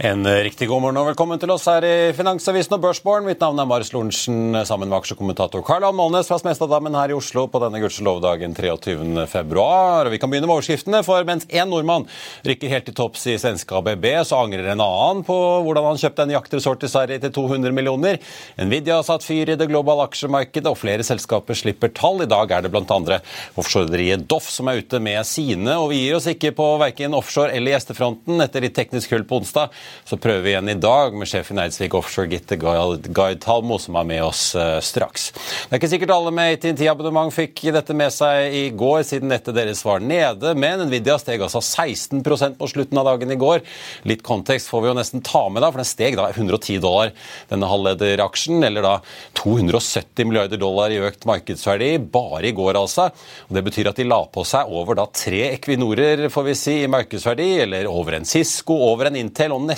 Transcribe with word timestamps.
En 0.00 0.22
riktig 0.22 0.68
god 0.70 0.78
morgen 0.78 0.98
og 1.00 1.08
velkommen 1.08 1.40
til 1.42 1.50
oss 1.50 1.64
her 1.66 1.82
i 1.82 2.12
Finansavisen 2.14 2.76
og 2.76 2.84
Børsborn. 2.84 3.24
Mitt 3.26 3.40
navn 3.42 3.58
er 3.58 3.66
Marius 3.66 3.88
Lorentzen 3.90 4.54
sammen 4.62 4.86
med 4.86 4.94
aksjekommentator 5.00 5.64
Karl 5.66 5.88
Ann 5.88 5.96
Molnes 5.98 6.28
fra 6.30 6.36
Smestadammen 6.38 6.94
her 6.94 7.10
i 7.10 7.16
Oslo 7.16 7.48
på 7.50 7.58
denne 7.64 7.80
gudskjelovdagen 7.82 8.54
23. 8.54 9.24
februar. 9.26 10.06
Vi 10.12 10.20
kan 10.22 10.30
begynne 10.30 10.46
med 10.46 10.54
overskriftene, 10.54 11.00
for 11.02 11.26
mens 11.26 11.48
én 11.50 11.66
nordmann 11.66 12.06
rykker 12.46 12.70
helt 12.70 12.86
til 12.86 12.94
topps 12.94 13.26
i 13.26 13.34
svenske 13.42 13.74
ABB, 13.74 14.06
så 14.22 14.38
angrer 14.44 14.68
en 14.70 14.84
annen 14.84 15.24
på 15.26 15.34
hvordan 15.66 15.88
han 15.88 15.98
kjøpte 16.04 16.28
en 16.28 16.34
jaktresort 16.36 16.86
i 16.86 16.92
Sverige 16.94 17.24
til 17.26 17.34
200 17.40 17.74
millioner. 17.74 18.22
Nvidia 18.62 19.00
har 19.00 19.08
satt 19.10 19.26
fyr 19.26 19.50
i 19.50 19.58
det 19.58 19.66
globale 19.66 20.06
aksjemarkedet, 20.06 20.70
og 20.70 20.78
flere 20.78 21.08
selskaper 21.10 21.58
slipper 21.58 21.90
tall. 21.98 22.22
I 22.22 22.30
dag 22.30 22.54
er 22.54 22.68
det 22.68 22.70
bl.a. 22.70 23.18
offshorederiet 23.58 24.30
Doff 24.30 24.46
som 24.54 24.70
er 24.70 24.78
ute 24.78 25.02
med 25.02 25.26
sine, 25.26 25.74
og 25.74 25.90
vi 25.90 26.04
gir 26.04 26.22
oss 26.22 26.30
ikke 26.30 26.54
på 26.54 26.70
verken 26.86 27.18
offshore 27.18 27.50
eller 27.50 27.74
gjestefronten 27.74 28.46
etter 28.46 28.62
litt 28.62 28.78
teknisk 28.78 29.18
hull 29.18 29.26
på 29.26 29.42
onsdag. 29.42 29.74
Så 30.08 30.16
prøver 30.16 30.40
vi 30.40 30.52
igjen 30.54 30.70
i 30.72 30.76
dag 30.80 31.12
med 31.12 31.28
sjefen 31.28 31.58
i 31.58 31.66
Eidsvik 31.66 31.92
Offshore, 31.98 32.30
Gitte 32.32 32.56
Guide 32.56 33.40
Talmo, 33.44 33.76
som 33.76 33.98
er 34.00 34.06
med 34.08 34.22
oss 34.24 34.42
uh, 34.56 34.78
straks. 34.84 35.26
Det 35.36 35.74
er 35.74 35.80
ikke 35.80 35.90
sikkert 35.92 36.12
alle 36.14 36.32
med 36.32 36.54
AT&T-abonnement 36.54 37.34
fikk 37.34 37.66
dette 37.74 37.96
med 37.96 38.14
seg 38.14 38.54
i 38.56 38.62
går, 38.72 39.02
siden 39.04 39.28
nettet 39.28 39.58
deres 39.58 39.82
var 39.84 40.00
nede, 40.00 40.54
men 40.56 40.86
Nvidia 40.86 41.18
steg 41.20 41.44
altså 41.44 41.60
16% 41.60 42.56
på 42.56 42.70
slutten 42.72 43.00
av 43.02 43.10
dagen 43.10 43.34
i 43.34 43.38
går. 43.40 43.60
Litt 44.08 44.24
kontekst 44.24 44.70
får 44.72 44.84
vi 44.84 44.90
jo 44.90 44.96
nesten 44.96 45.24
ta 45.26 45.44
med, 45.52 45.60
da, 45.60 45.70
for 45.74 45.82
den 45.82 45.90
steg 45.90 46.16
da 46.16 46.30
110 46.30 46.80
dollar, 46.84 47.12
denne 47.52 47.68
halvlederaksjen, 47.68 48.64
eller 48.64 48.86
da 48.86 48.94
270 49.42 50.24
milliarder 50.30 50.60
dollar 50.62 50.94
i 50.94 51.02
økt 51.04 51.28
markedsverdi 51.28 51.90
bare 52.08 52.48
i 52.48 52.54
går, 52.56 52.80
altså. 52.80 53.10
Og 53.48 53.58
Det 53.58 53.64
betyr 53.68 53.92
at 53.92 54.00
de 54.00 54.08
la 54.08 54.22
på 54.32 54.46
seg 54.48 54.72
over 54.72 54.96
da 55.02 55.08
tre 55.12 55.44
Equinorer, 55.52 56.28
får 56.32 56.48
vi 56.48 56.56
si, 56.58 56.78
i 56.86 56.90
markedsverdi, 56.90 57.50
eller 57.66 57.92
over 57.92 58.16
en 58.18 58.28
Cisco, 58.28 58.76
over 58.88 59.12
en 59.12 59.20
Intel 59.20 59.52
og 59.52 59.64
nesten 59.68 59.77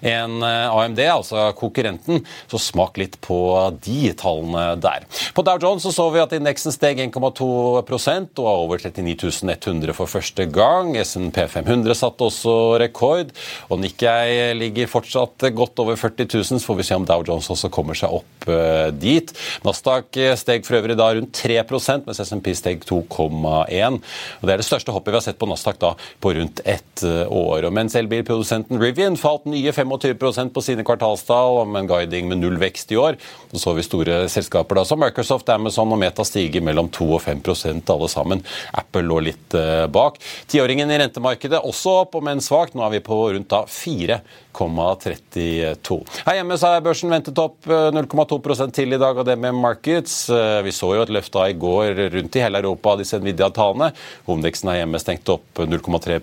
en 0.00 0.42
eh, 0.42 0.76
AMD, 0.78 1.00
altså 1.12 1.48
konkurrenten. 1.58 2.22
Så 2.50 2.60
smak 2.62 2.98
litt 3.00 3.18
på 3.24 3.38
de 3.84 4.12
tallene 4.18 4.76
der. 4.80 5.06
På 5.34 5.44
Dow 5.46 5.60
Jones 5.62 5.84
så, 5.86 5.92
så 5.94 6.08
vi 6.14 6.22
at 6.22 6.34
indeksen 6.36 6.74
steg 6.74 7.00
1,2% 7.04 8.42
og 8.42 8.48
over 8.48 8.82
39 8.82 9.54
100 9.58 9.94
for 9.96 10.10
første 10.10 10.48
gang. 10.52 10.94
SNP 10.96 11.40
500 11.52 11.98
satte 11.98 12.28
også 12.28 12.54
rekord. 12.82 13.32
Og 13.68 13.82
Nikkei 13.82 14.54
ligger 14.58 14.90
fortsatt 14.90 15.48
godt 15.56 15.82
over 15.82 15.98
40 15.98 16.28
000, 16.28 16.48
så 16.58 16.64
får 16.64 16.80
vi 16.80 16.88
se 16.88 16.98
om 16.98 17.06
Dow 17.08 17.24
Jones 17.26 17.50
også 17.52 17.70
kommer 17.72 17.98
seg 17.98 18.12
opp 18.20 18.48
uh, 18.50 18.88
dit. 18.94 19.32
Nasdaq 19.66 20.18
steg 20.38 20.66
for 20.66 20.78
øvrig 20.80 20.96
da 20.98 21.10
rundt 21.16 21.36
3% 21.36 22.08
mens 22.08 22.22
SMP 22.24 22.52
steg 22.56 22.84
2,1. 22.88 23.98
Og 24.40 24.48
Det 24.48 24.54
er 24.54 24.62
det 24.62 24.68
største 24.68 24.94
hoppet 24.94 25.12
vi 25.12 25.20
har 25.20 25.26
sett 25.26 25.40
på 25.40 25.48
Nasdaq 25.50 25.80
da 25.82 25.94
på 26.22 26.34
rundt 26.36 26.62
ett 26.64 27.04
år. 27.04 27.68
Og 27.68 27.74
Mens 27.74 27.96
elbilprodusenten 27.98 28.80
Rivian 28.80 29.17
falt 29.20 29.46
nye 29.50 29.72
25% 29.74 30.54
på 30.54 30.64
sine 30.64 30.86
kvartalstall, 30.86 31.62
med 31.68 31.84
en 31.84 31.90
guiding 31.92 32.30
med 32.30 32.42
null 32.42 32.58
vekst 32.60 32.92
i 32.94 32.98
år. 33.00 33.18
Så 33.52 33.68
så 33.68 33.74
vi 33.76 33.84
store 33.84 34.14
selskaper 34.32 34.78
da, 34.78 34.84
som 34.88 35.00
Microsoft, 35.02 35.50
Amazon 35.52 35.92
og 35.92 36.00
Meta 36.00 36.24
stige 36.24 36.62
mellom 36.64 36.88
2 36.94 37.08
og 37.18 37.20
5% 37.26 37.92
alle 37.92 38.08
sammen. 38.08 38.40
Apple 38.72 39.04
lå 39.04 39.18
litt 39.26 39.56
uh, 39.58 39.84
bak. 39.92 40.16
Tiåringen 40.48 40.88
i 40.88 40.96
rentemarkedet 41.02 41.60
også 41.60 41.98
opp, 42.06 42.16
om 42.16 42.30
enn 42.32 42.40
svakt. 42.44 42.72
Nå 42.72 42.86
er 42.86 42.96
vi 42.96 43.04
på 43.04 43.18
rundt 43.34 43.50
da 43.52 43.66
4 43.68 44.22
0,32. 44.58 45.98
Her 46.26 46.38
hjemme 46.38 46.58
så 46.58 46.72
er 46.74 46.84
børsen 46.84 47.12
ventet 47.12 47.38
opp 47.38 47.68
0,2 47.68 48.38
eh, 48.38 48.72
til 48.74 48.94
i 48.94 49.00
dag 49.00 49.18
og 49.18 49.26
det 49.28 49.36
med 49.38 49.56
markets. 49.56 50.16
Eh, 50.34 50.58
vi 50.66 50.74
så 50.74 50.90
jo 50.96 51.04
et 51.04 51.12
løft 51.14 51.32
da 51.34 51.46
i 51.48 51.56
går 51.58 52.02
rundt 52.16 52.38
i 52.38 52.42
hele 52.42 52.62
Europa 52.62 52.94
av 52.94 53.02
disse 53.02 53.20
Nvidia-tallene. 53.20 53.92
Omdeksen 54.28 54.72
her 54.72 54.80
hjemme 54.82 55.02
stengte 55.02 55.36
opp 55.38 55.62
0,3 55.62 56.18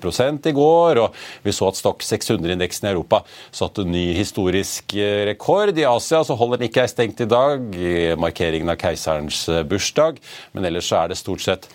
i 0.52 0.56
går. 0.56 1.02
og 1.06 1.16
Vi 1.46 1.56
så 1.56 1.70
at 1.72 1.80
Stock 1.80 2.04
600-indeksen 2.04 2.90
i 2.90 2.94
Europa 2.94 3.24
satte 3.52 3.88
ny 3.88 4.08
historisk 4.18 4.98
eh, 5.00 5.24
rekord. 5.32 5.78
I 5.78 5.88
Asia 5.90 6.24
så 6.26 6.38
holder 6.38 6.62
den 6.62 6.70
ikke 6.70 6.88
stengt 6.92 7.24
i 7.24 7.30
dag, 7.30 7.72
i 7.76 8.14
markeringen 8.20 8.72
av 8.72 8.80
keiserens 8.82 9.46
bursdag. 9.70 10.22
Men 10.54 10.68
ellers 10.68 10.92
så 10.92 11.04
er 11.04 11.12
det 11.12 11.22
stort 11.22 11.44
sett 11.46 11.70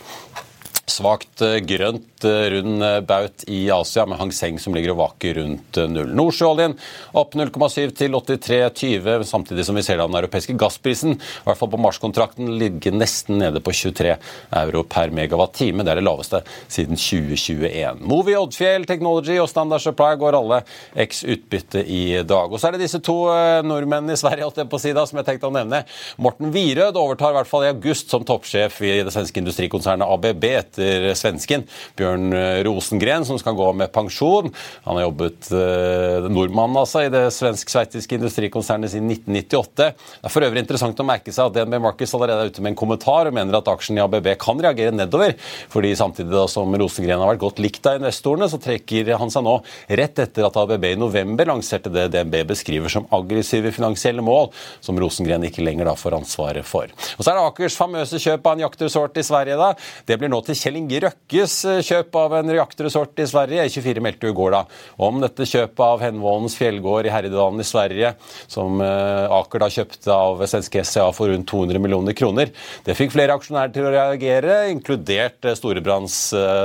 Svakt 0.88 1.42
eh, 1.44 1.58
grønt 1.64 2.24
eh, 2.24 2.46
rund 2.52 2.82
eh, 2.82 2.98
baut 3.06 3.44
i 3.46 3.70
Asia, 3.70 4.06
med 4.06 4.18
Hang 4.18 4.32
Seng 4.34 4.58
som 4.60 4.74
ligger 4.74 4.94
og 4.94 5.00
vaker 5.00 5.36
rundt 5.38 5.78
null. 5.92 6.10
Nordsjøoljen 6.16 6.74
opp 7.16 7.36
0,7 7.38 7.92
til 7.98 8.16
83,20, 8.16 9.24
samtidig 9.28 9.66
som 9.66 9.78
vi 9.78 9.84
ser 9.86 10.00
den 10.00 10.16
europeiske 10.18 10.56
gassprisen, 10.58 11.14
i 11.16 11.46
hvert 11.46 11.60
fall 11.60 11.70
på 11.72 11.80
Mars-kontrakten, 11.80 12.50
ligger 12.60 12.96
nesten 12.96 13.38
nede 13.42 13.62
på 13.62 13.74
23 13.76 14.16
euro 14.62 14.82
per 14.88 15.14
megawatt-time. 15.14 15.84
Det 15.86 15.94
er 15.94 16.00
det 16.00 16.06
laveste 16.06 16.42
siden 16.66 16.98
2021. 16.98 18.02
Movi, 18.10 18.34
Oddfjell 18.40 18.88
Technology 18.88 19.38
og 19.40 19.50
Standard 19.52 19.84
Supply 19.84 20.18
går 20.20 20.38
alle 20.40 20.62
x 21.06 21.22
utbytte 21.22 21.84
i 21.84 22.02
dag. 22.26 22.50
Og 22.50 22.58
så 22.58 22.70
er 22.70 22.76
det 22.76 22.84
disse 22.86 23.02
to 23.04 23.18
nordmennene 23.66 24.16
i 24.16 24.20
Sverige 24.20 24.48
holdt 24.48 24.60
jeg 24.62 24.70
på 24.72 24.82
sida, 24.82 25.06
som 25.06 25.20
jeg 25.20 25.28
tenkte 25.28 25.50
å 25.50 25.54
nevne. 25.54 25.84
Morten 26.20 26.50
Wierød 26.54 26.98
overtar 27.00 27.34
i 27.34 27.38
hvert 27.38 27.50
fall 27.50 27.68
i 27.68 27.72
august 27.72 28.10
som 28.12 28.26
toppsjef 28.26 28.80
i 28.84 28.96
det 29.06 29.14
svenske 29.14 29.42
industrikonsernet 29.42 30.08
ABB 30.10 30.48
etter 30.70 31.10
svensken 31.18 31.66
Bjørn 31.98 32.30
Rosengren, 32.66 33.26
som 33.26 33.38
skal 33.40 33.58
gå 33.58 33.70
med 33.76 33.92
pensjon. 33.92 34.50
Han 34.84 34.96
har 34.96 35.06
jobbet 35.08 35.50
eh, 35.54 36.28
nordmann 36.30 36.76
altså, 36.78 37.04
i 37.04 37.12
det 37.12 37.26
svensk-sveitsiske 37.34 38.18
industrikonsernet 38.18 38.92
siden 38.92 39.10
1998. 39.12 39.90
Det 39.90 40.28
er 40.28 40.32
for 40.32 40.46
øvrig 40.46 40.64
interessant 40.64 41.00
å 41.02 41.06
merke 41.06 41.34
seg 41.34 41.50
at 41.50 41.56
DNB 41.56 41.80
Markets 41.82 42.14
allerede 42.16 42.46
er 42.46 42.52
ute 42.52 42.64
med 42.64 42.74
en 42.74 42.80
kommentar 42.80 43.28
og 43.28 43.36
mener 43.36 43.58
at 43.58 43.70
aksjen 43.70 43.98
i 43.98 44.04
ABB 44.04 44.30
kan 44.40 44.60
reagere 44.62 44.94
nedover. 44.94 45.36
fordi 45.68 45.92
samtidig 45.96 46.32
da 46.32 46.46
som 46.50 46.74
Rosengren 46.80 47.22
har 47.22 47.32
vært 47.32 47.44
godt 47.44 47.62
likt 47.62 47.86
av 47.86 48.00
investorene, 48.00 48.48
så 48.50 48.60
trekker 48.62 49.12
han 49.20 49.32
seg 49.32 49.44
nå 49.46 49.58
rett 50.00 50.22
etter 50.22 50.46
at 50.46 50.58
ABB 50.62 50.86
i 50.92 50.98
november 50.98 51.50
lanserte 51.50 51.92
det 51.92 52.08
DNB 52.14 52.42
beskriver 52.52 52.92
som 52.92 53.08
aggressive 53.14 53.72
finansielle 53.74 54.24
mål, 54.24 54.50
som 54.84 54.98
Rosengren 55.00 55.44
ikke 55.48 55.64
lenger 55.64 55.90
da 55.90 55.96
får 55.98 56.18
ansvaret 56.20 56.66
for. 56.66 56.90
Og 57.18 57.24
Så 57.24 57.30
er 57.30 57.38
det 57.38 57.46
Akers 57.46 57.78
famøse 57.78 58.20
kjøp 58.20 58.46
av 58.46 58.56
en 58.56 58.66
jaktresort 58.66 59.16
i 59.20 59.26
Sverige. 59.26 59.56
da. 59.60 59.74
Det 60.06 60.18
blir 60.18 60.30
nå 60.30 60.40
til 60.44 60.56
Kjell 60.60 60.76
Inge 60.76 60.98
Røkkes 61.06 61.54
eh, 61.68 61.78
kjøp 61.84 62.16
av 62.20 62.34
en 62.40 62.50
reaktorresort 62.52 63.20
i 63.22 63.26
Sverige. 63.28 63.64
E24 63.64 64.02
meldte 64.04 64.28
i 64.28 64.34
går 64.36 64.52
da 64.52 64.60
om 65.00 65.20
dette 65.22 65.46
kjøpet 65.48 65.80
av 65.84 66.02
Henvollens 66.04 66.56
fjellgård 66.58 67.08
i 67.08 67.12
Herjedalen 67.14 67.62
i 67.62 67.66
Sverige, 67.66 68.12
som 68.50 68.80
eh, 68.84 69.36
Aker 69.40 69.64
da 69.64 69.70
kjøpte 69.72 70.12
av 70.12 70.42
svenske 70.50 70.84
SCA 70.84 71.06
for 71.16 71.32
rundt 71.32 71.48
200 71.48 71.80
millioner 71.80 72.16
kroner. 72.16 72.52
Det 72.84 72.96
fikk 72.98 73.14
flere 73.14 73.36
aksjonærer 73.38 73.72
til 73.74 73.88
å 73.88 73.94
reagere, 73.94 74.58
inkludert 74.74 75.48
eh, 75.48 75.56
Storebrands 75.56 76.18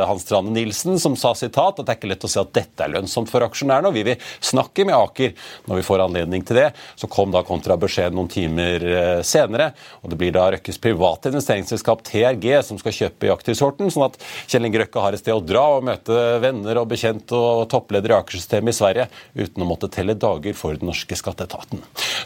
Hans 0.10 0.26
Strande 0.26 0.52
Nilsen, 0.56 1.00
som 1.02 1.16
sa 1.20 1.32
sitat 1.38 1.80
at 1.80 1.86
det 1.86 1.94
er 1.94 2.00
ikke 2.00 2.12
lett 2.12 2.28
å 2.28 2.32
se 2.32 2.44
at 2.44 2.54
dette 2.56 2.84
er 2.84 2.92
lønnsomt 2.98 3.32
for 3.32 3.46
aksjonærene, 3.46 3.92
og 3.92 3.96
vi 3.96 4.06
vil 4.10 4.28
snakke 4.44 4.88
med 4.88 4.98
Aker 4.98 5.34
når 5.70 5.80
vi 5.80 5.88
får 5.88 6.06
anledning 6.08 6.44
til 6.46 6.60
det. 6.60 6.68
Så 7.00 7.08
kom 7.12 7.32
da 7.34 7.46
kontrabeskjeden 7.48 8.18
noen 8.18 8.32
timer 8.32 8.84
senere, 9.26 9.72
og 10.04 10.12
det 10.12 10.20
blir 10.20 10.36
da 10.36 10.50
Røkkes 10.56 10.82
private 10.82 11.32
investeringsselskap 11.32 12.04
TRG 12.06 12.60
som 12.66 12.80
skal 12.82 12.96
kjøpe 12.96 13.30
jaktresorten 13.32 13.85
sånn 13.94 14.08
at 14.08 14.18
Kjell 14.48 14.68
Inge 14.68 14.82
Røkke 14.84 15.04
har 15.04 15.16
et 15.16 15.22
sted 15.22 15.36
å 15.36 15.44
dra 15.44 15.64
og 15.78 15.86
møte 15.88 16.16
venner 16.44 16.82
og 16.82 16.90
bekjente 16.92 17.38
og 17.38 17.66
toppledere 17.72 18.16
i 18.16 18.20
Aker-systemet 18.20 18.74
i 18.74 18.78
Sverige 18.78 19.08
uten 19.36 19.64
å 19.64 19.70
måtte 19.70 19.92
telle 19.92 20.18
dager 20.20 20.58
for 20.58 20.78
den 20.80 20.90
norske 20.90 21.18
skatteetaten. 21.20 21.84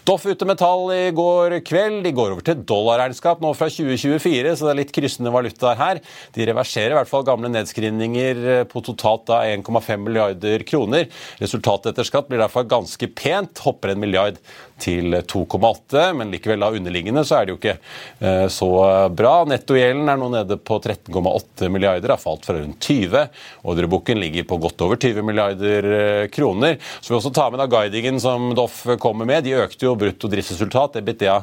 Doff 0.07 0.25
ute 0.25 0.47
med 0.47 0.59
tall 0.61 0.87
i 0.95 1.09
går 1.15 1.59
kveld. 1.67 2.01
De 2.05 2.13
går 2.15 2.35
over 2.35 2.45
til 2.45 2.63
dollarregnskap 2.67 3.43
nå 3.43 3.53
fra 3.57 3.69
2024, 3.71 4.55
så 4.57 4.67
det 4.67 4.73
er 4.73 4.79
litt 4.81 4.95
kryssende 4.95 5.33
valutaer 5.33 5.79
her. 5.79 6.01
De 6.35 6.47
reverserer 6.49 6.95
i 6.95 6.99
hvert 6.99 7.11
fall 7.11 7.27
gamle 7.27 7.51
nedskrivninger 7.53 8.65
på 8.71 8.83
totalt 8.85 9.29
1,5 9.35 10.05
milliarder 10.05 10.65
kroner. 10.67 11.09
Resultatet 11.41 11.93
etter 11.93 12.07
skatt 12.07 12.29
blir 12.29 12.41
derfor 12.41 12.67
ganske 12.69 13.11
pent, 13.15 13.61
hopper 13.65 13.93
en 13.93 14.01
milliard 14.01 14.39
til 14.79 15.13
2,8, 15.27 16.13
men 16.17 16.31
likevel 16.33 16.63
da 16.63 16.71
underliggende 16.75 17.25
så 17.27 17.39
er 17.39 17.47
det 17.47 17.53
jo 17.53 17.59
ikke 17.59 17.75
eh, 17.75 18.45
så 18.53 18.69
bra. 19.15 19.33
Nettogjelden 19.49 20.09
er 20.09 20.19
nå 20.19 20.29
nede 20.33 20.59
på 20.63 20.79
13,8 20.79 21.48
milliarder, 21.69 22.09
har 22.13 22.21
falt 22.21 22.45
fra 22.45 22.55
rundt 22.59 22.79
20. 22.79 23.25
Ordreboken 23.61 24.19
ligger 24.19 24.43
på 24.43 24.57
godt 24.57 24.81
over 24.81 24.95
20 24.95 25.25
milliarder 25.25 25.89
eh, 25.99 26.27
kroner. 26.27 26.77
Så 27.01 27.13
vi 27.13 27.17
også 27.17 27.33
ta 27.35 27.49
med 27.49 27.59
da 27.59 27.67
guidingen 27.67 28.19
som 28.19 28.53
Doff 28.55 28.85
kommer 28.99 29.27
med. 29.27 29.43
De 29.43 29.57
økte 29.59 29.89
jo 29.89 29.97
brutto 29.99 30.31
driftsresultat, 30.31 31.01
EBITDA 31.01 31.41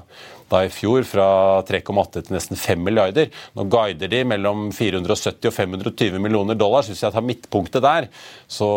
da 0.52 0.62
i 0.64 0.70
fjor 0.72 1.06
fra 1.08 1.28
3,8 1.66 2.22
til 2.26 2.36
nesten 2.36 2.58
5 2.60 2.84
milliarder. 2.86 3.30
Nå 3.56 3.66
guider 3.72 4.10
de 4.12 4.22
mellom 4.28 4.68
470 4.74 5.50
og 5.50 5.54
520 5.56 6.20
millioner 6.22 6.58
dollar. 6.58 6.84
Så 6.86 6.94
hvis 6.94 7.04
jeg 7.04 7.14
tar 7.14 7.26
midtpunktet 7.26 7.84
der, 7.84 8.08
så 8.48 8.68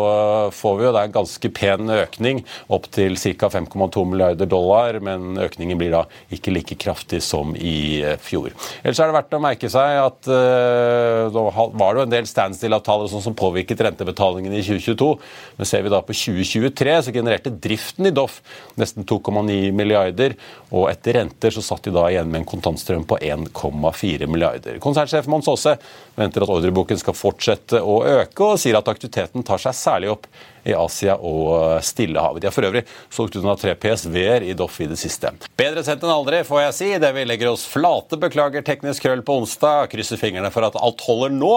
får 0.54 0.78
vi 0.78 0.86
jo 0.88 0.94
da 0.96 1.04
en 1.06 1.14
ganske 1.14 1.52
pen 1.54 1.90
økning 1.94 2.42
opp 2.72 2.90
til 2.94 3.18
ca. 3.20 3.50
5,2 3.50 4.04
milliarder 4.06 4.48
dollar, 4.50 4.98
men 5.04 5.38
økningen 5.40 5.78
blir 5.80 5.94
da 5.94 6.04
ikke 6.34 6.54
like 6.54 6.78
kraftig 6.80 7.22
som 7.24 7.54
i 7.56 8.02
eh, 8.04 8.18
fjor. 8.20 8.50
Ellers 8.82 9.00
er 9.00 9.10
det 9.10 9.18
verdt 9.18 9.36
å 9.36 9.42
merke 9.42 9.70
seg 9.70 10.00
at 10.00 10.30
da 10.30 11.42
var 11.50 11.94
det 11.94 12.00
jo 12.00 12.06
en 12.06 12.12
del 12.12 12.28
standstill-avtaler 12.28 13.10
sånn 13.10 13.24
som 13.24 13.36
påvirket 13.36 13.80
rentebetalingen 13.84 14.54
i 14.54 14.62
2022. 14.64 15.10
Men 15.58 15.68
ser 15.68 15.84
vi 15.84 15.92
da 15.92 16.00
på 16.04 16.16
2023, 16.16 16.96
så 17.06 17.14
genererte 17.14 17.52
driften 17.52 18.08
i 18.08 18.14
Doff 18.14 18.40
nesten 18.80 19.06
2,9 19.08 19.70
milliarder, 19.76 20.36
og 20.70 20.88
etter 20.92 21.20
renter 21.20 21.54
så 21.54 21.59
så 21.60 21.74
satt 21.74 21.84
de 21.84 21.92
da 21.94 22.06
igjen 22.08 22.30
med 22.30 22.42
en 22.42 22.48
kontantstrøm 22.48 23.04
på 23.04 23.18
1,4 23.20 24.26
milliarder. 24.26 24.78
Konsernsjef 24.82 25.28
Mons 25.28 25.48
Aase 25.52 25.76
venter 26.16 26.44
at 26.44 26.52
ordreboken 26.52 27.00
skal 27.00 27.16
fortsette 27.16 27.82
å 27.84 28.00
øke, 28.08 28.46
og 28.46 28.60
sier 28.60 28.78
at 28.80 28.88
aktiviteten 28.88 29.44
tar 29.46 29.60
seg 29.60 29.76
særlig 29.76 30.14
opp 30.14 30.28
i 30.64 30.74
Asia 30.76 31.16
og 31.16 31.80
Stillehavet. 31.84 32.42
De 32.42 32.48
har 32.48 32.54
for 32.54 32.68
øvrig 32.68 32.82
solgt 33.12 33.36
unna 33.40 33.54
tre 33.60 33.74
PSV-er 33.80 34.44
i 34.48 34.56
Doff 34.56 34.80
i 34.80 34.88
det 34.90 34.98
siste. 35.00 35.32
Bedre 35.60 35.84
sent 35.84 36.04
enn 36.04 36.12
aldri, 36.12 36.42
får 36.48 36.64
jeg 36.66 36.76
si. 36.76 36.90
Det 37.00 37.12
vi 37.16 37.26
legger 37.28 37.52
oss 37.52 37.66
flate. 37.68 38.18
Beklager 38.20 38.64
teknisk 38.66 39.06
krøll 39.06 39.24
på 39.26 39.38
onsdag. 39.40 39.88
Krysser 39.92 40.20
fingrene 40.20 40.52
for 40.52 40.66
at 40.68 40.76
alt 40.80 41.04
holder 41.06 41.32
nå. 41.36 41.54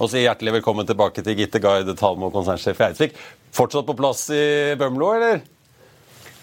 Og 0.00 0.12
sier 0.12 0.28
hjertelig 0.28 0.58
velkommen 0.58 0.88
tilbake 0.88 1.24
til 1.24 1.36
Gitte 1.38 1.60
Guide, 1.62 1.96
Talmo 1.98 2.32
konsernsjef 2.34 2.80
i 2.80 2.88
Eidsvik. 2.90 3.20
Fortsatt 3.56 3.88
på 3.88 3.96
plass 3.98 4.26
i 4.32 4.46
Bømlo, 4.80 5.12
eller? 5.16 5.44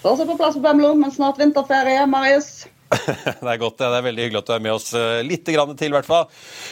Fortsatt 0.04 0.30
på 0.30 0.38
plass 0.38 0.58
på 0.58 0.64
Bømlo, 0.64 0.94
men 1.00 1.14
snart 1.14 1.42
vinterferie, 1.42 2.06
Marius. 2.10 2.66
det 3.44 3.50
er 3.50 3.60
godt. 3.62 3.78
Det 3.80 3.88
er 3.88 4.06
veldig 4.06 4.26
hyggelig 4.26 4.42
at 4.42 4.50
du 4.50 4.54
er 4.56 4.64
med 4.64 4.76
oss 4.76 4.90
eh, 4.98 5.22
litt 5.26 5.46
til, 5.46 5.58
i 5.58 5.94
hvert 5.94 6.08
fall. 6.08 6.28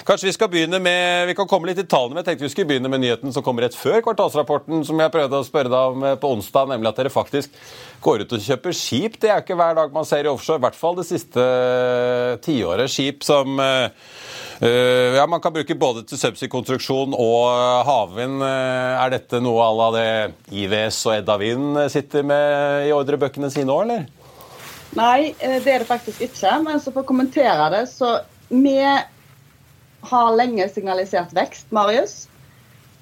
Kanskje 0.08 0.30
vi 0.30 0.36
skal 0.36 0.50
begynne 0.52 0.80
med 0.84 1.28
Vi 1.30 1.36
kan 1.38 1.50
komme 1.50 1.70
litt 1.70 1.82
i 1.82 1.88
tallene, 1.88 2.16
men 2.16 2.22
jeg 2.22 2.32
tenkte 2.32 2.48
vi 2.48 2.54
skulle 2.54 2.72
begynne 2.72 2.92
med 2.92 3.04
nyheten 3.04 3.34
som 3.36 3.46
kommer 3.46 3.66
rett 3.66 3.78
før 3.78 4.02
kvartalsrapporten, 4.06 4.86
som 4.88 5.02
jeg 5.02 5.14
prøvde 5.14 5.42
å 5.42 5.48
spørre 5.48 5.72
deg 5.72 5.96
om 5.96 6.06
eh, 6.08 6.18
på 6.22 6.34
onsdag, 6.36 6.72
nemlig 6.74 6.92
at 6.92 7.02
dere 7.02 7.14
faktisk 7.14 7.56
går 8.02 8.26
ut 8.26 8.38
og 8.38 8.46
kjøper 8.46 8.78
skip. 8.78 9.20
Det 9.22 9.32
er 9.32 9.44
ikke 9.44 9.58
hver 9.60 9.76
dag 9.78 9.94
man 9.94 10.08
ser 10.10 10.26
i 10.26 10.32
offshore, 10.32 10.62
i 10.62 10.66
hvert 10.66 10.80
fall 10.80 10.98
det 11.00 11.08
siste 11.10 11.42
eh, 11.42 12.38
tiåret. 12.44 12.92
Skip 12.92 13.26
som 13.26 13.60
ja, 14.62 15.24
Man 15.26 15.42
kan 15.42 15.54
bruke 15.56 15.74
både 15.74 16.04
til 16.06 16.20
subsea-konstruksjon 16.22 17.16
og 17.18 17.48
havvind. 17.88 18.44
Er 18.46 19.10
dette 19.10 19.40
noe 19.42 19.66
à 19.66 19.72
la 19.74 19.88
det 19.96 20.12
IVS 20.54 21.00
og 21.10 21.16
Edda 21.16 21.38
Wind 21.42 21.80
sitter 21.90 22.26
med 22.30 22.86
i 22.86 22.94
ordrebøkene 22.94 23.50
sine 23.54 23.74
òg, 23.74 23.88
eller? 23.88 24.21
Nei, 24.98 25.36
eh, 25.40 25.62
det 25.64 25.72
er 25.72 25.84
det 25.84 25.88
faktisk 25.88 26.22
ikke. 26.26 26.58
Men 26.66 26.82
så 26.82 26.92
for 26.92 27.04
å 27.04 27.08
kommentere 27.08 27.70
det, 27.74 27.86
så 27.92 28.20
vi 28.52 28.76
har 28.82 30.36
lenge 30.36 30.68
signalisert 30.70 31.32
vekst, 31.36 31.70
Marius. 31.72 32.26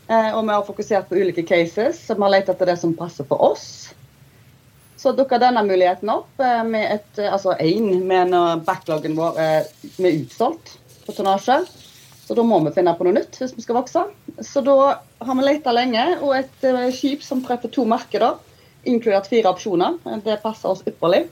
Eh, 0.09 0.31
og 0.36 0.44
vi 0.45 0.53
har 0.53 0.68
fokusert 0.68 1.09
på 1.09 1.18
ulike 1.18 1.45
cases, 1.47 2.03
så 2.06 2.18
vi 2.18 2.25
har 2.25 2.36
lett 2.36 2.51
etter 2.51 2.69
det 2.69 2.77
som 2.81 2.94
passer 2.97 3.25
for 3.30 3.41
oss. 3.51 3.65
Så 5.00 5.13
dukka 5.15 5.39
denne 5.39 5.63
muligheten 5.63 6.12
opp 6.12 6.41
eh, 6.44 6.62
med 6.68 6.97
et, 6.97 7.21
altså 7.25 7.56
én, 7.57 8.03
med 8.06 8.36
backloggen 8.68 9.15
vår 9.18 9.39
er 9.41 9.69
utsolgt 10.12 10.75
på 11.07 11.15
tonnasje. 11.18 11.62
Så 12.27 12.36
da 12.38 12.45
må 12.45 12.59
vi 12.62 12.75
finne 12.75 12.94
på 12.94 13.07
noe 13.07 13.15
nytt 13.15 13.39
hvis 13.41 13.56
vi 13.57 13.65
skal 13.65 13.80
vokse. 13.80 14.03
Så 14.45 14.62
da 14.62 14.77
har 15.25 15.39
vi 15.39 15.47
leta 15.47 15.74
lenge, 15.74 16.06
og 16.21 16.36
et 16.38 16.68
skip 16.94 17.25
som 17.25 17.41
treffer 17.41 17.71
to 17.74 17.88
markeder, 17.89 18.38
inkludert 18.86 19.25
fire 19.31 19.50
opsjoner, 19.50 19.97
det 20.21 20.38
passer 20.44 20.69
oss 20.69 20.86
ypperlig. 20.86 21.25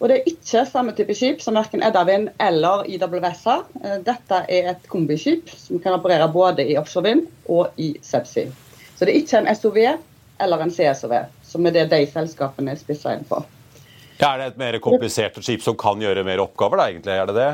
Og 0.00 0.08
det 0.08 0.16
er 0.16 0.28
ikke 0.30 0.64
samme 0.64 0.94
type 0.96 1.14
skip 1.16 1.42
som 1.44 1.58
verken 1.58 1.82
Eddavind 1.84 2.30
eller 2.40 2.86
IWS 2.88 3.42
har. 3.44 3.66
Eh, 3.84 3.98
dette 4.04 4.42
er 4.48 4.70
et 4.72 4.86
kombiskip 4.88 5.50
som 5.52 5.80
kan 5.82 5.98
operere 5.98 6.28
både 6.32 6.64
i 6.64 6.78
offshorevind 6.80 7.26
og 7.52 7.76
i 7.76 7.92
subsea. 8.04 8.48
Så 8.96 9.04
det 9.04 9.12
er 9.12 9.20
ikke 9.20 9.42
en 9.42 9.50
SOV 9.56 9.78
eller 10.40 10.64
en 10.64 10.72
CSOV, 10.72 11.12
som 11.44 11.66
er 11.68 11.76
det 11.76 11.90
de 11.92 12.00
selskapene 12.08 12.72
er 12.72 12.80
spissa 12.80 13.12
inn 13.16 13.26
på. 13.28 13.42
Ja, 14.20 14.32
er 14.34 14.40
det 14.40 14.46
et 14.50 14.60
mer 14.60 14.78
komplisert 14.84 15.36
skip 15.44 15.62
som 15.64 15.76
kan 15.80 16.00
gjøre 16.00 16.24
mer 16.24 16.40
oppgaver, 16.44 16.80
da, 16.80 16.88
egentlig? 16.92 17.12
Er 17.16 17.28
det 17.28 17.36
det? 17.36 17.50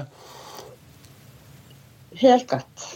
Helt 2.23 2.55
rett. 2.55 2.87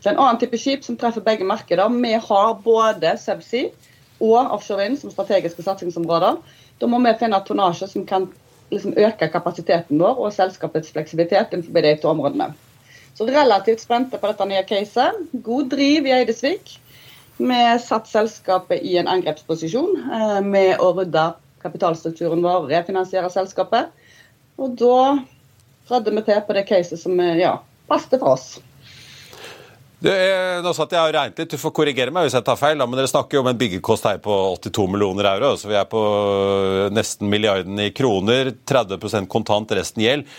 Det 0.00 0.08
er 0.08 0.14
en 0.14 0.22
annen 0.24 0.40
type 0.40 0.60
skip 0.60 0.84
som 0.84 0.96
treffer 1.00 1.24
begge 1.24 1.44
markeder. 1.44 1.88
Vi 1.92 2.12
har 2.28 2.52
både 2.64 3.16
subsea 3.20 3.72
og 4.20 4.54
offshorevind 4.56 5.00
som 5.00 5.12
strategiske 5.12 5.64
satsingsområder. 5.64 6.38
Da 6.80 6.88
må 6.88 7.00
vi 7.04 7.16
finne 7.20 7.40
tonnasje 7.44 7.88
som 7.88 8.06
kan 8.08 8.28
liksom 8.70 8.94
øke 8.96 9.28
kapasiteten 9.32 10.00
vår 10.00 10.18
og 10.18 10.34
selskapets 10.34 10.92
fleksibilitet 10.94 11.54
innenfor 11.54 11.86
de 11.86 11.94
to 12.02 12.10
områdene. 12.12 12.52
Så 13.14 13.26
relativt 13.26 13.82
spente 13.82 14.18
på 14.18 14.30
dette 14.30 14.46
nye 14.48 14.62
caset. 14.68 15.18
God 15.44 15.70
driv 15.74 16.06
i 16.06 16.14
Eidesvik. 16.20 16.76
Vi 17.40 17.60
satt 17.82 18.08
selskapet 18.08 18.84
i 18.84 18.96
en 19.00 19.08
angrepsposisjon 19.10 19.96
eh, 20.00 20.40
med 20.44 20.80
å 20.80 20.92
rydde 20.96 21.26
kapitalstrukturen 21.60 22.44
vår, 22.44 22.68
refinansiere 22.70 23.30
selskapet. 23.32 23.90
Og 24.60 24.76
da 24.80 25.20
trådde 25.88 26.14
vi 26.16 26.24
til 26.28 26.42
på 26.46 26.56
det 26.56 26.66
caset 26.68 27.00
som 27.00 27.20
ja, 27.36 27.58
passet 27.88 28.20
for 28.20 28.36
oss. 28.36 28.48
Er, 30.00 30.62
nå 30.64 30.70
satt 30.72 30.94
jeg 30.96 31.04
og 31.10 31.12
regnet 31.12 31.42
litt, 31.42 31.50
du 31.52 31.60
får 31.60 31.72
korrigere 31.76 32.12
meg 32.14 32.24
hvis 32.24 32.36
jeg 32.38 32.44
tar 32.46 32.56
feil, 32.56 32.78
da, 32.80 32.86
men 32.88 32.96
dere 32.96 33.10
snakker 33.10 33.36
jo 33.36 33.42
om 33.42 33.50
en 33.50 33.58
byggekost 33.60 34.06
her 34.08 34.20
på 34.24 34.32
82 34.56 34.86
millioner 34.88 35.28
euro. 35.34 35.50
Så 35.60 35.68
vi 35.68 35.76
er 35.76 35.88
på 35.90 36.00
øh, 36.00 36.86
nesten 36.96 37.28
milliarden 37.28 37.76
i 37.84 37.90
kroner. 37.92 38.54
30% 38.70 39.28
kontant, 39.28 39.74
resten 39.76 40.04
gjeld. 40.04 40.30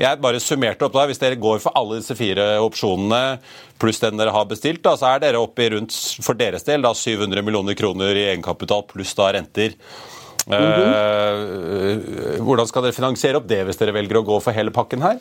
Jeg 0.00 0.20
bare 0.24 0.40
summerte 0.40 0.86
opp 0.86 0.94
da, 0.96 1.04
Hvis 1.10 1.20
dere 1.20 1.36
går 1.36 1.60
for 1.60 1.76
alle 1.76 1.98
disse 2.00 2.16
fire 2.16 2.54
opsjonene 2.64 3.40
pluss 3.80 4.00
den 4.00 4.16
dere 4.20 4.32
har 4.32 4.48
bestilt, 4.48 4.80
da, 4.86 4.94
så 4.96 5.10
er 5.10 5.20
dere 5.26 5.42
oppe 5.42 5.66
i 5.66 5.68
rundt 5.74 5.92
for 6.24 6.38
deres 6.40 6.64
del 6.64 6.84
da, 6.84 6.94
700 6.96 7.44
millioner 7.44 7.76
kroner 7.76 8.16
i 8.16 8.24
egenkapital 8.30 8.86
pluss 8.88 9.12
da 9.18 9.28
renter. 9.36 9.76
Mm 10.48 10.56
-hmm. 10.56 12.38
uh, 12.38 12.44
hvordan 12.44 12.66
skal 12.66 12.82
dere 12.82 12.96
finansiere 12.96 13.36
opp 13.36 13.48
det 13.48 13.64
hvis 13.64 13.76
dere 13.76 13.92
velger 13.92 14.16
å 14.16 14.24
gå 14.24 14.40
for 14.40 14.52
hele 14.52 14.72
pakken 14.72 15.02
her? 15.02 15.20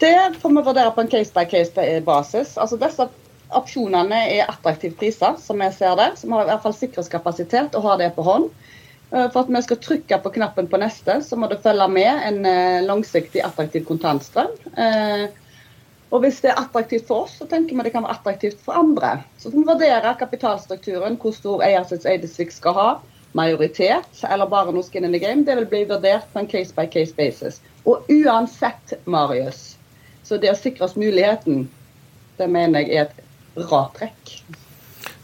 Det 0.00 0.40
får 0.40 0.48
vi 0.48 0.62
vurdere 0.64 0.90
på 0.96 1.02
en 1.04 1.10
case-by-case-basis. 1.12 2.54
Altså 2.58 2.78
Disse 2.80 3.04
opsjonene 3.52 4.20
er 4.30 4.48
attraktive 4.48 4.96
priser, 4.96 5.36
som 5.42 5.60
jeg 5.60 5.76
ser 5.76 5.98
det. 6.00 6.12
Som 6.20 6.32
har 6.32 6.46
i 6.46 6.50
hvert 6.52 6.64
fall 6.64 6.76
sikkerhetskapasitet 6.76 7.76
og 7.76 7.84
har 7.84 8.00
det 8.00 8.14
på 8.16 8.24
hånd. 8.24 8.48
Eh, 9.10 9.26
for 9.26 9.42
at 9.42 9.52
vi 9.52 9.62
skal 9.66 9.80
trykke 9.82 10.18
på 10.24 10.32
knappen 10.38 10.70
på 10.70 10.80
neste, 10.80 11.18
så 11.26 11.36
må 11.36 11.50
det 11.50 11.60
følge 11.64 11.88
med 11.92 12.24
en 12.30 12.40
eh, 12.46 12.80
langsiktig, 12.86 13.42
attraktiv 13.44 13.84
kontantstrøm. 13.88 14.54
Eh, 14.72 15.26
og 16.10 16.24
hvis 16.24 16.40
det 16.42 16.54
er 16.54 16.62
attraktivt 16.62 17.06
for 17.06 17.26
oss, 17.26 17.36
så 17.38 17.46
tenker 17.50 17.76
vi 17.76 17.86
det 17.86 17.92
kan 17.94 18.06
være 18.06 18.16
attraktivt 18.16 18.62
for 18.64 18.78
andre. 18.80 19.18
Så 19.38 19.50
får 19.50 19.58
vi 19.58 19.66
vurdere 19.68 20.14
kapitalstrukturen, 20.18 21.18
hvor 21.20 21.34
stor 21.36 21.62
eiersats 21.66 22.08
Eidesvik 22.08 22.54
skal 22.54 22.78
ha. 22.78 22.90
Majoritet, 23.36 24.24
eller 24.26 24.48
bare 24.50 24.72
noe 24.74 24.82
skin 24.82 25.04
in 25.06 25.12
the 25.14 25.20
game. 25.22 25.44
Det 25.46 25.54
vil 25.60 25.68
bli 25.70 25.84
vurdert 25.86 26.26
på 26.32 26.40
en 26.40 26.48
case 26.50 26.74
by 26.74 26.88
case 26.90 27.14
basis. 27.14 27.60
Og 27.86 28.08
uansett, 28.10 28.96
Marius, 29.06 29.69
så 30.30 30.36
det 30.38 30.52
å 30.52 30.58
sikre 30.58 30.86
oss 30.86 30.94
muligheten, 30.94 31.64
det 32.38 32.46
mener 32.46 32.84
jeg 32.84 32.94
er 32.94 33.08
et 33.08 33.22
bra 33.56 33.88
trekk. 33.96 34.30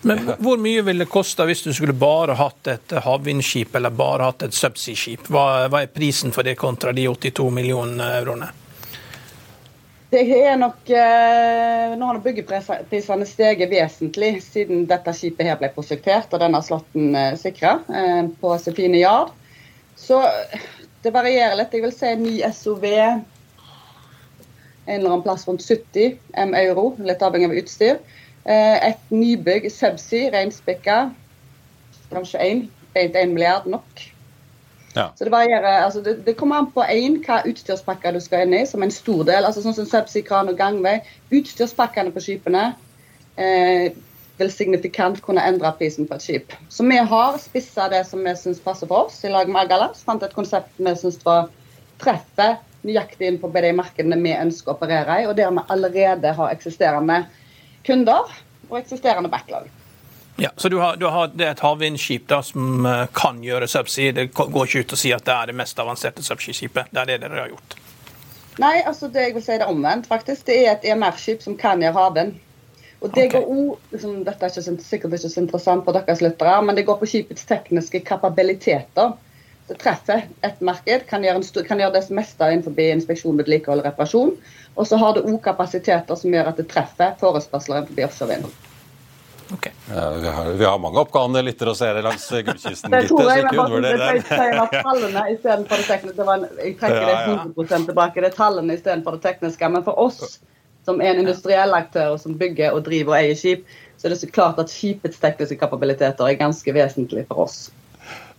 Men 0.03 0.33
hvor 0.43 0.59
mye 0.59 0.83
ville 0.83 1.05
det 1.05 1.11
koste 1.13 1.47
hvis 1.47 1.63
du 1.63 1.71
skulle 1.75 1.95
bare 1.95 2.35
hatt 2.39 2.71
et 2.73 2.95
havvindskip 3.05 3.75
eller 3.79 3.95
bare 3.95 4.27
hatt 4.27 4.43
et 4.49 4.55
subsea-skip? 4.55 5.29
Hva, 5.31 5.67
hva, 5.71 5.85
er 5.85 5.93
prisen 5.95 6.35
for 6.35 6.47
det 6.47 6.57
kontra 6.59 6.91
de 6.95 7.07
82 7.07 7.47
millionene 7.55 8.09
euroene? 8.19 8.51
Det 10.11 10.23
er 10.23 10.59
nok 10.59 10.91
eh, 10.91 11.95
Nå 11.99 12.11
har 12.11 12.21
byggeprisene 12.23 13.27
steget 13.27 13.71
vesentlig 13.71 14.33
siden 14.43 14.85
dette 14.91 15.15
skipet 15.15 15.51
her 15.53 15.59
ble 15.63 15.71
prosjektert 15.75 16.35
og 16.35 16.43
denne 16.43 16.63
slåtten 16.67 17.15
eh, 17.15 17.39
sikra 17.39 17.79
eh, 17.87 18.23
på 18.43 18.59
Sefine 18.63 18.99
Yard. 19.03 19.31
Så 19.95 20.19
det 21.03 21.15
varierer 21.15 21.55
litt. 21.59 21.75
Jeg 21.75 21.87
vil 21.87 21.95
si 21.95 22.11
en 22.11 22.27
ny 22.27 22.37
SOV 22.51 22.87
en 24.87 25.01
eller 25.01 25.11
annen 25.11 25.25
plass 25.27 25.47
rundt 25.49 25.65
70 25.67 26.19
M 26.47 26.55
euro, 26.55 26.93
litt 27.03 27.23
avhengig 27.23 27.51
av 27.51 27.61
utstyr. 27.61 28.03
Eh, 28.47 28.91
et 28.91 29.11
nybygg 29.11 29.67
subsea, 29.73 30.31
reinspikka, 30.35 30.99
kanskje 32.13 32.45
1 32.95 33.33
milliard 33.33 33.67
nok. 33.67 34.07
Ja. 34.97 35.11
Så 35.17 35.25
det 35.25 35.33
varierer, 35.33 35.83
altså 35.85 36.01
det, 36.01 36.27
det 36.27 36.37
kommer 36.37 36.57
an 36.57 36.71
på 36.73 36.85
én 36.89 37.19
hva 37.27 37.43
utstyrspakker 37.45 38.15
du 38.17 38.21
skal 38.25 38.47
inn 38.47 38.55
i, 38.57 38.65
som 38.67 38.83
en 38.83 38.95
stor 38.95 39.27
del. 39.29 39.45
altså 39.45 39.61
Sånn 39.65 39.77
som 39.77 39.89
subsea, 39.91 40.25
kran 40.25 40.49
og 40.49 40.57
gangvei. 40.57 41.01
Utstyrspakkene 41.35 42.15
på 42.15 42.23
skipene 42.25 42.71
eh, 43.37 43.91
vil 44.39 44.53
signifikant 44.53 45.21
kunne 45.25 45.45
endre 45.45 45.73
prisen 45.77 46.09
på 46.09 46.17
et 46.17 46.25
skip. 46.25 46.57
Så 46.73 46.87
vi 46.89 46.97
har 47.11 47.37
spissa 47.43 47.91
det 47.93 48.07
som 48.09 48.25
vi 48.25 48.33
syns 48.39 48.63
passer 48.65 48.89
for 48.89 49.11
oss, 49.11 49.19
i 49.25 49.33
lag 49.33 49.51
med 49.51 49.67
Agalas. 49.67 50.01
Fant 50.07 50.25
et 50.25 50.37
konsept 50.37 50.73
vi 50.81 50.97
syns 50.97 51.21
treffer 52.01 52.57
nøyaktig 52.87 53.29
inn 53.31 53.41
på 53.43 53.51
de 53.55 53.73
markedene 53.77 54.19
vi 54.23 54.35
ønsker 54.37 54.73
å 54.73 54.77
operere 54.77 55.23
i, 55.23 55.27
og 55.27 55.37
der 55.39 55.51
vi 55.55 55.65
allerede 55.75 56.35
har 56.39 56.53
eksisterende 56.55 57.25
kunder 57.87 58.31
og 58.69 58.79
eksisterende 58.81 59.31
backlog. 59.33 59.69
Ja, 60.37 60.51
så 60.57 60.69
du 60.69 60.79
har, 60.79 60.97
du 61.01 61.07
har, 61.07 61.29
Det 61.29 61.47
et 61.49 61.61
havvindskip 61.65 62.27
da, 62.29 62.43
som 62.45 62.87
eh, 62.87 63.07
kan 63.17 63.39
gjøre 63.45 63.69
subsea. 63.69 64.13
Det 64.13 64.27
går 64.37 64.67
ikke 64.67 64.85
ut 64.85 64.93
å 64.93 64.99
si 65.01 65.13
at 65.17 65.25
det 65.25 65.33
er 65.33 65.51
det 65.51 65.57
mest 65.57 65.79
avanserte 65.81 66.25
subsea-skipet. 66.25 66.91
Det 66.93 67.01
er 67.03 67.13
det 67.13 67.21
dere 67.25 67.41
har 67.41 67.55
gjort. 67.55 67.77
Nei, 68.61 68.81
altså 68.89 69.09
det 69.13 69.29
jeg 69.29 69.37
vil 69.37 69.45
si 69.45 69.57
det 69.57 69.65
er 69.65 69.73
omvendt, 69.73 70.09
faktisk. 70.09 70.45
Det 70.49 70.59
er 70.63 70.75
et 70.75 70.85
EMR-skip 70.93 71.45
som 71.45 71.57
kan 71.61 71.81
gjøre 71.81 71.97
havvind. 71.97 72.37
Og 73.01 73.13
det 73.15 73.27
Okay. 73.27 73.41
går 73.41 73.49
også, 73.53 73.79
liksom, 73.93 74.25
Dette 74.25 74.45
er 74.45 74.53
ikke, 74.53 74.83
sikkert 74.85 75.17
ikke 75.17 75.29
så 75.29 75.41
interessant 75.41 75.85
for 75.85 75.93
deres 75.93 76.21
lyttere, 76.25 76.63
men 76.65 76.77
det 76.77 76.87
går 76.87 76.99
på 77.01 77.09
skipets 77.09 77.45
tekniske 77.45 78.01
kapabiliteter. 78.05 79.17
Det 79.67 79.79
treffer 79.83 80.29
et 80.47 80.61
marked, 80.63 81.09
kan 81.11 81.25
gjøre, 81.27 81.41
en 81.41 81.47
stor, 81.47 81.65
kan 81.67 81.81
gjøre 81.83 81.97
det 81.97 82.05
meste 82.15 82.53
innenfor 82.53 82.79
inspeksjon, 82.85 83.39
vedlikehold 83.41 83.83
og 83.83 83.89
reparasjon. 83.89 84.37
Og 84.77 84.87
så 84.87 84.99
har 85.01 85.17
det 85.17 85.25
òg 85.27 85.41
kapasiteter 85.43 86.19
som 86.21 86.35
gjør 86.35 86.53
at 86.53 86.61
det 86.61 86.69
treffer 86.71 87.17
forespørsler 87.21 87.83
innenfor 87.83 88.07
offshorevind. 88.07 88.49
Okay. 89.55 89.73
Ja, 89.95 90.11
vi, 90.11 90.29
har, 90.29 90.45
vi 90.51 90.65
har 90.65 90.79
mange 90.79 90.99
oppgående 90.99 91.43
lyttere 91.47 91.71
og 91.71 91.79
seere 91.79 92.03
langs 92.03 92.25
eh, 92.35 92.43
gullkysten. 92.47 92.91
Det 92.91 93.05
tror 93.07 93.23
så 93.23 93.37
jeg, 93.37 93.45
det 93.47 93.93
det. 93.95 94.39
jeg 94.41 94.57
var 94.59 94.73
tallene 94.75 95.23
istedenfor 95.37 95.83
det 95.83 95.87
tekniske. 95.87 96.17
Det 96.19 96.27
var 96.27 96.41
en, 96.41 96.49
jeg 96.59 96.75
trekker 96.81 97.07
det 97.07 97.17
100 97.55 97.87
tilbake. 97.91 98.25
Det 98.25 98.31
er 98.33 98.37
tallene 98.37 98.75
istedenfor 98.75 99.19
det 99.19 99.23
tekniske. 99.29 99.71
Men 99.71 99.87
for 99.87 100.03
oss 100.03 100.39
som 100.87 101.03
er 101.03 101.15
en 101.15 101.23
industriell 101.23 101.75
aktør 101.79 102.15
og 102.15 102.21
som 102.23 102.35
bygger 102.39 102.75
og 102.75 102.85
driver 102.87 103.15
og 103.15 103.19
eier 103.21 103.39
skip, 103.39 103.67
så 103.97 104.09
er 104.09 104.15
det 104.15 104.21
så 104.21 104.31
klart 104.31 104.59
at 104.63 104.71
skipets 104.71 105.23
tekniske 105.23 105.59
kapabiliteter 105.63 106.27
er 106.27 106.39
ganske 106.43 106.75
vesentlig 106.75 107.27
for 107.31 107.47
oss. 107.47 107.69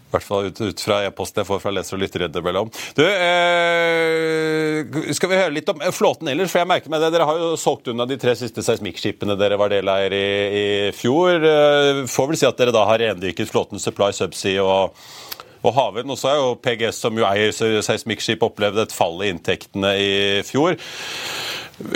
I 0.07 0.15
hvert 0.15 0.23
fall 0.23 0.45
ut, 0.47 0.59
ut 0.63 0.79
fra 0.79 1.01
e-posten 1.03 1.43
jeg 1.43 1.49
får 1.49 1.59
fra 1.59 1.71
lesere 1.75 1.97
og 1.97 2.03
lyttere 2.05 2.29
innimellom. 2.29 2.69
Du, 2.95 3.03
eh, 3.03 4.87
skal 5.17 5.33
vi 5.33 5.39
høre 5.41 5.51
litt 5.51 5.67
om 5.67 5.83
eh, 5.83 5.91
flåten 5.91 6.31
ellers? 6.31 6.53
For 6.53 6.63
jeg 6.63 6.69
merker 6.71 6.93
meg 6.93 7.03
det, 7.03 7.11
Dere 7.11 7.27
har 7.27 7.41
jo 7.41 7.49
solgt 7.59 7.91
unna 7.91 8.07
de 8.07 8.15
tre 8.21 8.31
siste 8.39 8.63
seismikkskipene 8.63 9.35
dere 9.39 9.59
var 9.59 9.73
deleier 9.73 10.15
i 10.15 10.27
i 10.57 10.65
fjor. 10.95 11.43
Eh, 11.43 12.05
får 12.07 12.31
vel 12.31 12.39
si 12.39 12.47
at 12.47 12.59
dere 12.59 12.75
da 12.75 12.85
har 12.87 13.03
rendyrket 13.03 13.51
flåten 13.51 13.83
Supply 13.83 14.13
Subsea 14.15 14.63
og, 14.63 14.95
og 15.69 15.75
Havvind. 15.77 16.13
Og 16.13 16.19
så 16.19 16.31
har 16.31 16.39
jo 16.39 16.55
PGS, 16.63 17.03
som 17.03 17.19
jo 17.19 17.27
eier 17.27 17.53
seismikkskip, 17.85 18.43
opplevd 18.47 18.85
et 18.85 18.95
fall 18.95 19.21
i 19.23 19.31
inntektene 19.33 19.93
i 19.99 20.09
fjor. 20.47 20.79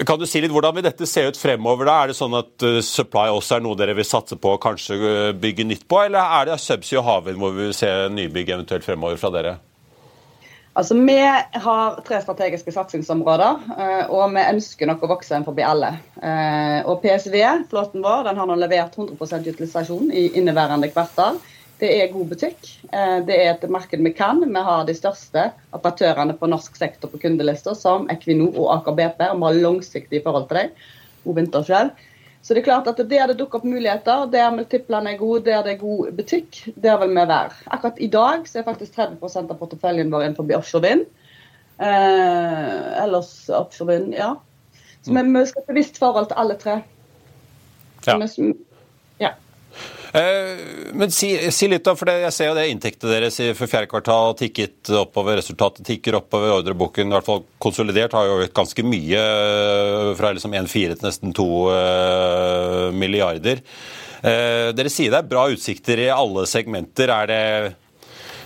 Kan 0.06 0.20
du 0.22 0.28
si 0.30 0.42
litt 0.44 0.54
Hvordan 0.54 0.76
vil 0.78 0.86
dette 0.86 1.08
se 1.10 1.24
ut 1.26 1.40
fremover? 1.40 1.88
da? 1.90 1.96
Er 2.04 2.12
det 2.12 2.18
sånn 2.20 2.38
at 2.38 2.68
eh, 2.68 2.84
Supply 2.86 3.32
også 3.34 3.58
er 3.58 3.66
noe 3.66 3.80
dere 3.80 3.96
vil 3.98 4.06
satse 4.06 4.38
på 4.38 4.54
og 4.54 4.62
kanskje 4.62 5.00
eh, 5.00 5.34
bygge 5.34 5.66
nytt 5.66 5.88
på, 5.90 6.04
eller 6.06 6.38
er 6.38 6.52
det 6.52 6.60
Subsea 6.62 7.02
og 7.02 7.08
Havvind 7.08 7.42
hvor 7.42 7.56
vi 7.56 7.66
vil 7.66 7.76
se 7.78 7.90
nybygg 8.14 8.54
eventuelt 8.54 8.86
fremover 8.86 9.18
fra 9.18 9.34
dere? 9.34 9.58
Altså, 10.74 10.96
Vi 10.96 11.18
har 11.66 11.98
tre 12.08 12.22
strategiske 12.22 12.72
satsingsområder, 12.72 13.58
eh, 13.78 14.04
og 14.14 14.36
vi 14.36 14.44
ønsker 14.54 14.88
nok 14.88 15.02
å 15.04 15.10
vokse 15.16 15.34
innenfor 15.36 15.58
alle. 15.66 15.96
Eh, 16.22 16.86
Og 16.86 17.02
PSV, 17.02 17.66
flåten 17.70 18.06
vår, 18.06 18.24
den 18.30 18.38
har 18.38 18.48
nå 18.48 18.56
levert 18.56 18.96
100% 18.96 19.50
utilisasjon 19.50 20.12
i 20.14 20.30
inneværende 20.38 20.92
kvartal. 20.94 21.42
Det 21.82 21.90
er 21.98 22.12
god 22.14 22.30
butikk. 22.30 22.68
Eh, 22.94 23.20
Det 23.26 23.36
er 23.36 23.56
et 23.56 23.70
marked 23.70 24.04
vi 24.06 24.14
kan. 24.14 24.44
Vi 24.46 24.62
har 24.68 24.86
de 24.86 24.94
største 24.94 25.48
operatørene 25.74 26.36
på 26.38 26.50
norsk 26.50 26.76
sektor 26.78 27.10
på 27.10 27.18
kundelister, 27.24 27.74
som 27.74 28.08
Equinor 28.14 28.54
og 28.54 28.70
Aker 28.76 28.98
BP, 29.00 29.22
og 29.32 29.38
vi 29.40 29.48
har 29.48 29.62
langsiktig 29.66 30.22
forhold 30.24 30.48
til 30.50 30.58
dem. 30.58 30.70
Og 31.26 31.36
Wintershell. 31.36 31.92
Så 32.42 32.54
det 32.54 32.62
er 32.62 32.70
klart 32.70 32.88
at 32.90 32.98
der 32.98 33.28
det 33.30 33.38
dukker 33.38 33.60
opp 33.60 33.66
muligheter, 33.66 34.26
der 34.32 34.54
multiplene 34.54 35.14
er 35.14 35.18
gode, 35.18 35.46
der 35.46 35.62
det 35.64 35.76
er 35.76 35.82
god 35.82 36.12
butikk, 36.18 36.74
der 36.76 36.98
vil 36.98 37.10
vi 37.10 37.26
være. 37.30 37.52
Akkurat 37.68 38.00
i 38.02 38.08
dag 38.08 38.48
så 38.50 38.60
er 38.60 38.64
faktisk 38.66 38.96
30 38.96 39.50
av 39.50 39.58
porteføljen 39.60 40.10
vår 40.12 40.26
innenfor 40.26 40.50
offshore 40.58 40.88
vind. 40.88 41.06
Eh, 41.82 43.04
ellers 43.04 43.50
offshore 43.50 43.94
vind, 43.94 44.14
ja. 44.14 44.34
Så 45.02 45.14
vi, 45.14 45.22
vi 45.22 45.46
skal 45.46 45.62
ha 45.62 45.66
et 45.66 45.74
bevisst 45.74 45.98
forhold 45.98 46.28
til 46.30 46.38
alle 46.38 46.58
tre. 46.58 46.82
Ja. 48.08 48.18
Eh, 50.12 50.92
men 50.94 51.12
si, 51.14 51.32
si 51.56 51.70
litt 51.72 51.86
da, 51.88 51.94
for 51.96 52.12
jeg 52.12 52.34
ser 52.36 52.50
jo 52.50 52.56
det 52.58 52.68
inntektene 52.72 53.14
deres 53.16 53.40
for 53.56 53.72
fjerde 53.72 53.90
kvartal 53.92 54.36
tikket 54.40 54.92
oppover, 55.00 55.40
resultatet 55.40 55.88
tikker 55.88 56.18
oppover, 56.20 56.58
ordreboken 56.58 57.08
i 57.08 57.16
hvert 57.16 57.28
fall 57.28 57.46
konsolidert 57.64 58.16
har 58.18 58.28
jo 58.28 58.42
økt 58.44 58.56
ganske 58.58 58.86
mye, 58.86 59.22
eh, 59.22 60.12
fra 60.20 60.34
liksom 60.36 60.58
1,4 60.60 60.98
til 60.98 61.08
nesten 61.08 61.36
2 61.38 61.50
eh, 61.78 62.88
milliarder. 62.96 63.64
Dere 64.22 64.90
sier 64.94 65.10
det 65.10 65.18
er 65.18 65.30
bra 65.32 65.48
utsikter 65.50 65.98
i 65.98 66.12
alle 66.14 66.44
segmenter. 66.46 67.10
Er 67.10 67.30
det 67.32 67.46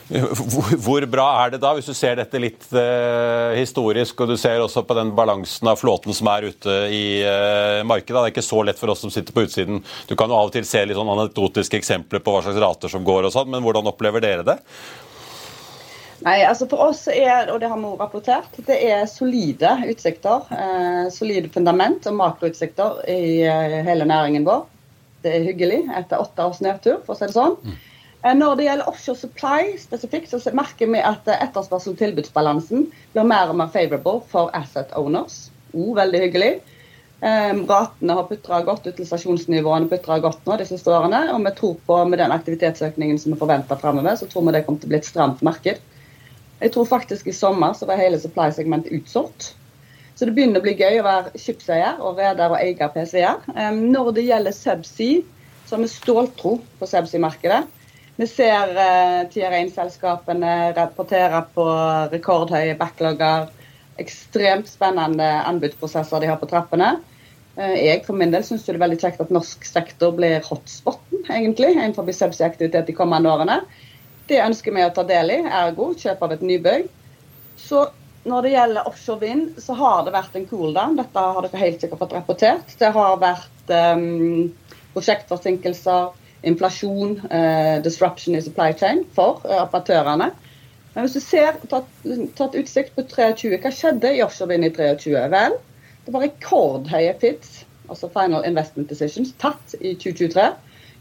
hvor, 0.86 1.06
bra 1.10 1.26
er 1.42 1.56
det 1.56 1.60
da, 1.64 1.72
hvis 1.74 1.88
du 1.90 1.96
ser 1.98 2.20
dette 2.20 2.42
litt 2.42 2.68
eh, 2.78 3.56
historisk, 3.58 4.20
og 4.22 4.30
du 4.30 4.36
ser 4.38 4.62
også 4.62 4.84
på 4.86 4.98
den 4.98 5.14
balansen 5.18 5.72
av 5.72 5.80
flåten 5.82 6.14
som 6.14 6.30
er 6.30 6.52
ute 6.52 6.76
i 6.94 7.06
eh, 7.26 7.82
markedet? 7.88 8.14
Det 8.14 8.22
er 8.22 8.34
ikke 8.36 8.46
så 8.46 8.62
lett 8.68 8.82
for 8.82 8.94
oss 8.94 9.02
som 9.02 9.14
sitter 9.14 9.34
på 9.34 9.48
utsiden. 9.48 9.82
Du 10.06 10.14
kan 10.14 10.30
jo 10.30 10.38
av 10.38 10.52
og 10.52 10.54
til 10.54 10.68
se 10.68 10.84
litt 10.86 11.00
sånn 11.00 11.10
anekdotiske 11.16 11.80
eksempler 11.82 12.22
på 12.22 12.36
hva 12.36 12.44
slags 12.46 12.62
rater 12.62 12.94
som 12.94 13.08
går 13.08 13.26
og 13.26 13.34
sånn, 13.34 13.50
men 13.56 13.66
hvordan 13.66 13.90
opplever 13.90 14.22
dere 14.22 14.46
det? 14.46 14.60
Nei, 16.26 16.38
altså 16.48 16.68
For 16.70 16.86
oss 16.92 17.04
er, 17.12 17.50
og 17.54 17.60
det 17.62 17.70
har 17.70 17.78
vi 17.80 17.90
også 17.90 18.02
rapportert, 18.04 18.62
det 18.70 18.78
er 18.88 19.10
solide 19.10 19.74
utsikter. 19.90 20.46
Eh, 20.54 21.02
solide 21.14 21.50
fundament 21.54 22.06
og 22.10 22.18
makroutsikter 22.22 23.02
i 23.10 23.42
eh, 23.42 23.82
hele 23.90 24.08
næringen 24.10 24.46
vår. 24.48 24.64
Det 25.26 25.34
er 25.34 25.50
hyggelig 25.50 25.82
etter 25.98 26.22
åtte 26.22 26.46
års 26.46 26.62
nedtur, 26.62 27.02
for 27.06 27.18
å 27.18 27.20
si 27.20 27.28
det 27.28 27.36
sånn. 27.36 27.58
Eh, 27.66 27.92
Når 28.26 28.56
det 28.58 28.66
gjelder 28.66 28.88
offshore 28.90 29.20
supply 29.20 29.76
spesifikt, 29.78 30.32
så 30.32 30.54
merker 30.58 30.90
vi 30.90 31.02
at 31.04 31.28
eh, 31.30 31.44
etterspørsel- 31.46 31.94
og 31.94 32.00
tilbudsbalansen 32.00 32.88
blir 33.14 33.28
mer 33.30 33.52
og 33.52 33.60
mer 33.60 33.70
favorable 33.74 34.24
for 34.32 34.50
asset 34.58 34.96
owners. 34.98 35.52
Oh, 35.76 35.92
veldig 35.98 36.24
hyggelig. 36.24 36.56
Eh, 37.22 37.54
ratene 37.70 38.16
har 38.18 38.26
putra 38.30 38.64
godt, 38.66 38.88
utilisasjonsnivåene 38.90 39.92
putra 39.92 40.18
godt 40.24 40.42
nå 40.50 40.58
de 40.58 40.66
siste 40.66 40.90
årene. 40.90 41.22
Og 41.36 41.46
vi 41.46 41.54
tror 41.60 41.76
på 41.86 42.00
med 42.10 42.20
den 42.24 42.34
aktivitetsøkningen 42.34 43.22
som 43.22 43.36
vi 43.36 43.40
forventer 43.44 43.80
fremover, 43.82 44.18
så 44.18 44.26
tror 44.32 44.48
vi 44.48 44.56
det 44.58 44.66
kommer 44.66 44.82
til 44.82 44.90
å 44.90 44.96
bli 44.96 45.00
et 45.04 45.12
stramt 45.12 45.46
marked. 45.46 45.86
Jeg 46.64 46.74
tror 46.74 46.90
faktisk 46.90 47.28
i 47.30 47.36
sommer 47.36 47.78
så 47.78 47.86
var 47.86 48.02
hele 48.02 48.18
supply-segmentet 48.20 48.94
utsolgt. 48.96 49.54
Så 50.16 50.26
det 50.26 50.34
begynner 50.34 50.62
å 50.62 50.66
bli 50.66 50.78
gøy 50.80 51.02
å 51.02 51.06
være 51.06 51.40
skipseier 51.40 51.98
og 52.00 52.18
reder 52.22 52.54
og 52.54 52.58
eier 52.58 52.92
PSV-er. 52.94 53.42
Um, 53.52 53.82
når 53.92 54.14
det 54.16 54.30
gjelder 54.30 54.56
subsea, 54.56 55.26
så 55.66 55.76
har 55.76 55.82
vi 55.84 55.90
ståltro 55.92 56.54
på 56.80 56.88
subsea-markedet. 56.88 57.66
Vi 58.16 58.28
ser 58.32 58.72
uh, 58.78 59.26
TR1-selskapene 59.32 60.54
rapportere 60.78 61.42
på 61.56 61.66
rekordhøye 62.14 62.78
backlogger. 62.80 63.50
Ekstremt 64.00 64.70
spennende 64.72 65.28
anbudsprosesser 65.50 66.24
de 66.24 66.30
har 66.32 66.40
på 66.40 66.48
trappene. 66.52 66.94
Eh, 67.56 67.76
Jeg 67.86 68.04
for 68.08 68.18
min 68.20 68.32
del 68.34 68.44
syns 68.44 68.66
det 68.68 68.74
er 68.76 68.82
veldig 68.84 69.00
kjekt 69.00 69.22
at 69.24 69.32
norsk 69.32 69.64
sektor 69.68 70.16
blir 70.16 70.44
hotspoten 70.44 71.24
egentlig, 71.32 71.74
innenfor 71.76 72.08
subsea-aktivitet 72.12 72.90
de 72.90 72.96
kommende 72.96 73.32
årene. 73.32 73.62
Det 74.28 74.42
ønsker 74.44 74.76
vi 74.76 74.84
å 74.84 74.92
ta 74.94 75.06
del 75.08 75.32
i, 75.32 75.40
ergo 75.46 75.94
kjøp 75.96 76.24
av 76.26 76.36
et 76.36 76.44
nybygg. 76.44 76.90
Så 77.62 77.86
når 78.26 78.42
det 78.42 78.54
gjelder 78.56 78.90
offshore 78.90 79.22
vind, 79.22 79.50
så 79.62 79.76
har 79.78 80.04
det 80.06 80.16
vært 80.16 80.36
en 80.36 80.48
cooldown. 80.50 80.98
Dette 80.98 81.26
har 81.38 81.46
dere 81.46 81.62
helt 81.62 81.84
sikkert 81.84 82.02
fått 82.02 82.16
rapportert. 82.18 82.74
Det 82.80 82.90
har 82.96 83.20
vært 83.22 83.74
um, 83.76 84.48
prosjektforsinkelser, 84.96 86.16
inflasjon, 86.46 87.20
eh, 87.32 87.78
disruption 87.84 88.36
i 88.36 88.42
supply 88.42 88.72
chain 88.78 89.04
for 89.16 89.42
eh, 89.46 89.62
operatørene. 89.64 90.32
Men 90.96 91.04
hvis 91.04 91.18
du 91.18 91.24
ser, 91.24 91.58
tatt, 91.72 91.90
tatt 92.38 92.56
utsikt 92.56 92.96
på 92.96 93.04
23, 93.12 93.58
hva 93.60 93.72
skjedde 93.74 94.14
i 94.16 94.22
offshorevind 94.24 94.70
i 94.70 94.72
23? 94.76 95.26
Vel, 95.34 95.58
det 96.06 96.14
var 96.14 96.24
rekordhøye 96.24 97.16
FIDs, 97.20 97.66
altså 97.90 98.10
Final 98.14 98.46
Investment 98.48 98.90
Decisions, 98.90 99.34
tatt 99.42 99.76
i 99.82 99.96
2023. 100.00 100.48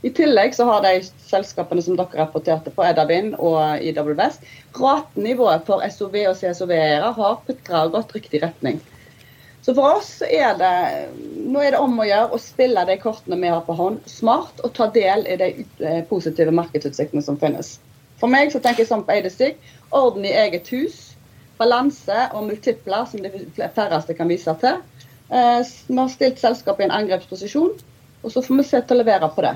I 0.04 0.10
tillegg 0.12 0.52
så 0.52 0.66
har 0.68 0.82
de 0.84 0.98
selskapene 1.28 1.80
som 1.84 1.96
dere 1.96 2.18
rapporterte 2.18 2.72
på, 2.74 2.84
Edavind 2.84 3.38
og 3.38 3.80
IWS, 3.80 4.40
ratenivået 4.76 5.64
for 5.68 5.84
SOV 5.88 6.18
og 6.28 6.34
CSOV-eiere 6.40 7.14
har 7.16 7.38
putra 7.46 7.86
og 7.86 7.94
gått 7.94 8.12
riktig 8.18 8.42
retning. 8.42 8.82
Så 9.64 9.72
for 9.72 9.96
oss 9.96 10.18
er 10.26 10.58
det 10.60 10.74
nå 11.48 11.62
er 11.64 11.72
det 11.72 11.80
om 11.80 11.96
å 11.96 12.04
gjøre 12.04 12.36
å 12.36 12.40
spille 12.42 12.82
de 12.84 12.98
kortene 13.00 13.38
vi 13.40 13.48
har 13.52 13.62
på 13.64 13.76
hånd, 13.78 14.02
smart 14.10 14.60
og 14.66 14.74
ta 14.76 14.90
del 14.92 15.24
i 15.24 15.36
de 15.40 15.48
eh, 15.80 16.02
positive 16.08 16.52
markedsutsiktene 16.52 17.24
som 17.24 17.38
finnes. 17.40 17.78
For 18.20 18.28
meg 18.30 18.52
så 18.52 18.60
tenker 18.60 18.84
jeg 18.84 18.90
sånn 18.90 19.06
på 19.06 19.14
Eidestig. 19.14 19.54
Orden 19.94 20.26
i 20.28 20.34
eget 20.44 20.68
hus. 20.74 21.10
balanse 21.54 22.24
og 22.34 22.48
multipler 22.48 23.04
som 23.06 23.22
de 23.22 23.30
færreste 23.76 24.14
kan 24.18 24.28
vise 24.28 24.50
til. 24.58 24.80
Eh, 25.30 25.60
vi 25.86 25.96
har 25.96 26.08
stilt 26.10 26.40
selskapet 26.42 26.82
i 26.82 26.88
en 26.88 26.96
angrepsposisjon, 26.98 27.76
og 28.22 28.32
så 28.32 28.42
får 28.42 28.58
vi 28.58 28.64
se 28.66 28.80
til 28.82 28.96
å 28.96 29.04
levere 29.04 29.28
på 29.36 29.44
det. 29.46 29.54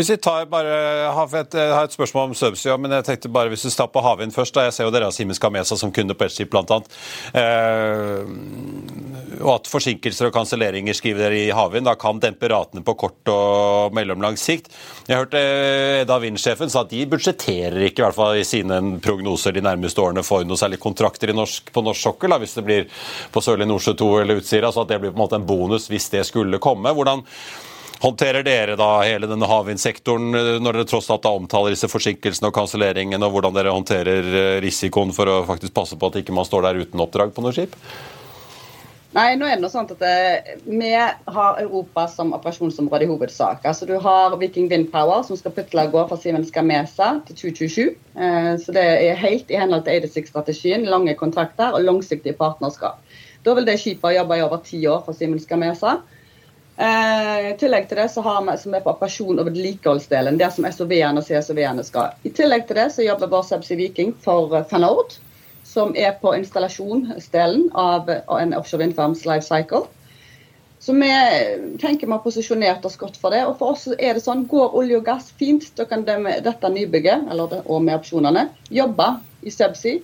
Hvis 0.00 0.14
vi 0.14 0.16
tar 0.16 0.46
bare, 0.48 0.68
Jeg 0.72 1.74
har 1.74 1.84
et 1.84 1.92
spørsmål 1.92 2.30
om 2.30 2.34
Subsea, 2.34 2.76
men 2.80 2.90
jeg 2.90 3.04
tenkte 3.04 3.28
bare 3.28 3.50
hvis 3.52 3.66
vi 3.66 3.70
tar 3.76 3.90
på 3.92 4.00
havvind 4.00 4.32
først. 4.32 4.54
da 4.54 4.62
Jeg 4.64 4.72
ser 4.72 4.84
jo 4.86 4.90
dere 4.94 5.04
har 5.04 5.12
Simen 5.12 5.36
Skamesa 5.36 5.76
som 5.76 5.92
kunde 5.92 6.14
på 6.16 6.24
ett 6.24 6.32
skip, 6.32 6.48
bl.a. 6.48 6.78
Eh, 7.36 8.24
og 9.44 9.50
at 9.58 9.68
forsinkelser 9.68 10.30
og 10.30 10.32
kanselleringer 10.32 10.96
skriver 10.96 11.26
dere 11.26 11.36
i 11.42 11.52
havvind, 11.52 11.84
da 11.84 11.98
kan 12.00 12.18
dempe 12.18 12.48
ratene 12.48 12.80
på 12.80 12.96
kort 12.96 13.28
og 13.28 13.92
mellomlang 13.92 14.40
sikt. 14.40 14.72
Jeg 15.06 15.20
hørte 15.20 15.44
Edda 16.00 16.16
Wind-sjefen 16.22 16.72
sa 16.72 16.86
at 16.86 16.96
de 16.96 17.04
budsjetterer 17.04 17.84
ikke 17.90 18.00
i 18.00 18.06
hvert 18.06 18.16
fall 18.16 18.40
i 18.40 18.48
sine 18.48 18.80
prognoser 19.04 19.52
de 19.52 19.60
nærmeste 19.68 20.00
årene 20.00 20.24
for 20.24 20.48
noe 20.48 20.56
særlig 20.56 20.80
kontrakter 20.80 21.34
norsk, 21.36 21.74
på 21.74 21.84
norsk 21.84 22.08
sokkel, 22.08 22.40
hvis 22.40 22.56
det 22.56 22.64
blir 22.64 22.88
på 23.34 23.44
Sørlige 23.44 23.68
Nordsjø 23.68 23.98
2 24.00 24.14
eller 24.22 24.40
Utsira. 24.40 24.72
Så 24.72 24.80
at 24.80 24.94
det 24.94 25.02
blir 25.04 25.12
på 25.12 25.20
en 25.20 25.26
måte 25.26 25.36
en 25.36 25.50
bonus 25.50 25.92
hvis 25.92 26.08
det 26.08 26.24
skulle 26.24 26.62
komme. 26.62 26.88
Hvordan 26.96 27.20
håndterer 28.00 28.44
dere 28.46 28.76
da 28.80 28.90
hele 29.04 29.28
denne 29.30 29.48
havvindsektoren 29.50 30.34
eh, 30.34 30.52
når 30.62 30.78
dere 30.80 30.90
tross 30.90 31.10
alt 31.12 31.28
omtaler 31.30 31.74
disse 31.74 31.90
forsinkelsene 31.90 32.50
og 32.50 32.56
kanselleringene, 32.56 33.22
og 33.26 33.36
hvordan 33.36 33.56
dere 33.56 33.74
håndterer 33.74 34.30
eh, 34.30 34.54
risikoen 34.64 35.12
for 35.16 35.30
å 35.30 35.42
faktisk 35.48 35.76
passe 35.76 35.98
på 36.00 36.10
at 36.10 36.22
ikke 36.22 36.36
man 36.36 36.48
står 36.48 36.68
der 36.68 36.80
uten 36.84 37.04
oppdrag 37.04 37.34
på 37.36 37.44
noe 37.44 37.56
skip? 37.56 37.76
Nei, 39.10 39.32
nå 39.34 39.46
er 39.48 39.56
det 39.56 39.64
noe 39.64 39.72
sånt 39.72 39.90
at 39.90 40.02
eh, 40.06 40.52
Vi 40.70 40.90
har 40.94 41.56
Europa 41.58 42.04
som 42.12 42.30
operasjonsområde 42.36 43.08
i 43.08 43.10
hovedsak. 43.10 43.64
Altså 43.66 43.88
Du 43.88 43.96
har 43.98 44.36
Viking 44.38 44.68
Wind 44.70 44.92
Power 44.92 45.24
som 45.26 45.38
skal 45.38 45.54
putle 45.56 45.82
av 45.82 45.90
gårde 45.90 46.12
fra 46.12 46.18
Siemens 46.22 46.52
Gamesa 46.54 47.16
til 47.26 47.40
2027. 47.40 47.80
Eh, 48.14 48.52
så 48.62 48.76
Det 48.76 48.84
er 48.86 49.18
helt 49.18 49.50
i 49.50 49.58
henhold 49.58 49.82
til 49.88 50.06
86-strategien. 50.06 50.86
Lange 50.86 51.16
kontrakter 51.18 51.74
og 51.74 51.82
langsiktige 51.82 52.38
partnerskap. 52.38 53.02
Da 53.42 53.56
vil 53.56 53.66
det 53.66 53.80
skipet 53.82 54.14
jobbe 54.14 54.38
i 54.38 54.46
over 54.46 54.62
ti 54.62 54.84
år 54.86 55.02
for 55.02 55.18
Siemens 55.18 55.48
Gamesa. 55.50 55.98
Eh, 56.80 57.50
I 57.50 57.56
tillegg 57.60 57.90
til 57.90 57.98
det 58.00 58.06
så 58.08 58.22
har 58.24 58.44
vi 58.46 58.54
som 58.56 58.74
er 58.74 58.80
på 58.80 58.94
operasjon 58.94 59.40
og 59.42 59.48
vedlikeholdsdelen, 59.50 60.38
der 60.40 60.52
som 60.54 60.64
SOV-ene 60.64 61.20
og 61.20 61.26
CSOV-ene 61.26 61.84
skal. 61.84 62.14
I 62.24 62.32
tillegg 62.32 62.64
til 62.68 62.78
det 62.78 62.86
så 62.94 63.04
jobber 63.04 63.28
vår 63.28 63.42
Subsea 63.50 63.76
Viking 63.76 64.14
for 64.24 64.54
eh, 64.56 64.64
Fanord, 64.70 65.18
som 65.68 65.92
er 65.92 66.14
på 66.22 66.32
installasjonsdelen 66.38 67.68
av 67.76 68.08
en 68.08 68.54
offshore 68.56 68.86
vindfarms 68.86 69.26
life 69.28 69.44
cycle. 69.44 69.84
Så 70.80 70.94
vi 70.96 71.10
tenker 71.82 72.08
vi 72.08 72.14
har 72.14 72.22
posisjonert 72.24 72.86
oss 72.88 72.96
godt 72.96 73.18
for 73.20 73.36
det. 73.36 73.42
Og 73.44 73.58
for 73.60 73.74
oss 73.74 73.84
er 73.92 74.16
det 74.16 74.24
sånn, 74.24 74.46
går 74.48 74.72
olje 74.80 75.02
og 75.02 75.04
gass 75.04 75.28
fint, 75.36 75.68
da 75.76 75.84
kan 75.84 76.06
de, 76.08 76.16
dette 76.40 76.72
nybygget, 76.72 77.28
eller 77.28 77.60
og 77.60 77.84
med 77.84 77.98
opsjonene, 77.98 78.46
jobbe 78.72 79.10
i 79.44 79.52
subsea 79.52 80.00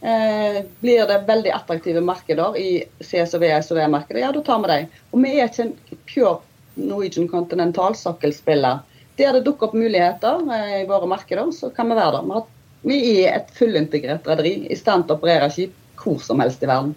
Eh, 0.00 0.62
blir 0.80 1.06
det 1.06 1.24
veldig 1.26 1.50
attraktive 1.50 2.00
markeder 2.00 2.56
i 2.58 2.68
CSOV 3.02 3.42
og 3.48 3.64
SOV-markedet, 3.66 4.22
ja, 4.22 4.30
da 4.32 4.42
tar 4.46 4.60
vi 4.62 4.70
dem. 4.70 4.92
Og 5.10 5.24
vi 5.24 5.32
er 5.34 5.50
ikke 5.50 5.64
en 5.66 5.74
pure 6.06 6.36
Norwegian 6.78 7.26
kontinentalsokkelspiller. 7.30 8.84
Der 9.18 9.34
det 9.34 9.42
dukker 9.48 9.70
opp 9.70 9.74
muligheter 9.74 10.44
eh, 10.54 10.76
i 10.82 10.86
våre 10.86 11.10
markeder, 11.10 11.50
så 11.52 11.72
kan 11.74 11.90
vi 11.90 11.98
være 11.98 12.22
der. 12.22 12.46
Vi 12.86 13.00
er 13.24 13.40
et 13.40 13.50
fullintegrert 13.56 14.28
rederi 14.30 14.54
i 14.70 14.78
stand 14.78 15.08
til 15.08 15.16
å 15.16 15.18
operere 15.18 15.50
skip 15.50 15.74
hvor 15.98 16.22
som 16.22 16.38
helst 16.38 16.62
i 16.62 16.70
verden. 16.70 16.94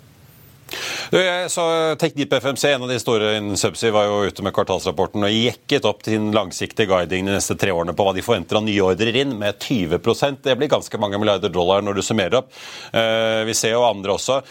Så 1.51 1.63
Teknip 2.00 2.34
FMC, 2.34 2.66
en 2.72 2.86
av 2.86 2.92
de 2.92 3.00
store 3.01 3.34
innen 3.38 3.60
subsea, 3.60 3.92
var 3.92 4.08
jo 4.08 4.32
ute 4.32 4.46
med 4.46 4.54
kvartalsrapporten 4.56 5.25
og 5.28 5.34
jekket 5.34 5.88
opp 5.90 6.06
sin 6.08 6.30
langsiktige 6.36 6.88
guiding 6.92 7.28
de 7.28 7.36
neste 7.36 7.58
tre 7.60 7.74
årene 7.75 7.96
på 7.98 8.06
hva 8.08 8.13
de 8.16 8.24
forventer 8.25 8.60
av 8.60 8.66
nye 8.66 8.86
ordrer 8.86 9.22
inn, 9.24 9.36
med 9.40 9.60
20% 9.60 10.44
Det 10.46 10.56
blir 10.56 10.72
ganske 10.72 11.01
mange 11.01 11.20
milliarder 11.20 11.51
dollar 11.51 11.84
når 11.84 12.00
du 12.00 12.06
summerer 12.06 12.40
opp. 12.42 12.54
Eh, 12.94 13.44
vi 13.48 13.56
ser 13.58 13.75
jo 13.75 13.84
andre 13.88 14.16
også. 14.16 14.42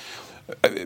Eh, 0.51 0.83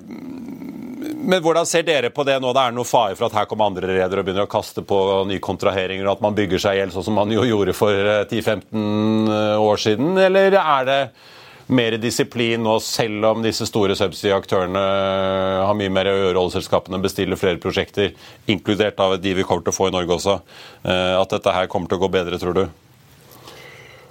men 1.24 1.40
hvordan 1.42 1.66
ser 1.68 1.84
dere 1.86 2.10
på 2.14 2.24
det 2.26 2.36
nå? 2.40 2.52
Det 2.54 2.62
er 2.62 2.74
noe 2.76 2.88
fare 2.88 3.16
for 3.16 3.28
at 3.28 3.36
her 3.38 3.46
kommer 3.50 3.70
andre 3.70 3.88
redere 3.90 4.22
og 4.22 4.26
begynner 4.26 4.46
å 4.46 4.50
kaste 4.50 4.84
på 4.86 4.98
nye 5.28 5.42
kontraheringer, 5.42 6.06
og 6.06 6.18
at 6.18 6.24
man 6.24 6.36
bygger 6.36 6.62
seg 6.62 6.76
i 6.76 6.82
hjel, 6.82 6.92
sånn 6.94 7.06
som 7.06 7.16
man 7.18 7.32
jo 7.32 7.46
gjorde 7.48 7.76
for 7.76 8.10
10-15 8.30 9.30
eh, 9.34 9.62
år 9.62 9.80
siden? 9.80 10.14
Eller 10.20 10.58
er 10.60 10.90
det 10.90 11.00
mer 11.66 11.96
disiplin 11.98 12.62
nå, 12.64 12.76
selv 12.82 13.24
om 13.30 13.42
disse 13.44 13.66
store 13.68 13.96
subsea-aktørene 13.98 14.84
har 15.64 15.76
mye 15.78 15.92
mer 15.92 16.10
å 16.10 16.16
gjøre, 16.18 16.40
oljeselskapene 16.42 17.00
bestiller 17.02 17.40
flere 17.40 17.60
prosjekter, 17.62 18.12
inkludert 18.50 19.00
av 19.00 19.16
de 19.20 19.34
vi 19.38 19.46
kommer 19.46 19.64
til 19.64 19.74
å 19.74 19.78
få 19.78 19.90
i 19.90 19.94
Norge 19.94 20.18
også. 20.18 20.38
Eh, 20.84 21.12
at 21.18 21.36
dette 21.36 21.54
her 21.54 21.70
kommer 21.72 21.90
til 21.90 22.00
å 22.00 22.04
gå 22.04 22.12
bedre, 22.16 22.40
tror 22.40 22.58
du? 22.58 22.64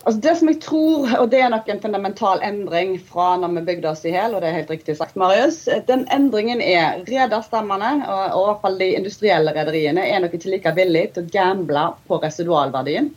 Altså 0.04 0.20
det 0.20 0.32
som 0.36 0.50
jeg 0.52 0.58
tror, 0.60 1.06
og 1.16 1.30
det 1.32 1.40
er 1.40 1.52
nok 1.54 1.70
en 1.72 1.80
fundamental 1.80 2.42
endring 2.44 2.98
fra 3.08 3.38
når 3.40 3.54
vi 3.56 3.62
bygde 3.70 3.92
oss 3.94 4.02
i 4.04 4.12
hjel, 4.12 4.34
og 4.36 4.44
det 4.44 4.50
er 4.50 4.58
helt 4.58 4.74
riktig 4.74 4.98
sagt, 5.00 5.16
Marius. 5.16 5.62
Den 5.88 6.04
endringen 6.12 6.60
er 6.60 7.06
rederstammene, 7.08 7.94
og 8.12 8.42
i 8.42 8.48
hvert 8.50 8.66
fall 8.66 8.76
de 8.82 8.90
industrielle 8.98 9.54
rederiene, 9.56 10.04
er 10.04 10.20
nok 10.26 10.36
ikke 10.36 10.52
like 10.58 10.76
villige 10.76 11.14
til 11.16 11.24
å 11.24 11.32
gamble 11.38 11.86
på 12.10 12.20
residualverdien 12.26 13.14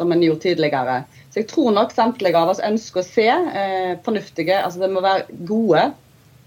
som 0.00 0.12
en 0.12 0.24
gjorde 0.24 0.44
tidligere. 0.48 1.02
Så 1.30 1.42
jeg 1.42 1.50
tror 1.52 1.74
nok 1.76 1.92
samtlige 1.94 2.40
av 2.40 2.50
oss 2.54 2.62
ønsker 2.64 3.02
å 3.02 3.06
se 3.06 3.28
eh, 3.30 3.96
fornuftige 4.04 4.58
altså 4.64 4.82
Det 4.82 4.90
må 4.90 5.04
være 5.04 5.40
gode, 5.48 5.90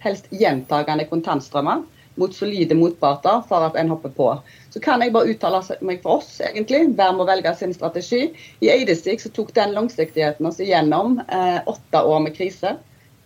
helst 0.03 0.25
gjentagende 0.35 1.05
kontantstrømmer 1.07 1.85
mot 2.19 2.35
solide 2.35 2.75
motparter 2.77 3.41
for 3.49 3.65
at 3.67 3.77
en 3.79 3.89
hopper 3.93 4.11
på. 4.13 4.29
Så 4.73 4.81
kan 4.83 5.01
jeg 5.01 5.13
bare 5.15 5.33
uttale 5.33 5.61
meg 5.85 6.03
for 6.03 6.19
oss, 6.19 6.35
egentlig. 6.45 6.85
Hver 6.97 7.15
må 7.17 7.25
velge 7.29 7.53
sin 7.57 7.73
strategi. 7.73 8.27
I 8.61 8.71
Eidesvik 8.75 9.23
så 9.23 9.31
tok 9.33 9.53
den 9.57 9.73
langsiktigheten 9.77 10.49
oss 10.49 10.61
igjennom 10.61 11.19
eh, 11.27 11.59
åtte 11.69 12.03
år 12.03 12.23
med 12.27 12.37
krise. 12.37 12.77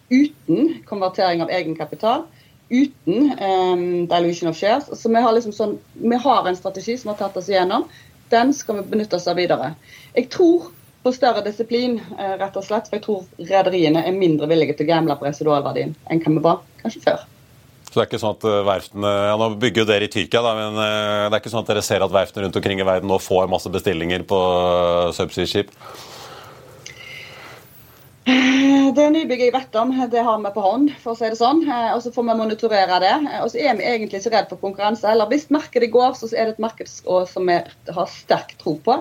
Uten 0.08 0.78
konvertering 0.88 1.44
av 1.44 1.52
egenkapital. 1.52 2.28
Uten 2.70 3.32
eh, 3.32 3.86
dilution 4.12 4.52
of 4.52 4.60
shares. 4.60 4.88
Så 4.94 5.12
vi 5.12 5.24
har, 5.24 5.36
liksom 5.36 5.56
sånn, 5.56 5.78
vi 6.00 6.24
har 6.24 6.48
en 6.48 6.60
strategi 6.60 6.98
som 7.00 7.12
har 7.12 7.20
tatt 7.20 7.40
oss 7.40 7.52
igjennom. 7.52 7.88
Den 8.34 8.54
skal 8.54 8.82
vi 8.82 8.90
benytte 8.92 9.20
oss 9.20 9.28
av 9.30 9.40
videre. 9.40 9.74
Jeg 10.16 10.30
tror 10.34 10.72
på 11.08 11.14
større 11.16 11.44
disiplin, 11.46 12.02
eh, 12.18 12.36
rett 12.40 12.58
og 12.58 12.66
slett. 12.66 12.90
For 12.90 12.98
jeg 12.98 13.06
tror 13.06 13.26
rederiene 13.40 14.04
er 14.06 14.16
mindre 14.16 14.50
villige 14.50 14.76
til 14.78 14.88
å 14.88 14.92
gamble 14.92 15.16
på 15.18 15.28
residualverdien 15.30 15.96
enn 16.12 16.24
hva 16.24 16.34
vi 16.34 16.44
var 16.50 16.62
kanskje 16.84 17.04
før. 17.06 17.26
Så 17.88 17.94
det 17.96 18.02
er 18.04 18.10
ikke 18.10 18.20
sånn 18.20 18.36
at 18.36 18.44
eh, 18.50 18.66
verftene, 18.68 19.14
ja 19.30 19.38
Nå 19.40 19.48
bygger 19.62 19.84
jo 19.84 19.88
dere 19.88 20.10
i 20.10 20.12
Tyrkia, 20.12 20.44
da, 20.44 20.52
men 20.58 20.82
eh, 20.84 21.24
det 21.30 21.38
er 21.38 21.42
ikke 21.42 21.54
sånn 21.54 21.64
at 21.64 21.72
dere 21.72 21.86
ser 21.86 22.04
at 22.04 22.14
verftene 22.14 22.46
rundt 22.46 22.60
omkring 22.60 22.84
i 22.84 22.88
verden 22.88 23.10
nå 23.12 23.20
får 23.24 23.48
masse 23.52 23.72
bestillinger 23.72 24.28
på 24.28 24.42
subsea-skip? 25.16 25.72
Det 28.28 29.06
nybygget 29.14 29.46
jeg 29.46 29.54
vet 29.56 29.76
om, 29.80 29.92
det 30.12 30.24
har 30.26 30.40
vi 30.44 30.50
på 30.52 30.64
hånd, 30.64 30.90
for 31.00 31.14
å 31.14 31.18
si 31.20 31.30
det 31.32 31.38
sånn. 31.40 31.62
Og 31.94 32.02
så 32.04 32.12
får 32.12 32.26
vi 32.28 32.36
monitorere 32.36 32.98
det. 33.00 33.14
Og 33.44 33.52
så 33.54 33.62
er 33.62 33.78
vi 33.80 33.86
egentlig 33.88 34.20
ikke 34.20 34.34
redd 34.34 34.50
for 34.52 34.60
konkurranse. 34.64 35.08
Eller 35.08 35.30
hvis 35.32 35.48
markedet 35.54 35.92
går, 35.94 36.18
så 36.20 36.28
er 36.34 36.50
det 36.50 36.58
et 36.58 36.66
marked 36.66 36.92
som 36.92 37.48
vi 37.48 37.62
har 37.96 38.10
sterk 38.12 38.58
tro 38.60 38.76
på. 38.84 38.98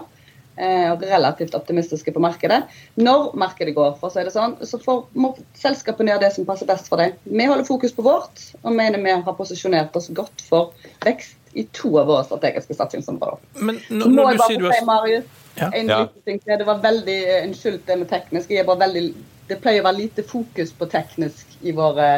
Eh, 0.56 0.86
og 0.88 1.02
relativt 1.04 1.56
optimistiske 1.58 2.14
på 2.14 2.22
markedet. 2.22 2.62
Når 2.96 3.34
markedet 3.36 3.74
går, 3.76 3.98
for 4.00 4.08
å 4.08 4.14
si 4.14 4.22
det 4.24 4.32
sånn, 4.32 4.54
så 4.64 4.78
får, 4.80 5.02
må 5.12 5.34
selskapene 5.58 6.14
gjøre 6.14 6.22
det 6.22 6.30
som 6.32 6.46
passer 6.48 6.70
best 6.70 6.88
for 6.88 7.02
dem. 7.02 7.12
Vi 7.28 7.48
holder 7.50 7.66
fokus 7.68 7.92
på 7.92 8.06
vårt, 8.06 8.40
og 8.62 8.72
mener 8.78 9.02
vi 9.04 9.12
har 9.12 9.36
posisjonert 9.36 9.98
oss 10.00 10.08
godt 10.16 10.46
for 10.46 10.72
vekst 11.04 11.36
i 11.56 11.64
to 11.72 11.90
av 11.98 12.06
våre 12.10 12.24
strategiske 12.26 12.76
satsingsområder. 12.76 13.38
Men 13.64 13.80
når, 13.88 14.10
når 14.12 14.30
du 14.32 14.44
sier 14.44 14.60
du 14.60 14.68
har... 14.68 14.84
Marius, 14.84 15.24
ja. 15.56 15.70
en 15.72 15.88
ja. 15.88 15.98
ting 16.28 16.40
til. 16.42 16.58
Det 16.60 16.68
var 16.68 16.82
veldig, 16.84 17.18
Unnskyld 17.46 17.82
det 17.86 17.98
med 18.02 18.10
teknisk. 18.10 18.52
Jeg 18.52 18.64
er 18.64 18.68
bare 18.68 18.82
veldig, 18.84 19.04
det 19.48 19.60
pleier 19.62 19.80
å 19.80 19.86
være 19.88 20.02
lite 20.02 20.24
fokus 20.26 20.74
på 20.76 20.88
teknisk 20.92 21.56
i 21.64 21.72
våre 21.76 22.10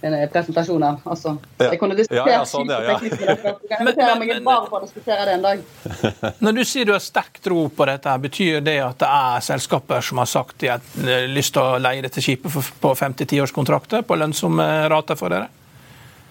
presentasjoner. 0.00 1.00
Altså, 1.04 1.32
ja. 1.58 1.70
Jeg 1.72 1.80
kunne 1.80 1.96
diskutert 1.98 2.28
ja, 2.30 2.36
ja, 2.38 2.44
sånn, 2.46 2.68
ja, 2.70 2.78
ja. 2.86 2.98
Jeg 3.00 4.18
meg 4.20 4.44
bare 4.46 4.68
for 4.68 4.78
å 4.78 4.84
diskutere 4.84 5.24
det 5.26 5.34
en 5.38 5.46
dag. 5.46 5.64
Når 6.44 6.58
du 6.60 6.62
sier 6.68 6.86
du 6.86 6.92
har 6.94 7.02
sterk 7.02 7.40
tro 7.42 7.64
på 7.74 7.88
dette, 7.88 8.14
betyr 8.22 8.60
det 8.68 8.78
at 8.84 9.00
det 9.02 9.08
er 9.08 9.44
selskaper 9.48 10.04
som 10.04 10.22
har 10.22 10.30
sagt 10.30 10.60
de 10.62 10.70
har 10.70 10.84
eh, 11.02 11.26
lyst 11.32 11.56
til 11.56 11.64
å 11.64 11.80
leie 11.82 12.04
dette 12.04 12.22
skipet 12.22 12.74
på 12.84 12.94
50-10-årskontrakter 13.00 14.06
på 14.06 14.20
lønnsomme 14.20 14.68
rater 14.92 15.18
for 15.18 15.34
dere? 15.34 15.50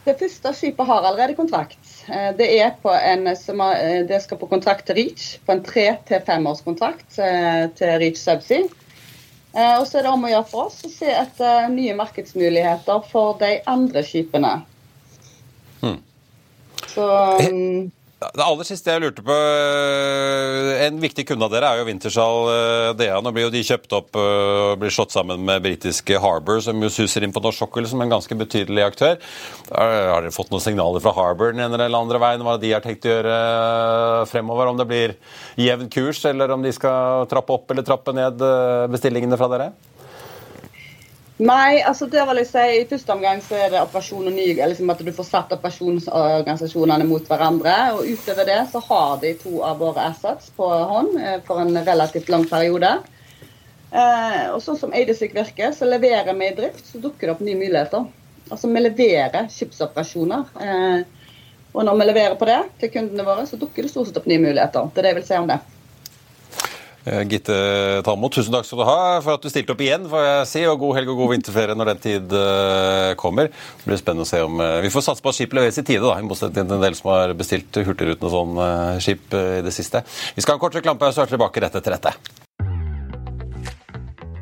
Det 0.08 0.16
første 0.16 0.54
skipet 0.56 0.88
har 0.88 1.04
allerede 1.04 1.36
kontrakt. 1.36 1.87
Eh, 2.08 2.32
det, 2.38 2.48
er 2.62 2.76
på 2.82 2.92
en, 2.94 3.28
eh, 3.28 4.02
det 4.08 4.22
skal 4.24 4.40
på 4.40 4.48
kontrakt 4.48 4.88
til 4.88 4.96
Reach, 4.96 5.38
på 5.46 5.56
en 5.56 5.64
tre 5.64 5.88
til 6.08 6.24
fem 6.26 6.48
års 6.48 6.64
kontrakt 6.66 7.08
til 7.16 7.96
Reach 8.00 8.22
Subsea. 8.22 8.68
Eh, 9.58 9.76
og 9.80 9.88
så 9.88 10.00
er 10.00 10.06
det 10.06 10.14
om 10.14 10.26
å 10.28 10.32
gjøre 10.32 10.50
for 10.52 10.70
oss 10.70 10.84
å 10.86 10.92
se 10.92 11.10
etter 11.10 11.70
nye 11.74 11.96
markedsmuligheter 11.98 13.06
for 13.12 13.40
de 13.42 13.58
andre 13.68 14.04
skipene. 14.06 14.54
Hmm. 15.82 16.02
Så 16.88 17.08
um, 17.50 17.88
det 18.18 18.42
aller 18.42 18.66
siste 18.66 18.90
jeg 18.90 19.02
lurte 19.04 19.22
på 19.22 19.34
eh, 19.36 20.88
En 20.88 20.96
viktig 20.98 21.22
kunde 21.30 21.46
av 21.46 21.52
dere 21.54 21.70
er 21.70 21.82
jo 21.82 21.86
Wintershall 21.86 22.48
eh, 22.50 22.94
DA. 22.98 23.20
Nå 23.22 23.30
blir 23.34 23.46
jo 23.46 23.52
de 23.54 23.62
kjøpt 23.66 23.94
opp 23.94 24.18
og 24.18 24.80
blir 24.82 24.94
slått 24.94 25.14
sammen 25.14 25.44
med 25.46 25.62
britiske 25.62 26.18
Harbour, 26.24 26.58
som 26.66 26.82
jo 26.82 26.90
suser 26.90 27.26
inn 27.26 27.36
på 27.36 27.44
norsk 27.46 27.62
sokkel 27.62 27.86
som 27.90 28.02
en 28.02 28.16
ganske 28.16 28.38
betydelig 28.40 28.88
aktør. 28.88 29.20
Har 29.70 30.26
dere 30.26 30.34
fått 30.34 30.50
noen 30.50 30.64
signaler 30.66 31.04
fra 31.04 31.14
Harbour 31.14 31.54
den 31.54 31.62
ene 31.68 31.78
eller 31.78 32.00
andre 32.00 32.22
veien 32.24 32.46
hva 32.46 32.58
de 32.62 32.74
har 32.74 32.82
tenkt 32.86 33.06
å 33.06 33.14
gjøre 33.14 33.38
fremover? 34.32 34.72
Om 34.72 34.82
det 34.82 34.90
blir 34.90 35.14
jevn 35.62 35.92
kurs, 35.94 36.24
eller 36.26 36.56
om 36.56 36.66
de 36.66 36.74
skal 36.74 37.30
trappe 37.30 37.54
opp 37.54 37.70
eller 37.70 37.86
trappe 37.86 38.18
ned 38.18 38.42
bestillingene 38.94 39.38
fra 39.38 39.52
dere? 39.54 39.70
Nei, 41.38 41.84
altså 41.86 42.08
det 42.10 42.24
vil 42.26 42.40
jeg 42.42 42.48
si 42.50 42.62
i 42.80 42.86
første 42.90 43.14
omgang 43.14 43.42
så 43.46 43.60
er 43.60 43.68
det 43.70 43.82
operasjon 43.84 44.26
og 44.26 44.34
ny, 44.34 44.48
liksom 44.58 44.90
at 44.90 45.04
du 45.06 45.12
får 45.14 45.28
satt 45.28 45.52
operasjonsorganisasjonene 45.54 47.06
mot 47.06 47.30
hverandre. 47.30 47.76
og 47.94 48.10
Utover 48.10 48.48
det 48.50 48.64
så 48.72 48.82
har 48.88 49.20
de 49.22 49.36
to 49.44 49.60
av 49.68 49.78
våre 49.78 50.08
assets 50.10 50.50
på 50.58 50.66
hånd 50.66 51.20
eh, 51.22 51.38
for 51.46 51.62
en 51.62 51.78
relativt 51.78 52.34
lang 52.34 52.48
periode. 52.50 52.90
Eh, 53.92 54.42
og 54.50 54.58
sånn 54.66 54.82
som 54.82 54.98
Eidesvik 54.98 55.38
virker, 55.38 55.78
så 55.78 55.86
leverer 55.86 56.34
vi 56.34 56.50
i 56.50 56.58
drift, 56.58 56.82
så 56.90 57.04
dukker 57.06 57.28
det 57.28 57.36
opp 57.36 57.46
nye 57.46 57.62
muligheter. 57.62 58.10
Altså 58.50 58.74
vi 58.74 58.82
leverer 58.88 59.54
skipsoperasjoner. 59.54 60.52
Eh, 60.58 61.00
og 61.78 61.86
når 61.86 62.02
vi 62.02 62.12
leverer 62.16 62.42
på 62.42 62.50
det 62.50 62.64
til 62.82 62.96
kundene 62.98 63.30
våre, 63.30 63.46
så 63.46 63.62
dukker 63.62 63.86
det 63.86 63.94
stort 63.94 64.10
sett 64.10 64.18
opp 64.18 64.26
nye 64.26 64.42
muligheter. 64.42 64.90
Det 64.90 65.04
er 65.04 65.12
det 65.12 65.14
jeg 65.14 65.22
vil 65.22 65.30
si 65.30 65.38
om 65.46 65.52
det. 65.54 65.62
Eh, 67.08 67.24
Gitte 67.32 67.56
Talmo, 68.04 68.28
tusen 68.34 68.52
takk 68.52 68.66
skal 68.68 68.82
du 68.82 68.86
ha 68.88 69.02
for 69.24 69.38
at 69.38 69.44
du 69.44 69.52
stilte 69.52 69.72
opp 69.72 69.84
igjen. 69.84 70.08
får 70.12 70.26
jeg 70.26 70.48
si, 70.52 70.64
og 70.68 70.80
God 70.82 70.98
helg 70.98 71.12
og 71.14 71.22
god 71.22 71.34
vinterferie 71.36 71.78
når 71.78 71.92
den 71.94 72.02
tid 72.04 72.34
uh, 72.36 73.14
kommer. 73.20 73.52
Det 73.52 73.88
blir 73.88 74.02
spennende 74.02 74.28
å 74.28 74.30
se 74.30 74.42
om 74.44 74.60
uh, 74.60 74.80
Vi 74.84 74.92
får 74.92 75.06
satse 75.06 75.24
på 75.24 75.32
at 75.32 75.38
skip 75.40 75.56
leveres 75.56 75.80
i 75.80 75.86
tide, 75.88 76.04
da, 76.04 76.18
i 76.20 76.28
motsetning 76.28 76.68
til 76.68 76.80
en 76.80 76.84
del 76.84 76.98
som 77.00 77.14
har 77.14 77.36
bestilt 77.38 77.80
Hurtigruten 77.80 78.28
og 78.28 78.34
sånn 78.34 78.60
skip 79.04 79.32
i 79.32 79.62
det 79.64 79.76
siste. 79.76 80.04
Vi 80.36 80.44
skal 80.44 80.56
ha 80.56 80.60
en 80.60 80.66
kort 80.66 80.76
reklamepause 80.80 81.22
og 81.22 81.28
er 81.28 81.38
tilbake 81.38 81.64
rett 81.64 81.80
etter 81.80 81.96
dette. 81.96 82.18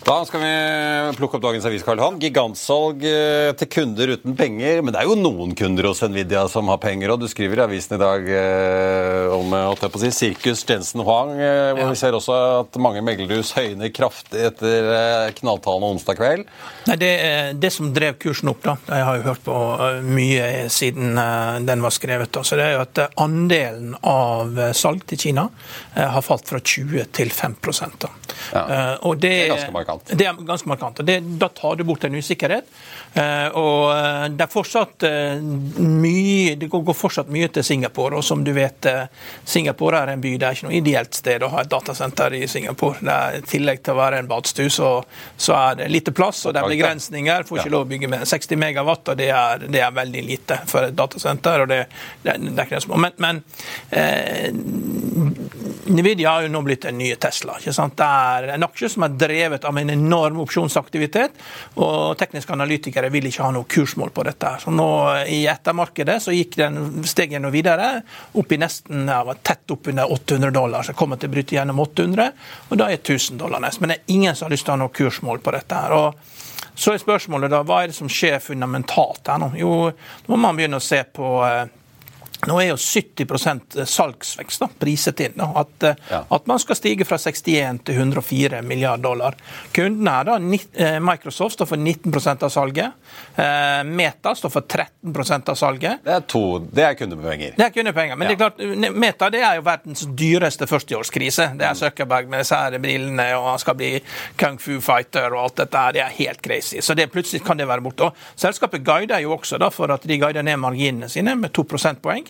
Da 0.00 0.16
skal 0.24 0.40
vi 0.40 1.16
plukke 1.18 1.36
opp 1.36 1.42
dagens 1.44 1.66
avis, 1.68 1.82
Karl 1.84 2.00
Han. 2.00 2.16
Gigantsalg 2.22 3.02
eh, 3.04 3.50
til 3.60 3.68
kunder 3.68 4.14
uten 4.14 4.34
penger. 4.36 4.80
Men 4.80 4.94
det 4.94 5.02
er 5.02 5.08
jo 5.10 5.16
noen 5.18 5.52
kunder 5.58 5.90
hos 5.90 6.00
Nvidia 6.06 6.46
som 6.48 6.70
har 6.72 6.80
penger, 6.80 7.12
og 7.12 7.20
du 7.20 7.26
skriver 7.28 7.60
i 7.60 7.64
avisen 7.66 7.98
i 7.98 8.00
dag 8.00 8.30
eh, 8.32 9.34
om 9.36 9.52
på 9.92 10.00
å 10.00 10.02
si, 10.02 10.10
sirkus 10.16 10.64
Jensen 10.64 11.04
Huang. 11.04 11.34
Eh, 11.36 11.72
hvor 11.74 11.84
ja. 11.84 11.90
Vi 11.92 12.00
ser 12.00 12.16
også 12.16 12.38
at 12.62 12.78
mange 12.80 13.02
meglerhus 13.04 13.52
høyner 13.58 13.92
kraftig 13.92 14.46
etter 14.48 14.88
eh, 14.96 15.44
onsdag 15.44 16.16
kveld. 16.16 16.48
Nei, 16.88 16.96
det, 17.00 17.12
det, 17.60 17.72
som 17.74 17.92
drev 17.92 18.16
kursen 18.22 18.54
opp, 18.54 18.64
da, 18.64 18.76
jeg 18.88 19.06
har 19.06 19.20
jo 19.20 19.26
hørt 19.28 19.44
på 19.44 19.58
eh, 19.84 20.00
mye 20.06 20.48
siden 20.72 21.20
eh, 21.20 21.60
den 21.68 21.84
var 21.84 21.94
skrevet, 21.94 22.32
da, 22.32 22.44
så 22.46 22.56
det 22.56 22.70
er 22.70 22.76
jo 22.78 22.84
at 22.86 23.02
andelen 23.20 23.94
av 24.00 24.56
salg 24.76 25.04
til 25.10 25.20
Kina 25.26 25.48
har 25.94 26.22
falt 26.24 26.48
fra 26.48 26.60
20 26.62 27.10
til 27.12 27.30
5 27.34 27.58
da. 28.00 28.10
Ja. 28.54 28.64
Og 29.06 29.18
det, 29.20 29.28
det 29.28 29.44
er 29.44 29.52
ganske 29.52 29.74
markant 29.74 29.89
markant. 29.90 30.18
Det 30.18 30.26
er 30.26 30.40
ganske 30.46 30.68
markant. 30.68 31.02
Det, 31.06 31.20
da 31.40 31.48
tar 31.48 31.76
du 31.76 31.84
bort 31.84 32.04
en 32.04 32.14
usikkerhet. 32.14 32.68
Uh, 33.10 33.48
og 33.58 33.84
eh, 33.90 34.24
det 34.38 34.44
er 34.44 34.50
fortsatt 34.52 35.02
uh, 35.02 35.40
mye 35.82 36.52
Det 36.54 36.68
går 36.70 36.94
fortsatt 36.94 37.32
mye 37.34 37.48
til 37.50 37.64
Singapore. 37.66 38.20
Og 38.20 38.24
som 38.24 38.44
du 38.46 38.52
vet, 38.54 38.86
Singapore 39.44 40.04
er 40.04 40.12
en 40.12 40.22
by. 40.22 40.36
Det 40.38 40.46
er 40.46 40.58
ikke 40.58 40.68
noe 40.68 40.76
ideelt 40.78 41.18
sted 41.18 41.42
å 41.42 41.50
ha 41.50 41.64
et 41.64 41.72
datasenter 41.72 42.36
i 42.38 42.44
Singapore. 42.50 43.02
Det 43.02 43.16
er, 43.16 43.40
I 43.40 43.48
tillegg 43.50 43.82
til 43.82 43.96
å 43.96 44.00
være 44.00 44.20
en 44.22 44.30
badstue, 44.30 44.70
så, 44.70 44.92
så, 45.36 45.56
er 45.58 45.80
det 45.80 45.90
lite 45.90 46.14
plass, 46.14 46.44
og 46.46 46.54
det 46.54 46.62
er 46.62 46.70
begrensninger. 46.70 47.46
Får 47.48 47.62
ikke 47.62 47.74
lov 47.74 47.86
å 47.88 47.90
bygge 47.90 48.12
med 48.14 48.26
60 48.30 48.62
megawatt, 48.62 49.12
og 49.12 49.18
det 49.18 49.30
er, 49.34 49.66
det 49.66 49.82
er 49.82 49.96
veldig 49.96 50.24
lite 50.26 50.60
for 50.70 50.86
et 50.86 50.96
datasenter. 50.96 51.64
og 51.64 51.72
det, 51.72 51.80
det, 52.22 52.38
det 52.46 52.56
er 52.56 52.68
ikke 52.68 52.84
små. 52.86 53.00
Men, 53.00 53.18
men 53.18 53.42
Nvidia 55.90 56.30
har 56.30 56.42
jo 56.42 56.50
nå 56.52 56.62
blitt 56.62 56.84
en 56.84 56.98
ny 56.98 57.10
Tesla. 57.20 57.56
ikke 57.58 57.74
sant? 57.74 57.96
Det 57.98 58.06
er 58.06 58.54
en 58.54 58.66
aksje 58.66 58.92
som 58.94 59.04
er 59.06 59.16
drevet 59.18 59.64
av 59.66 59.78
en 59.78 59.90
enorm 59.90 60.40
opsjonsaktivitet. 60.44 61.36
og 61.74 62.18
Tekniske 62.20 62.52
analytikere 62.54 62.99
vil 63.08 63.26
ikke 63.30 63.46
ha 63.46 63.50
noe 63.54 63.64
kursmål 63.64 64.10
på 64.12 64.24
dette. 64.28 64.50
Så 64.60 64.74
nå 64.74 64.88
I 65.24 65.40
ettermarkedet 65.48 66.18
så 66.22 66.34
gikk 66.34 66.58
den 66.60 67.06
steg 67.08 67.32
gjennom 67.32 67.54
videre, 67.54 68.02
opp 68.36 68.52
i 68.52 68.60
nesten, 68.60 69.08
ja, 69.08 69.22
tett 69.42 69.72
oppunder 69.72 70.12
800 70.12 70.52
dollar. 70.54 70.84
Så 70.84 70.92
kommer 70.98 71.16
til 71.16 71.30
å 71.30 71.34
bryte 71.34 71.56
gjennom 71.56 71.80
800, 71.80 72.28
og 72.68 72.82
da 72.82 72.90
er 72.90 73.00
1000 73.00 73.40
dollar 73.40 73.64
nest. 73.64 73.80
Men 73.80 73.94
det 73.94 74.00
er 74.00 74.14
ingen 74.18 74.36
som 74.36 74.48
har 74.48 74.56
lyst 74.56 74.68
til 74.68 74.74
å 74.74 74.76
ha 74.76 74.84
noe 74.84 74.94
kursmål 75.00 75.40
på 75.40 75.56
dette. 75.56 75.80
her, 75.80 75.96
og 75.96 76.76
så 76.80 76.94
er 76.94 77.02
spørsmålet 77.02 77.50
da, 77.52 77.64
Hva 77.66 77.82
er 77.82 77.90
det 77.90 77.96
som 77.96 78.08
skjer 78.08 78.38
fundamentalt 78.44 79.28
her 79.28 79.40
nå? 79.40 79.50
Jo, 79.58 79.74
nå 80.26 80.36
må 80.36 80.40
man 80.44 80.56
begynne 80.56 80.80
å 80.80 80.84
se 80.84 81.02
på 81.04 81.32
eh, 81.46 81.66
nå 82.48 82.56
er 82.60 82.70
jo 82.70 82.76
70 82.80 83.84
salgsvekst 83.84 84.62
da, 84.62 84.68
priset 84.80 85.20
inn. 85.20 85.36
Da, 85.36 85.50
at, 85.60 85.82
eh, 85.82 85.98
ja. 86.10 86.22
at, 86.28 86.46
man 86.48 86.60
skal 86.62 86.78
stige 86.78 87.04
fra 87.04 87.18
61 87.20 87.82
til 87.84 88.00
104 88.00 88.62
milliarder 88.64 89.02
dollar. 89.04 89.36
Kundene 89.76 90.14
her, 90.14 90.28
da, 90.28 90.36
eh, 90.38 90.96
Microsoft 91.04 91.58
står 91.58 91.68
for 91.68 91.76
19% 91.76 92.46
av 92.46 92.52
salget. 92.54 92.96
Eh, 93.36 93.82
Meta 93.84 94.34
står 94.34 94.54
for 94.54 94.64
13% 94.64 95.52
av 95.52 95.58
salget. 95.60 96.04
Det 96.04 96.14
er, 96.16 96.24
to, 96.28 96.44
det 96.72 96.86
er 96.86 96.96
kundepenger. 96.96 97.58
Det 97.58 97.66
er 97.66 97.74
kundepenger, 97.74 98.16
Men 98.16 98.28
ja. 98.28 98.32
det 98.32 98.38
er 98.38 98.42
klart, 98.46 98.96
Meta 98.96 99.30
det 99.30 99.44
er 99.44 99.60
jo 99.60 99.66
verdens 99.68 100.06
dyreste 100.16 100.68
førsteårskrise. 100.70 101.50
Det 101.60 101.68
er 101.68 101.78
Zuckerberg 101.78 102.32
med 102.32 102.48
sære 102.48 102.80
brillene, 102.80 103.28
og 103.36 103.50
han 103.52 103.62
skal 103.62 103.76
bli 103.76 103.92
kung 104.40 104.58
fu 104.60 104.80
fighter 104.80 105.28
og 105.34 105.44
alt 105.44 105.60
dette. 105.64 105.76
her, 105.76 105.92
Det 105.92 106.04
er 106.06 106.16
helt 106.16 106.42
crazy. 106.42 106.80
Så 106.80 106.94
det, 106.94 107.10
plutselig 107.12 107.44
kan 107.44 107.58
det 107.58 107.68
være 107.68 107.84
borte. 107.84 108.08
Og 108.08 108.16
selskapet 108.36 108.84
guider 108.84 109.20
jo 109.20 109.36
også 109.36 109.58
da, 109.60 109.68
for 109.68 109.92
at 109.92 110.08
de 110.08 110.18
guider 110.18 110.42
ned 110.42 110.56
marginene 110.56 111.08
sine 111.08 111.36
med 111.36 111.52
2 111.52 111.64
prosentpoeng. 111.68 112.29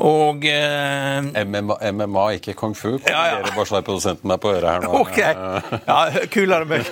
Og 0.00 0.44
eh, 0.48 1.44
MMA, 1.44 1.76
MMA, 1.92 2.26
ikke 2.38 2.54
kung 2.56 2.74
fu? 2.76 2.94
Ja, 3.04 3.26
ja. 3.28 3.40
Bare 3.44 3.66
så 3.68 3.82
produsenten 3.84 4.30
meg 4.30 4.40
på 4.40 4.54
øret 4.54 4.70
her 4.70 4.86
nå. 4.86 4.94
Ok, 5.02 5.18
ja, 5.20 5.98
kulere 6.32 6.68
meg. 6.70 6.88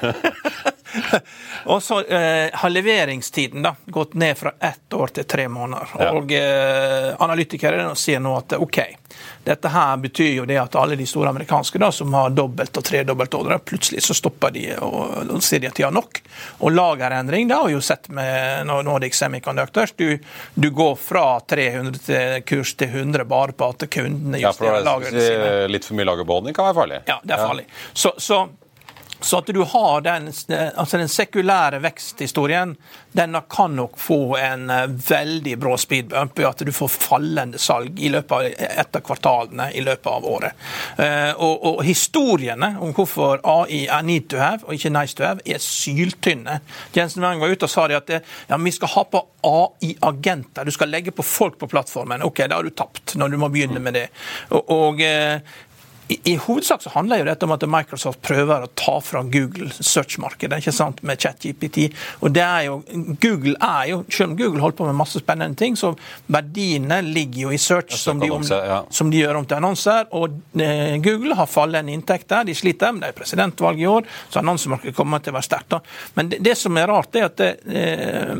og 1.72 1.80
så 1.84 2.02
eh, 2.04 2.48
har 2.52 2.72
leveringstiden 2.72 3.64
da, 3.64 3.74
gått 3.86 4.16
ned 4.20 4.36
fra 4.38 4.52
ett 4.60 4.94
år 4.94 5.14
til 5.16 5.28
tre 5.28 5.48
måneder. 5.52 5.94
Ja. 5.96 6.12
Og 6.18 6.32
eh, 6.36 7.10
analytikere 7.24 7.90
sier 7.98 8.20
nå 8.24 8.36
at 8.42 8.58
OK, 8.60 8.82
dette 9.48 9.70
her 9.72 9.96
betyr 10.02 10.30
jo 10.36 10.44
det 10.48 10.58
at 10.60 10.76
alle 10.78 10.96
de 11.00 11.06
store 11.08 11.32
amerikanske 11.32 11.80
da, 11.80 11.88
som 11.94 12.12
har 12.16 12.30
dobbelt 12.36 12.76
og 12.78 12.84
tredobbelt 12.86 13.34
ordre, 13.38 13.58
plutselig 13.58 14.02
så 14.04 14.14
stopper 14.16 14.52
de 14.54 14.66
og, 14.84 15.16
og 15.32 15.42
sier 15.44 15.62
de 15.64 15.70
at 15.70 15.78
de 15.80 15.86
har 15.86 15.94
nok. 15.94 16.20
Og 16.64 16.72
lagerendring, 16.76 17.48
det 17.50 17.56
har 17.58 17.66
vi 17.68 17.74
jo 17.76 17.82
sett 17.84 18.08
med 18.14 18.68
Nordic 18.68 19.16
Semiconductors. 19.18 19.94
Du, 19.98 20.18
du 20.54 20.68
går 20.74 20.94
fra 21.00 21.24
300 21.48 21.98
til 22.06 22.38
kurs 22.48 22.74
til 22.78 22.92
100 22.92 23.24
bare 23.28 23.56
på 23.56 23.72
at 23.74 23.88
kundene 23.94 24.40
Ja, 24.42 24.52
justerer 24.52 24.80
er, 24.82 24.86
lagrene 24.86 25.24
sine. 25.26 25.50
litt 25.72 25.88
for 25.88 25.98
mye 25.98 26.08
lagerbeholdning 26.12 26.56
kan 26.56 26.68
være 26.70 26.78
farlig. 26.82 27.02
Ja, 27.08 27.18
det 27.24 27.36
er 27.38 27.44
farlig. 27.46 27.66
Så, 27.92 28.12
så, 28.20 28.44
så 29.20 29.38
at 29.38 29.46
du 29.46 29.62
har 29.64 30.00
den, 30.00 30.28
altså 30.28 30.98
den 30.98 31.10
sekulære 31.10 31.80
veksthistorien, 31.82 32.76
den 33.12 33.36
kan 33.50 33.74
nok 33.76 33.98
få 33.98 34.36
en 34.36 34.70
eh, 34.70 34.86
veldig 34.86 35.56
brå 35.58 35.76
speedbump 35.80 36.38
ved 36.38 36.46
at 36.46 36.62
du 36.66 36.72
får 36.74 36.92
fallende 36.92 37.58
salg 37.58 37.98
i 37.98 38.10
løpet 38.12 38.34
av 38.36 38.46
et 38.46 38.98
av 38.98 39.04
kvartalene 39.04 39.70
i 39.74 39.82
løpet 39.82 40.10
av 40.12 40.26
året. 40.28 40.68
Eh, 41.02 41.32
og, 41.34 41.64
og 41.70 41.82
historiene 41.86 42.74
om 42.84 42.94
hvorfor 42.94 43.42
AI 43.42 43.86
er 43.86 44.06
need 44.06 44.28
to 44.30 44.38
have 44.42 44.66
og 44.66 44.76
ikke 44.76 44.92
nice 44.94 45.18
to 45.18 45.26
have, 45.26 45.42
er 45.46 45.62
syltynne. 45.62 46.60
Jensen 46.94 47.24
Wang 47.24 47.42
var 47.42 47.50
ute 47.50 47.66
og 47.66 47.72
sa 47.72 47.88
at 47.88 48.10
det, 48.10 48.22
ja, 48.48 48.58
vi 48.60 48.74
skal 48.74 48.92
ha 48.94 49.04
på 49.08 49.24
AI-agenter. 49.48 50.64
Du 50.64 50.74
skal 50.74 50.90
legge 50.92 51.14
på 51.14 51.24
folk 51.26 51.58
på 51.58 51.68
plattformen. 51.70 52.22
Ok, 52.26 52.44
da 52.46 52.58
har 52.58 52.66
du 52.66 52.74
tapt, 52.74 53.16
når 53.18 53.34
du 53.34 53.38
må 53.40 53.50
begynne 53.52 53.82
med 53.82 53.96
det. 53.96 54.08
Og, 54.50 54.70
og 54.74 55.02
eh, 55.04 55.40
i, 56.08 56.18
I 56.32 56.36
hovedsak 56.36 56.82
så 56.82 56.90
handler 56.94 57.20
jo 57.20 57.26
dette 57.28 57.44
om 57.44 57.52
at 57.52 57.64
Microsoft 57.68 58.22
prøver 58.24 58.64
å 58.64 58.70
ta 58.78 58.94
fra 59.04 59.20
Google 59.28 59.68
search-markedet 59.74 60.62
ikke 60.62 60.72
sant, 60.72 61.02
med 61.06 61.20
ChatGPT. 61.20 61.90
Og 62.24 62.32
det 62.32 62.44
er 62.44 62.62
jo, 62.68 62.78
Google 63.20 63.56
er 63.60 63.90
jo, 63.92 63.98
Selv 64.08 64.32
om 64.32 64.36
Google 64.38 64.62
holder 64.62 64.76
på 64.78 64.86
med 64.88 64.96
masse 64.96 65.20
spennende 65.20 65.58
ting, 65.58 65.76
så 65.76 65.92
verdiene 66.32 67.00
ligger 67.04 67.48
jo 67.48 67.52
i 67.52 67.58
search, 67.60 67.96
som 68.00 68.20
de, 68.20 68.30
om, 68.32 68.44
ja. 68.48 68.80
som 68.90 69.10
de 69.12 69.20
gjør 69.20 69.40
om 69.40 69.48
til 69.48 69.58
annonser. 69.58 70.08
Og 70.16 70.38
eh, 70.60 70.96
Google 71.04 71.36
har 71.36 71.50
fallende 71.50 71.92
inntekter, 71.92 72.46
de 72.48 72.56
sliter, 72.56 72.94
men 72.94 73.04
det 73.04 73.12
er 73.12 73.18
presidentvalg 73.18 73.82
i 73.82 73.88
år, 73.90 74.08
så 74.32 74.40
annonsemarkedet 74.40 74.96
kommer 74.96 75.22
til 75.22 75.34
å 75.34 75.38
være 75.38 75.48
sterkt. 75.48 75.70
da. 75.76 75.82
Men 76.16 76.32
det, 76.32 76.40
det 76.46 76.56
som 76.58 76.80
er 76.80 76.88
rart, 76.88 77.18
er 77.18 77.28
at 77.28 77.36
det, 77.42 77.50
eh, 77.68 78.32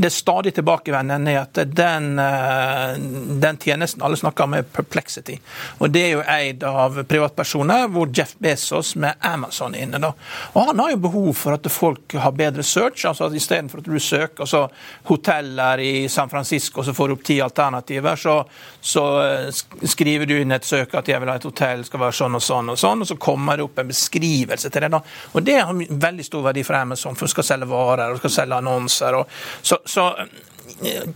det 0.00 0.12
stadig 0.14 0.54
tilbakevendende 0.56 1.36
er 1.36 1.42
at 1.42 1.62
den, 1.68 2.10
eh, 2.24 2.96
den 3.44 3.60
tjenesten 3.60 4.08
alle 4.08 4.20
snakker 4.20 4.48
om, 4.48 4.56
er 4.56 4.64
Perplexity. 4.80 5.36
Og 5.80 5.92
det 5.92 6.06
er 6.06 6.12
jo 6.16 6.24
eid 6.24 6.64
av 6.64 7.02
privatpersoner, 7.10 7.88
hvor 7.90 8.10
Jeff 8.14 8.36
Bezos 8.38 8.94
med 8.96 9.14
Amazon 9.20 9.74
inne. 9.74 9.98
da. 9.98 10.12
Og 10.52 10.66
Han 10.66 10.78
har 10.78 10.90
jo 10.90 10.96
behov 10.96 11.32
for 11.34 11.56
at 11.58 11.66
folk 11.72 12.14
har 12.14 12.32
bedre 12.32 12.62
search. 12.62 13.06
altså 13.06 13.26
at 13.26 13.34
Istedenfor 13.34 13.78
at 13.78 13.84
du 13.84 13.98
søker 13.98 14.44
altså 14.44 14.68
hoteller 15.04 15.78
i 15.78 16.08
San 16.08 16.30
Francisco, 16.30 16.82
så 16.82 16.94
får 16.94 17.08
du 17.08 17.14
opp 17.14 17.24
ti 17.24 17.40
alternativer, 17.40 18.16
så, 18.16 18.44
så 18.80 19.04
eh, 19.22 19.50
skriver 19.86 20.26
du 20.26 20.36
inn 20.38 20.52
et 20.52 20.64
søk 20.64 20.94
at 20.94 21.08
jeg 21.08 21.20
vil 21.20 21.32
ha 21.32 21.36
et 21.40 21.48
hotell, 21.48 21.84
skal 21.84 22.04
være 22.04 22.18
sånn 22.20 22.38
og 22.38 22.44
sånn, 22.46 22.70
og 22.70 22.78
sånn, 22.78 23.02
og 23.02 23.10
så 23.10 23.16
kommer 23.16 23.58
det 23.58 23.66
opp 23.66 23.82
en 23.82 23.90
beskrivelse 23.90 24.70
til 24.70 24.86
det. 24.86 24.92
da. 24.94 25.02
Og 25.32 25.42
Det 25.42 25.58
har 25.58 25.82
veldig 26.06 26.24
stor 26.24 26.46
verdi 26.46 26.62
for 26.66 26.78
Amazon, 26.78 27.18
for 27.18 27.26
du 27.26 27.34
skal 27.34 27.48
selge 27.50 27.70
varer 27.70 28.14
og 28.14 28.22
skal 28.22 28.36
selge 28.38 28.62
annonser. 28.62 29.18
og 29.18 29.26
så, 29.62 29.82
så 29.84 30.12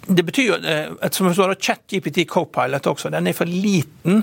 det 0.07 0.23
betyr 0.27 0.47
jo 0.49 0.57
eh, 0.61 0.91
at 1.03 1.15
som 1.15 1.29
står, 1.35 1.55
ChatGPT 1.61 2.25
Copilot 2.31 2.87
også, 2.91 3.11
den 3.13 3.29
er 3.31 3.37
for 3.37 3.49
liten. 3.51 4.23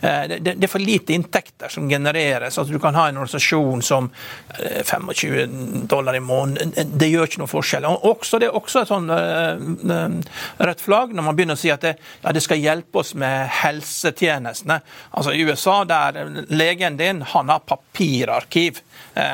Eh, 0.00 0.36
Det 0.40 0.56
er 0.56 0.70
for 0.70 0.82
lite 0.82 1.14
inntekter 1.14 1.68
som 1.68 1.88
genereres. 1.88 2.58
altså 2.58 2.72
Du 2.72 2.78
kan 2.78 2.94
ha 2.94 3.08
en 3.08 3.16
organisasjon 3.20 3.82
som 3.82 4.10
eh, 4.58 4.82
25 4.84 5.86
dollar 5.90 6.16
i 6.16 6.20
måneden. 6.20 6.72
Det 6.98 7.10
gjør 7.10 7.28
ikke 7.28 7.42
noe 7.42 7.50
forskjell. 7.50 7.86
Også, 7.86 8.38
det 8.38 8.50
er 8.50 8.56
også 8.58 8.82
et 8.82 8.92
sånn 8.92 9.10
eh, 9.10 9.64
eh, 9.96 10.18
rødt 10.66 10.84
flagg 10.84 11.14
når 11.14 11.28
man 11.28 11.36
begynner 11.38 11.58
å 11.58 11.62
si 11.62 11.70
at 11.72 11.84
det, 11.86 11.96
ja, 12.22 12.32
det 12.32 12.42
skal 12.44 12.60
hjelpe 12.62 13.02
oss 13.02 13.14
med 13.14 13.48
helsetjenestene. 13.62 14.80
Altså 15.10 15.34
I 15.34 15.44
USA, 15.48 15.82
der 15.84 16.44
legen 16.48 16.96
din 17.00 17.22
han 17.22 17.48
har 17.52 17.64
papirarkiv 17.66 18.80
eh, 18.80 18.89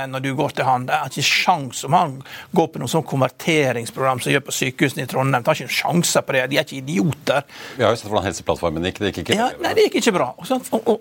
når 0.08 0.22
du 0.24 0.30
går 0.38 0.54
til 0.56 0.64
han. 0.64 0.86
Det 0.88 0.94
er 0.96 1.10
ikke 1.10 1.22
sjans 1.26 1.84
om 1.86 1.92
han 1.96 2.14
går 2.56 2.68
på 2.72 2.80
noe 2.80 2.90
sånn 2.90 3.04
konverteringsprogram 3.06 4.20
som 4.22 4.32
gjør 4.32 4.44
på 4.46 4.54
sykehusene 4.56 5.04
i 5.04 5.10
Trondheim. 5.10 5.42
Det 5.44 5.52
har 5.52 5.60
ikke 5.60 5.76
sjanser 5.80 6.24
på 6.26 6.36
det. 6.36 6.44
De 6.50 6.58
er 6.58 6.66
ikke 6.66 6.78
idioter. 6.80 7.44
Vi 7.76 7.84
har 7.84 7.92
jo 7.94 8.00
sett 8.00 8.10
hvordan 8.10 8.26
Helseplattformen 8.26 8.86
gikk. 8.88 9.00
Det 9.02 9.12
gikk 9.12 9.20
ikke 9.24 9.36
Ja, 9.38 9.50
nei, 9.62 9.74
det 9.76 9.86
gikk 9.88 9.98
ikke 10.02 10.14
bra. 10.16 10.28
Og, 10.38 10.46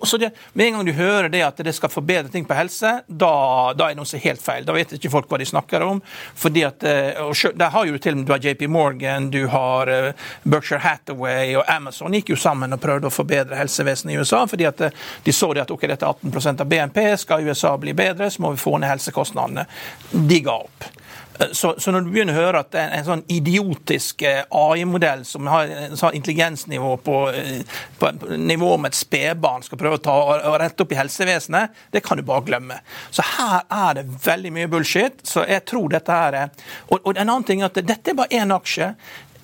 så- 0.07 0.17
det, 0.19 0.31
med 0.53 0.67
en 0.67 0.73
gang 0.79 0.85
du 0.85 0.93
hører 0.93 1.29
det 1.31 1.41
at 1.45 1.57
det 1.57 1.75
skal 1.75 1.89
forbedre 1.89 2.31
ting 2.31 2.45
på 2.45 2.55
helse, 2.55 3.01
da, 3.07 3.73
da 3.73 3.89
er 3.89 3.95
noe 3.95 4.05
som 4.05 4.19
er 4.19 4.23
helt 4.29 4.41
feil. 4.41 4.65
Da 4.65 4.73
vet 4.75 4.93
ikke 4.97 5.11
folk 5.11 5.29
hva 5.29 5.37
de 5.39 5.45
snakker 5.45 5.81
om. 5.85 6.01
fordi 6.35 6.63
at, 6.65 6.83
eh, 6.83 7.21
og 7.21 7.35
Der 7.57 7.69
har 7.69 7.85
jo 7.85 7.97
til 7.97 8.13
og 8.13 8.17
med 8.17 8.25
du 8.27 8.31
har 8.33 8.39
JP 8.39 8.67
Morgan, 8.69 9.29
du 9.29 9.47
har 9.47 9.87
eh, 9.87 10.13
Berkshire 10.43 10.79
Hathaway 10.79 11.55
og 11.55 11.63
Amazon 11.67 12.11
gikk 12.13 12.29
jo 12.29 12.35
sammen 12.35 12.73
og 12.73 12.81
prøvde 12.81 13.07
å 13.07 13.13
forbedre 13.13 13.55
helsevesenet 13.55 14.13
i 14.13 14.17
USA. 14.17 14.45
fordi 14.45 14.65
at 14.65 14.81
eh, 14.81 14.89
de 15.23 15.31
så 15.31 15.53
det 15.53 15.61
at 15.61 15.71
ok, 15.71 15.81
dette 15.87 16.05
er 16.05 16.13
18% 16.13 16.61
av 16.61 16.67
BNP, 16.67 17.17
skal 17.17 17.45
USA 17.47 17.75
bli 17.77 17.93
bedre, 17.93 18.29
så 18.31 18.41
må 18.41 18.54
få 18.59 18.77
ned 18.77 18.89
helsekostnadene. 18.89 19.65
De 20.11 20.39
ga 20.45 20.59
opp. 20.65 20.91
Eh, 21.39 21.47
Så, 21.51 21.75
så 21.77 21.91
når 21.91 22.01
du 22.01 22.11
begynner 22.13 22.35
å 22.35 22.43
høre 22.45 22.61
at 22.63 22.75
en, 22.79 22.93
en 22.95 23.05
sånn 23.07 23.23
idiotisk 23.27 24.21
eh, 24.23 24.43
AI-modell 24.55 25.25
som 25.27 25.47
har 25.51 25.67
en 25.67 25.97
sånn 25.99 26.15
intelligensnivå 26.15 26.93
på, 27.03 27.17
eh, 27.35 27.79
på, 27.99 28.11
på 28.21 28.37
nivå 28.39 28.77
med 28.77 28.93
et 28.93 28.99
spedbarn 28.99 29.65
skal 29.65 29.81
prøve 29.81 29.99
å 29.99 30.03
ta 30.05 30.15
og, 30.15 30.45
og 30.47 30.57
rette 30.61 30.85
opp 30.85 30.95
i 30.95 30.99
helsevesenet, 30.99 31.75
det 31.91 32.03
kan 32.05 32.17
du 32.17 32.23
bare 32.23 32.45
glemme. 32.47 32.79
Så 33.11 33.25
her 33.35 33.65
er 33.67 33.99
det 33.99 34.05
veldig 34.25 34.53
mye 34.55 34.71
bullshit. 34.71 35.19
Så 35.27 35.43
jeg 35.49 35.65
tror 35.67 35.91
dette 35.91 36.15
er 36.15 36.49
Og, 36.89 36.99
og 37.01 37.15
en 37.17 37.27
annen 37.27 37.43
ting 37.43 37.61
er 37.61 37.71
at 37.71 37.83
dette 37.83 38.11
er 38.11 38.17
bare 38.17 38.31
én 38.39 38.53
aksje. 38.55 38.93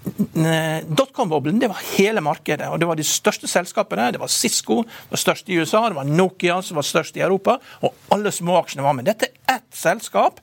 Dotcom-boblen 0.03 1.59
det 1.59 1.67
var 1.67 1.81
hele 1.97 2.21
markedet. 2.21 2.67
og 2.69 2.79
Det 2.79 2.87
var 2.89 2.95
de 2.97 3.03
største 3.05 3.47
selskapene. 3.47 4.09
Det 4.11 4.19
var 4.21 4.27
Cisco, 4.31 4.81
det 4.83 5.11
var 5.13 5.21
størst 5.21 5.49
i 5.49 5.57
USA, 5.61 5.83
det 5.89 5.95
var 5.99 6.07
Nokia 6.09 6.61
som 6.65 6.79
var 6.79 6.85
størst 6.87 7.17
i 7.17 7.21
Europa. 7.21 7.57
Og 7.85 7.93
alle 8.11 8.31
småaksjene 8.33 8.83
var 8.85 8.95
med. 8.97 9.05
Dette 9.05 9.29
er 9.29 9.57
ett 9.57 9.67
selskap. 9.75 10.39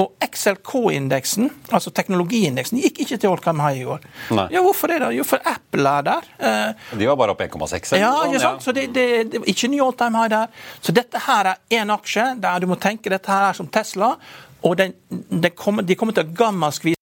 Og 0.00 0.12
XLK-indeksen, 0.24 1.50
altså 1.74 1.92
teknologiindeksen, 1.94 2.80
gikk 2.82 3.02
ikke 3.04 3.18
til 3.18 3.32
all 3.32 3.42
time 3.44 3.62
high 3.66 3.82
i 3.82 3.86
går. 3.88 4.06
Nei. 4.38 4.46
Ja, 4.54 4.62
Hvorfor 4.62 4.88
det? 4.92 5.00
da? 5.02 5.10
Jo, 5.12 5.24
for 5.26 5.42
Apple 5.44 5.92
er 5.98 6.06
der. 6.08 6.30
Eh, 6.38 6.96
De 6.98 7.08
var 7.10 7.16
bare 7.20 7.34
opp 7.34 7.40
1,6. 7.44 7.96
ja, 7.98 8.12
noe 8.14 8.30
ikke 8.30 8.40
sant? 8.46 8.62
Så 8.64 8.72
det, 8.76 8.88
det, 8.94 9.06
det 9.32 9.42
ikke 9.50 9.68
ny 9.72 9.80
all 9.82 9.92
time 9.98 10.22
high 10.22 10.30
der. 10.32 10.64
Så 10.80 10.94
dette 10.96 11.18
her 11.26 11.52
er 11.52 11.60
én 11.82 11.92
aksje 11.92 12.30
der 12.40 12.62
du 12.62 12.66
må 12.70 12.78
tenke 12.80 13.10
dette 13.12 13.28
her 13.32 13.50
er 13.50 13.58
som 13.58 13.66
Tesla. 13.68 14.14
Og 14.62 14.76
den, 14.78 14.92
den 15.10 15.50
kommer, 15.58 15.82
de 15.82 15.96
kommer 15.98 16.14
til 16.14 16.22
å 16.28 16.34
gammaskvise 16.38 16.96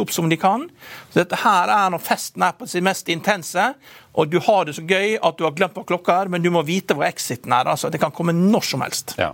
opp 0.00 0.10
som 0.14 0.28
de 0.28 0.36
kan. 0.40 0.66
Så 1.12 1.20
dette 1.22 1.36
her 1.44 1.68
er 1.68 1.90
når 1.94 2.02
festen 2.02 2.42
er 2.42 2.52
på 2.58 2.66
sitt 2.70 2.82
mest 2.86 3.08
intense, 3.12 3.74
og 4.14 4.28
du 4.30 4.38
har 4.40 4.64
det 4.68 4.74
så 4.76 4.82
gøy 4.86 5.16
at 5.22 5.36
du 5.38 5.44
har 5.44 5.54
glemt 5.56 5.74
hva 5.74 5.84
klokka 5.86 6.20
er, 6.24 6.28
men 6.28 6.42
du 6.42 6.50
må 6.54 6.62
vite 6.66 6.94
hvor 6.94 7.06
exiten 7.08 7.52
er. 7.52 7.66
altså 7.66 7.90
Det 7.90 8.00
kan 8.00 8.12
komme 8.14 8.32
når 8.36 8.62
som 8.64 8.80
helst. 8.86 9.14
Ja. 9.18 9.32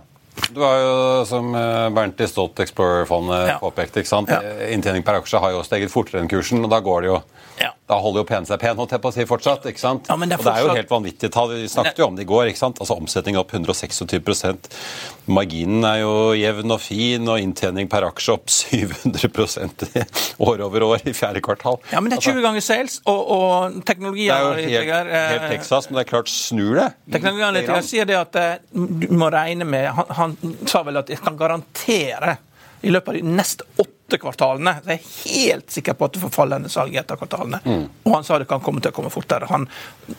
Du 0.55 0.61
har 0.63 0.77
jo, 0.79 0.91
som 1.27 1.53
eh, 1.55 1.89
Bernt 1.93 2.21
i 2.23 2.27
Stolt 2.27 2.59
Explorer-fondet 2.63 3.47
Ja. 3.49 3.57
påpekte, 3.59 3.99
ikke 4.01 4.07
sant? 4.09 4.29
Ja. 4.31 4.39
Eh, 4.41 4.71
inntjening 4.73 5.03
per 5.05 5.19
aksje 5.19 5.39
har 5.43 5.51
jo 5.51 5.61
steget 5.63 5.91
fortere 5.91 6.21
enn 6.23 6.29
kursen, 6.31 6.63
og 6.63 6.69
da 6.71 6.79
går 6.79 7.01
det 7.01 7.07
jo 7.11 7.21
Ja. 7.61 7.71
Da 7.91 7.97
holder 7.99 8.23
jo 8.23 8.27
pen 8.29 8.45
seg 8.47 8.59
pen, 8.61 8.77
holdt 8.79 8.93
jeg 8.95 9.01
på 9.03 9.09
å 9.09 9.13
si, 9.15 9.23
fortsatt. 9.27 9.65
ikke 9.67 9.81
sant? 9.81 10.07
Ja, 10.07 10.15
det 10.15 10.31
er 10.31 10.39
Og 10.39 10.45
det 10.47 10.51
er 10.53 10.63
jo 10.63 10.75
helt 10.77 10.91
vanvittige 10.93 11.31
tall. 11.33 11.49
Vi 11.51 11.67
snakket 11.67 11.97
jo 11.99 12.07
om 12.07 12.15
det 12.15 12.23
i 12.23 12.29
går. 12.29 12.47
ikke 12.51 12.61
sant? 12.61 12.79
Altså 12.79 12.95
Omsetning 12.95 13.35
opp 13.41 13.51
126% 13.51 14.69
Marginen 15.31 15.83
er 15.85 15.99
jo 16.01 16.13
jevn 16.39 16.71
og 16.71 16.79
fin, 16.81 17.27
og 17.27 17.41
inntjening 17.43 17.89
per 17.91 18.07
aksje 18.07 18.33
opp 18.37 18.47
700% 18.51 19.85
år 20.47 20.63
over 20.65 20.85
år 20.87 21.03
i 21.11 21.13
fjerde 21.17 21.43
kvartal. 21.43 21.81
Ja, 21.91 21.99
men 21.99 22.13
det 22.13 22.21
er 22.21 22.31
20 22.31 22.45
ganger 22.47 22.63
sales, 22.65 23.01
og, 23.05 23.21
og 23.35 23.51
Det 23.51 23.51
er 23.51 23.67
jo 23.67 23.75
helt, 23.75 23.87
teknologianalytiker 23.91 25.11
helt 25.11 25.45
eh, 25.45 25.49
Texas, 25.57 25.89
men 25.89 25.99
det 25.99 26.05
er 26.05 26.11
klart 26.13 26.31
snur 26.31 26.79
det. 26.79 26.87
Teknologianalytikeren 27.17 27.89
sier 27.91 28.07
det 28.07 28.17
at 28.21 28.39
eh, 28.39 28.53
du 28.71 29.11
må 29.19 29.29
regne 29.35 29.67
med 29.67 29.91
han, 29.99 30.15
han 30.15 30.37
sa 30.63 30.85
vel 30.87 31.03
at 31.03 31.11
jeg 31.11 31.19
kan 31.21 31.37
garantere 31.39 32.37
i 32.81 32.89
løpet 32.89 33.13
av 33.13 33.19
de 33.19 33.35
neste 33.37 33.67
åtte 33.77 34.00
kvartalene 34.19 34.73
så 34.83 34.91
jeg 34.91 34.99
er 34.99 35.09
helt 35.31 35.71
sikker 35.71 35.95
på 35.95 36.07
at 36.07 36.15
du 36.15 36.19
får 36.23 36.33
fallende 36.35 36.69
salg 36.71 36.95
etter 36.99 37.19
kvartalene. 37.19 37.59
Mm. 37.63 37.85
Og 38.03 38.15
han 38.15 38.25
sa 38.27 38.39
det 38.39 38.49
kan 38.49 38.63
komme 38.63 38.81
til 38.83 38.91
å 38.91 38.95
komme 38.95 39.11
fortere. 39.13 39.47
Han 39.49 39.67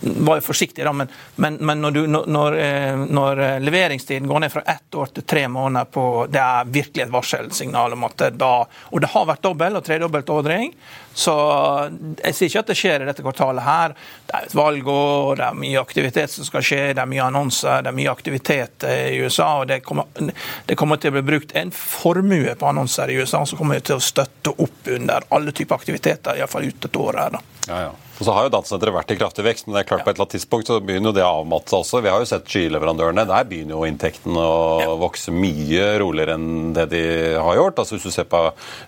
var 0.00 0.40
jo 0.40 0.46
forsiktig, 0.46 0.85
da, 0.87 0.92
men, 0.96 1.11
men, 1.37 1.59
men 1.61 1.85
når, 1.85 1.96
du, 1.96 2.00
når, 2.07 2.28
når, 2.33 2.59
eh, 2.62 3.48
eh, 3.48 3.61
leveringstiden 3.61 4.28
går 4.31 4.44
ned 4.44 4.55
fra 4.55 4.64
ett 4.74 4.94
år 4.94 5.12
til 5.12 5.26
tre 5.28 5.46
måneder 5.48 5.90
på 5.92 6.26
Det 6.33 6.40
er 6.40 6.72
virkelig 6.72 7.05
et 7.05 7.12
varselsignal 7.12 7.96
om 7.96 8.05
at 8.09 8.26
da 8.38 8.52
Og 8.90 9.00
det 9.02 9.11
har 9.12 9.28
vært 9.28 9.44
dobbel 9.44 9.78
og 9.78 9.85
tredobbelt 9.87 10.31
ordring. 10.33 10.72
Så 11.14 11.33
jeg 12.22 12.35
sier 12.35 12.48
ikke 12.48 12.62
at 12.62 12.70
det 12.72 12.77
skjer 12.79 13.03
i 13.05 13.09
dette 13.09 13.25
kvartalet 13.25 13.64
her. 13.66 13.94
Det 14.27 14.37
er 14.37 14.46
et 14.48 14.57
valgår, 14.57 15.37
det 15.40 15.48
er 15.48 15.59
mye 15.59 15.81
aktivitet 15.83 16.33
som 16.33 16.48
skal 16.48 16.64
skje, 16.64 16.83
det 16.96 17.03
er 17.03 17.11
mye 17.11 17.27
annonser, 17.27 17.85
det 17.85 17.92
er 17.92 17.98
mye 17.98 18.12
aktivitet 18.12 18.87
eh, 18.88 19.09
i 19.12 19.20
USA. 19.22 19.51
og 19.61 19.66
Det 19.70 19.83
kommer, 19.87 20.09
det 20.66 20.79
kommer 20.79 21.01
til 21.01 21.12
å 21.12 21.18
bli 21.18 21.25
brukt 21.35 21.57
en 21.59 21.75
formue 21.77 22.57
på 22.59 22.70
annonser 22.70 23.12
i 23.12 23.18
USA 23.20 23.44
som 23.46 23.61
kommer 23.61 23.83
til 23.85 24.01
å 24.01 24.05
støtte 24.05 24.55
opp 24.57 24.88
under 24.92 25.29
alle 25.35 25.53
typer 25.53 25.77
aktiviteter, 25.77 26.40
iallfall 26.40 26.70
ut 26.70 26.88
et 26.88 27.03
år 27.05 27.20
her. 27.25 27.37
da. 27.37 27.44
Ja, 27.68 27.83
ja. 27.88 27.92
Og 28.22 28.26
så 28.28 28.35
har 28.37 28.44
jo 28.46 28.50
datasenteret 28.54 28.94
vært 28.94 29.11
i 29.11 29.16
kraftig 29.18 29.42
vekst, 29.42 29.64
men 29.66 29.74
det 29.74 29.80
er 29.80 29.87
klart 29.88 30.04
på 30.06 30.12
et 30.12 30.14
eller 30.14 30.28
annet 30.28 30.35
tidspunkt 30.37 30.68
så 30.70 30.76
begynner 30.78 31.11
jo 31.11 31.16
det 31.16 31.24
å 31.26 31.40
avmatte 31.40 31.72
seg 31.72 31.80
også. 31.82 32.02
Vi 32.04 32.11
har 32.12 32.22
jo 32.22 32.28
sett 32.30 32.52
skyleverandørene. 32.54 33.24
Der 33.26 33.48
begynner 33.50 33.74
jo 33.74 33.88
inntektene 33.88 34.44
å 34.46 34.92
vokse 35.00 35.35
mye 35.35 35.88
roligere 35.98 36.37
enn 36.38 36.70
det 36.76 36.85
de 36.92 37.02
har 37.35 37.58
gjort. 37.58 37.82
Altså 37.82 37.96
Hvis 37.96 38.06
du 38.06 38.14
ser 38.14 38.28
på 38.30 38.44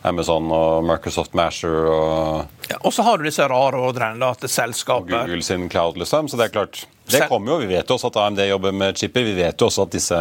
Amazon 0.06 0.46
og 0.54 0.86
Microsoft 0.86 1.34
Masher 1.34 1.90
og 1.90 2.68
Ja, 2.70 2.78
og 2.78 2.94
så 2.94 3.02
har 3.02 3.18
du 3.18 3.26
disse 3.26 3.48
rare 3.50 3.80
ordrene 3.82 4.22
da, 4.22 4.30
til 4.38 4.54
og. 4.54 5.10
Google 5.10 5.42
sin 5.42 5.66
cloud, 5.68 5.98
liksom. 5.98 6.30
Så 6.30 6.38
det 6.38 6.46
er 6.46 6.54
klart 6.60 6.84
det 7.10 7.26
kommer 7.28 7.52
jo, 7.52 7.58
Vi 7.64 7.66
vet 7.74 7.90
jo 7.90 7.98
også 7.98 8.08
at 8.08 8.16
AMD 8.22 8.40
jobber 8.46 8.72
med 8.72 8.96
chipper. 8.96 9.26
Vi 9.26 9.34
vet 9.36 9.60
jo 9.60 9.66
også 9.66 9.84
at 9.84 9.92
disse 9.92 10.20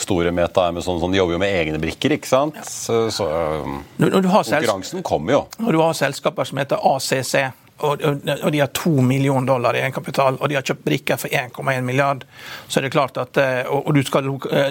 store 0.00 0.30
Meta 0.32 0.68
Amazon 0.70 1.00
sånn, 1.02 1.12
de 1.12 1.20
jobber 1.20 1.36
jo 1.36 1.42
med 1.42 1.52
egne 1.52 1.80
brikker. 1.82 2.14
ikke 2.16 2.30
sant? 2.30 2.62
Så, 2.68 3.04
så 3.12 3.26
um, 3.66 3.82
konkurransen 3.98 5.02
kommer 5.04 5.36
jo. 5.36 5.42
når 5.58 5.76
du 5.76 5.82
har 5.82 5.98
selskaper 5.98 6.48
som 6.48 6.62
heter 6.62 6.80
ACC, 6.94 7.34
og, 7.82 8.04
og, 8.42 8.52
de 8.52 8.60
har 8.60 8.66
to 8.66 8.90
millioner 9.02 9.46
dollar 9.46 9.76
i 9.76 9.82
egenkapital, 9.82 10.38
og 10.40 10.48
de 10.48 10.58
har 10.58 10.66
kjøpt 10.66 10.84
brikker 10.84 11.20
for 11.20 11.28
1,1 11.28 11.80
milliard, 11.86 12.24
så 12.68 12.80
er 12.80 12.86
det 12.86 12.92
klart 12.94 13.18
at 13.20 13.36
eh, 13.36 13.50
Og, 13.72 13.86
og 13.86 13.94
du, 13.94 14.02
skal, 14.02 14.26
eh, 14.50 14.68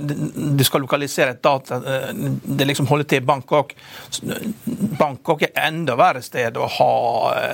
du 0.57 0.63
skal 0.63 0.81
lokalisere 0.83 1.35
et 1.35 1.41
data 1.43 1.77
eh, 1.77 2.09
Det 2.43 2.65
liksom 2.67 2.87
holder 2.87 3.07
til 3.07 3.21
i 3.21 3.25
Bangkok. 3.25 3.73
Bangkok 4.99 5.41
er 5.47 5.53
enda 5.67 5.95
verre 5.99 6.21
sted 6.21 6.57
å 6.57 6.67
ha 6.77 6.93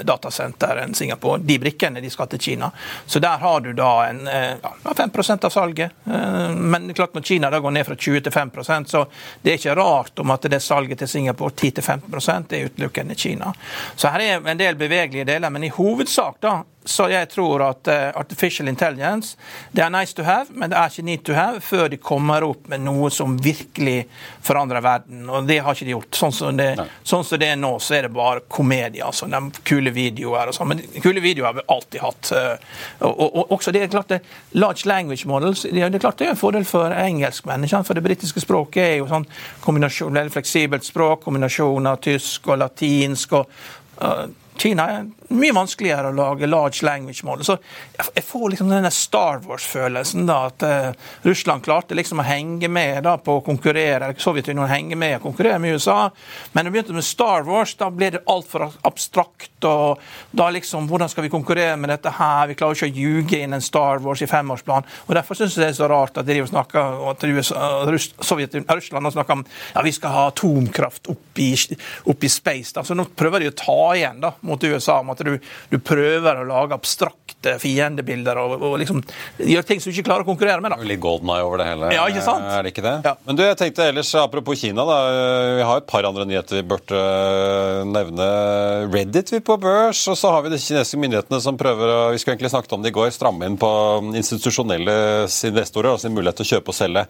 datasenter 0.07 0.81
enn 0.83 0.95
Singapore. 0.95 1.41
De 1.43 1.57
brikkene 1.59 2.01
de 2.01 2.09
skal 2.09 2.29
til 2.31 2.41
Kina. 2.41 2.69
Så 3.05 3.19
der 3.23 3.41
har 3.41 3.61
du 3.61 3.71
da 3.77 3.91
en, 4.07 4.23
ja, 4.27 4.93
5 4.97 5.11
av 5.43 5.49
salget. 5.53 5.91
Men 6.05 6.89
er 6.89 6.97
klart 6.97 7.15
når 7.15 7.25
Kina 7.27 7.49
da 7.53 7.59
går 7.63 7.75
ned 7.75 7.87
fra 7.87 7.95
20 7.95 8.25
til 8.27 8.33
5% 8.33 8.91
så 8.91 9.05
det 9.41 9.51
er 9.51 9.59
ikke 9.59 9.75
rart 9.75 10.19
om 10.19 10.31
at 10.33 10.47
det 10.51 10.59
salget 10.63 10.99
til 10.99 11.07
Singapore 11.07 11.51
10-15% 11.51 12.55
er 12.55 12.65
utelukkende 12.65 13.15
Kina. 13.15 13.53
Så 13.95 14.11
her 14.13 14.23
er 14.25 14.49
en 14.51 14.59
del 14.59 14.75
bevegelige 14.79 15.25
deler, 15.27 15.46
men 15.53 15.67
i 15.67 15.73
hovedsak 15.73 16.41
da 16.43 16.59
så 16.87 17.07
jeg 17.11 17.27
tror 17.29 17.61
at 17.65 17.87
eh, 17.91 18.09
artificial 18.15 18.67
intelligence 18.71 19.35
det 19.75 19.83
er 19.83 19.91
nice 19.91 20.15
to 20.15 20.23
have, 20.23 20.47
men 20.55 20.71
det 20.71 20.77
er 20.79 20.91
ikke 20.91 21.05
need 21.05 21.23
to 21.27 21.35
have 21.35 21.61
før 21.63 21.89
de 21.91 21.99
kommer 21.99 22.45
opp 22.47 22.69
med 22.71 22.83
noe 22.85 23.09
som 23.13 23.35
virkelig 23.43 24.05
forandrer 24.45 24.83
verden. 24.83 25.25
Og 25.29 25.47
det 25.49 25.59
har 25.63 25.75
ikke 25.75 25.87
de 25.87 25.95
gjort. 25.95 26.15
Sånn 26.17 26.35
som 26.35 26.59
det, 26.59 26.69
sånn 27.07 27.25
som 27.27 27.41
det 27.41 27.51
er 27.51 27.59
nå, 27.59 27.73
så 27.83 27.97
er 27.97 28.07
det 28.07 28.13
bare 28.15 28.45
komedie. 28.47 29.03
altså 29.03 29.27
de 29.27 29.41
Kule 29.67 29.91
videoer 29.91 30.49
og 30.49 30.55
sånn. 30.55 30.71
Men 30.71 30.83
kule 31.03 31.23
videoer 31.23 31.49
har 31.49 31.57
vi 31.59 31.67
alltid 31.75 32.01
hatt. 32.01 32.31
eh, 32.31 32.79
Og, 33.03 33.11
og, 33.11 33.35
og 33.35 33.51
også 33.57 33.73
det 33.75 33.83
er 33.83 33.91
klart 33.91 34.13
det, 34.13 34.21
Large 34.53 34.87
language 34.87 35.27
models 35.27 35.65
det 35.67 35.81
er, 35.83 35.91
det 35.91 36.01
klart 36.01 36.17
det 36.19 36.27
er 36.27 36.35
en 36.35 36.39
fordel 36.39 36.65
for 36.65 36.93
engelskmenn. 36.93 37.67
For 37.67 37.97
det 37.97 38.05
britiske 38.05 38.41
språket 38.43 38.83
er 38.83 38.97
jo 39.01 39.11
sånn 39.11 39.27
kombinasjon, 39.65 40.15
veldig 40.15 40.33
fleksibelt 40.33 40.87
språk, 40.87 41.25
kombinasjon 41.25 41.91
av 41.91 41.99
tysk 42.03 42.47
og 42.47 42.61
latinsk. 42.63 43.33
og 43.33 43.49
uh, 44.01 44.27
Kina 44.57 44.87
mye 45.35 45.53
vanskeligere 45.55 46.11
å 46.11 46.15
lage 46.15 46.47
large 46.47 46.85
language 46.85 47.25
model. 47.27 47.45
Så 47.45 47.57
jeg 47.97 48.23
får 48.25 48.49
liksom 48.53 48.71
denne 48.71 48.91
Star 48.93 49.41
Wars-følelsen. 49.45 50.25
da, 50.27 50.37
At 50.47 50.63
eh, 50.63 50.91
Russland 51.27 51.63
klarte 51.65 51.97
liksom 51.97 52.21
å 52.21 52.27
henge 52.27 52.69
med 52.71 53.03
da 53.03 53.17
på 53.17 53.39
å 53.39 53.43
konkurrere, 53.45 54.13
Sovjetunionen 54.17 54.67
å 54.67 54.71
henge 54.71 54.95
med 54.99 55.17
og 55.17 55.29
konkurrere 55.29 55.59
med 55.59 55.77
USA. 55.77 56.09
Men 56.53 56.65
når 56.65 56.71
det 56.71 56.75
begynte 56.75 56.97
med 56.97 57.07
Star 57.07 57.47
Wars, 57.47 57.75
da 57.79 57.89
ble 57.91 58.11
det 58.15 58.23
altfor 58.25 58.69
abstrakt. 58.87 59.51
og 59.63 59.99
da 60.31 60.49
liksom, 60.53 60.87
Hvordan 60.87 61.09
skal 61.09 61.27
vi 61.27 61.33
konkurrere 61.33 61.77
med 61.77 61.89
dette 61.89 62.13
her? 62.17 62.47
Vi 62.47 62.55
klarer 62.55 62.77
ikke 62.77 62.89
å 62.89 62.97
ljuge 63.01 63.41
inn 63.43 63.53
en 63.53 63.61
Star 63.61 63.99
Wars 64.03 64.21
i 64.21 64.27
femårsplan. 64.27 64.87
og 65.07 65.15
Derfor 65.15 65.35
syns 65.35 65.57
jeg 65.57 65.65
det 65.65 65.69
er 65.73 65.79
så 65.81 65.89
rart 65.91 66.17
at 66.17 66.27
de 66.27 66.39
snakker, 66.47 67.01
og 67.01 67.15
at 67.15 67.23
USA, 67.27 67.83
Russ, 67.91 68.13
Russland 68.21 69.03
nå 69.03 69.11
snakker 69.11 69.39
om 69.39 69.45
ja, 69.73 69.81
vi 69.83 69.91
skal 69.91 70.13
ha 70.13 70.27
atomkraft 70.31 71.09
opp 71.11 71.39
i, 71.41 71.51
opp 72.05 72.23
i 72.23 72.29
space. 72.31 72.73
da, 72.75 72.83
så 72.83 72.95
Nå 72.97 73.07
prøver 73.15 73.43
de 73.43 73.51
å 73.51 73.57
ta 73.57 73.79
igjen 73.95 74.21
da, 74.23 74.33
mot 74.41 74.63
USA 74.63 74.99
om 75.01 75.11
at 75.17 75.25
du, 75.27 75.49
du 75.73 75.77
prøver 75.83 76.41
å 76.41 76.45
lage 76.47 76.77
abstrakte 76.77 77.57
fiendebilder 77.61 78.39
og, 78.41 78.55
og 78.65 78.77
liksom 78.81 79.01
gjøre 79.39 79.65
ting 79.67 79.81
som 79.81 79.91
du 79.91 79.95
ikke 79.97 80.07
klarer 80.09 80.25
å 80.25 80.29
konkurrere 80.29 80.61
med. 80.63 80.73
da. 80.73 80.79
Litt 80.89 81.01
golden 81.03 81.29
eye 81.33 81.45
over 81.45 81.61
det 81.61 81.67
hele. 81.69 81.91
Ja, 81.95 82.05
ikke 82.09 82.23
sant? 82.25 82.45
Er 82.47 82.65
det 82.65 82.73
ikke 82.73 82.85
det? 82.85 82.95
Ja. 83.05 83.13
Men 83.27 83.37
du, 83.39 83.43
jeg 83.45 83.59
tenkte 83.59 83.85
ellers, 83.91 84.11
apropos 84.19 84.59
Kina, 84.61 84.85
da. 84.87 84.97
Vi 85.59 85.65
har 85.69 85.81
et 85.83 85.87
par 85.89 86.07
andre 86.09 86.25
nyheter 86.27 86.59
vi 86.59 86.65
burde 86.67 86.97
øh, 86.97 87.83
nevne. 87.91 88.27
Reddit 88.93 89.31
vi 89.35 89.39
på 89.45 89.57
børs, 89.61 90.01
og 90.11 90.17
så 90.19 90.31
har 90.33 90.43
vi 90.45 90.51
de 90.55 90.59
kinesiske 90.61 90.99
myndighetene 91.01 91.39
som 91.43 91.57
prøver 91.59 91.93
å 91.93 91.99
Vi 92.15 92.21
skulle 92.21 92.35
egentlig 92.37 92.51
snakket 92.53 92.73
om 92.77 92.83
det 92.85 92.91
i 92.91 92.95
går, 92.97 93.11
stramme 93.15 93.47
inn 93.49 93.57
på 93.61 93.69
institusjonelle 94.17 94.97
investorer 95.49 95.93
og 95.93 96.01
sin 96.01 96.15
mulighet 96.15 96.39
til 96.41 96.47
å 96.47 96.51
kjøpe 96.55 96.73
og 96.73 96.77
selge 96.77 97.03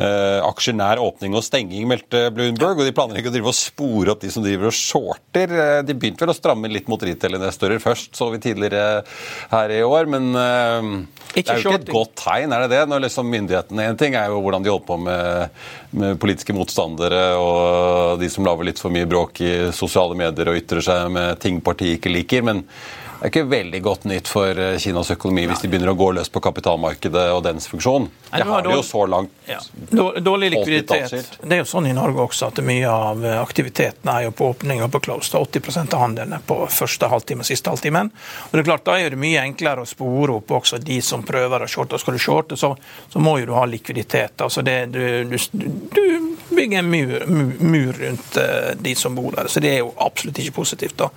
eh, 0.00 0.38
aksjer 0.46 0.76
nær 0.78 1.00
åpning 1.02 1.34
og 1.38 1.44
stenging, 1.46 1.86
meldte 1.90 2.26
Bloomberg. 2.34 2.80
Og 2.82 2.88
de 2.88 2.94
planlegger 2.96 3.30
å 3.32 3.34
drive 3.34 3.52
og 3.52 3.56
spore 3.58 4.14
opp 4.14 4.22
de 4.24 4.30
som 4.32 4.44
driver 4.44 4.70
og 4.70 4.76
shorter. 4.76 5.54
Eh, 5.54 5.80
De 5.86 5.96
begynte 5.96 6.24
vel 6.26 6.34
å 6.34 6.38
stramme 6.38 6.70
litt 6.72 6.88
mot 6.90 7.02
retail-investorer 7.40 7.80
først, 7.80 8.14
så 8.16 8.30
vi 8.30 8.40
tidligere 8.40 9.02
her 9.50 9.70
i 9.70 9.82
år. 9.82 10.06
Men 10.10 10.30
eh, 10.34 10.88
det 11.34 11.46
er 11.46 11.60
jo 11.60 11.70
ikke 11.70 11.80
et 11.82 11.92
godt 11.92 12.14
tegn, 12.20 12.52
er 12.52 12.64
det 12.64 12.70
det? 12.74 12.84
Når 12.90 13.04
liksom 13.06 13.28
myndighetene 13.30 13.90
En 13.90 13.96
ting 13.98 14.14
er 14.14 14.30
jo 14.30 14.40
hvordan 14.42 14.64
de 14.64 14.70
holder 14.70 14.86
på 14.86 14.96
med, 14.98 15.60
med 15.90 16.18
politiske 16.20 16.54
motstandere 16.56 17.36
og 17.38 18.18
de 18.20 18.30
som 18.30 18.44
lager 18.46 18.66
litt 18.66 18.80
for 18.82 18.92
mye 18.92 19.08
bråk 19.08 19.40
i 19.44 19.52
sosiale 19.72 20.16
medier 20.18 20.50
og 20.50 20.58
ytrer 20.58 20.82
seg 20.84 21.12
med 21.12 21.38
ting 21.40 21.60
partiet 21.60 21.98
ikke 21.98 22.12
liker. 22.12 22.42
men 22.42 22.64
det 23.20 23.26
er 23.26 23.32
ikke 23.34 23.50
veldig 23.52 23.80
godt 23.84 24.04
nytt 24.08 24.28
for 24.32 24.56
eh, 24.56 24.78
Kinas 24.80 25.10
økonomi 25.12 25.42
hvis 25.50 25.60
de 25.60 25.68
begynner 25.68 25.90
å 25.92 25.96
gå 25.98 26.06
løs 26.16 26.30
på 26.32 26.40
kapitalmarkedet 26.40 27.26
og 27.34 27.42
dens 27.44 27.66
funksjon. 27.68 28.06
Det 28.32 28.46
har 28.48 28.64
de 28.64 28.72
jo 28.72 28.84
så 28.86 29.02
langt. 29.12 29.34
Ja. 29.44 29.58
Dårlig 30.24 30.48
likviditet. 30.54 31.36
Det 31.42 31.58
er 31.58 31.60
jo 31.60 31.66
sånn 31.68 31.90
i 31.90 31.92
Norge 31.92 32.24
også 32.24 32.48
at 32.48 32.62
mye 32.64 32.88
av 32.88 33.20
eh, 33.26 33.36
aktiviteten 33.36 34.08
er 34.08 34.24
jo 34.24 34.32
på 34.38 34.48
åpning 34.54 34.80
og 34.86 34.88
på 34.94 35.02
close. 35.04 35.28
Det 35.34 35.36
er 35.36 35.60
80% 35.60 35.98
av 35.98 36.04
handelen 36.06 36.32
er 36.38 36.46
på 36.48 36.62
første 36.72 37.10
halvtime 37.12 37.44
siste 37.44 37.68
halvtimen. 37.68 38.08
Og 38.48 38.56
det 38.56 38.64
er 38.64 38.70
klart, 38.70 38.86
Da 38.88 38.96
er 38.96 39.12
det 39.12 39.20
mye 39.20 39.44
enklere 39.44 39.84
å 39.84 39.90
spore 39.90 40.38
opp 40.40 40.56
også 40.56 40.80
de 40.80 41.02
som 41.04 41.20
prøver 41.26 41.66
å 41.66 41.68
shorte. 41.68 42.00
Skal 42.00 42.16
du 42.16 42.24
shorte, 42.24 42.56
så, 42.56 42.72
så 43.12 43.20
må 43.20 43.36
jo 43.42 43.50
du 43.50 43.56
ha 43.58 43.66
likviditet. 43.68 44.40
Altså 44.40 44.64
det, 44.64 44.78
du, 44.96 45.28
du, 45.28 45.68
du 45.92 46.29
bygger 46.60 46.82
en 46.82 46.90
mur, 46.92 47.14
mur, 47.74 47.92
rundt 48.04 48.36
eh, 48.36 48.70
de 48.78 48.94
som 48.98 49.14
bor 49.16 49.32
der. 49.36 49.48
Så 49.48 49.60
det 49.64 49.72
er 49.74 49.78
jo 49.82 49.90
absolutt 50.04 50.38
ikke 50.42 50.54
positivt. 50.60 50.96
da. 51.00 51.08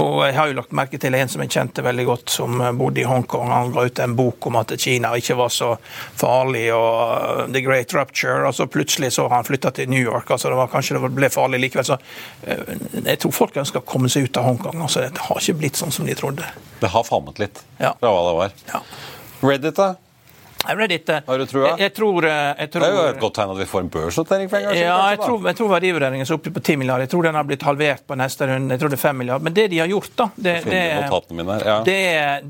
Og 0.00 0.20
jeg 0.28 0.36
har 0.38 0.50
jo 0.50 0.56
lagt 0.60 0.74
merke 0.76 1.00
til 1.02 1.14
en 1.18 1.30
som 1.32 1.42
jeg 1.44 1.52
kjente 1.54 1.84
veldig 1.84 2.06
godt, 2.08 2.30
som 2.30 2.60
eh, 2.62 2.72
bodde 2.78 3.02
i 3.02 3.06
Hongkong. 3.08 3.50
Han 3.50 3.72
ga 3.74 3.86
ut 3.88 4.02
en 4.04 4.16
bok 4.18 4.48
om 4.50 4.58
at 4.60 4.74
Kina 4.80 5.10
ikke 5.18 5.36
var 5.38 5.50
så 5.54 5.72
farlig, 6.20 6.66
og 6.74 6.94
uh, 6.94 7.42
The 7.52 7.62
Great 7.64 7.94
Rupture. 7.96 8.40
Og 8.48 8.54
så 8.54 8.68
plutselig 8.70 9.12
så 9.16 9.26
har 9.28 9.36
han 9.40 9.48
flytta 9.48 9.74
til 9.76 9.90
New 9.90 10.02
York. 10.02 10.30
altså 10.30 10.52
det 10.52 10.60
var 10.60 10.70
Kanskje 10.74 10.98
det 10.98 11.12
ble 11.14 11.30
farlig 11.30 11.60
likevel. 11.66 11.86
Så 11.90 11.98
eh, 12.46 12.76
jeg 13.04 13.18
tror 13.22 13.34
folk 13.34 13.58
ønsker 13.64 13.82
å 13.82 13.88
komme 13.88 14.10
seg 14.12 14.28
ut 14.28 14.40
av 14.40 14.48
Hongkong. 14.50 14.80
altså 14.86 15.04
Det 15.08 15.26
har 15.28 15.42
ikke 15.42 15.58
blitt 15.64 15.80
sånn 15.80 15.92
som 15.94 16.06
de 16.06 16.14
trodde. 16.18 16.46
Det 16.80 16.92
har 16.94 17.04
falmet 17.06 17.38
litt 17.42 17.62
Ja. 17.80 17.94
fra 18.00 18.10
hva 18.14 18.24
det 18.28 18.34
var. 18.38 18.56
Ja. 18.72 18.82
Reddit, 19.44 19.76
da? 19.76 19.94
Reddit, 20.66 21.08
eh, 21.08 21.18
Har 21.26 21.38
du 21.38 21.46
trua? 21.46 21.68
Jeg, 21.68 21.80
jeg 21.80 21.94
tror, 21.94 22.24
eh, 22.24 22.54
jeg 22.58 22.70
tror 22.72 22.80
Det 22.80 22.88
er 22.88 22.96
jo 22.96 23.04
et 23.12 23.20
godt 23.20 23.34
tegn 23.36 23.52
at 23.52 23.58
vi 23.58 23.66
får 23.68 23.84
en 23.84 23.90
børsnotering. 23.92 24.50
Ja, 24.78 24.96
jeg 25.12 25.20
tror, 25.20 25.46
jeg 25.46 25.58
tror 25.58 25.70
verdivurderingen 25.74 26.24
er 26.24 26.34
oppe 26.36 26.52
på 26.54 26.60
10 26.60 26.76
milliarder. 26.80 27.04
Jeg 27.04 27.12
tror 27.12 27.28
den 27.28 27.38
har 27.38 27.48
blitt 27.48 27.66
halvert 27.68 28.06
på 28.08 28.16
neste 28.18 28.48
runde. 28.48 28.74
Jeg 28.74 28.82
tror 28.82 28.94
det 28.94 28.98
er 28.98 29.02
5 29.04 29.18
milliarder. 29.20 29.44
Men 29.44 29.56
det 29.58 29.66
de 29.74 29.80
har 29.82 29.90
gjort, 29.92 30.10
da 30.16 30.28
Det, 30.34 30.54
det, 30.64 30.80
her, 30.80 31.66
ja. 31.66 31.76
det, 31.84 32.00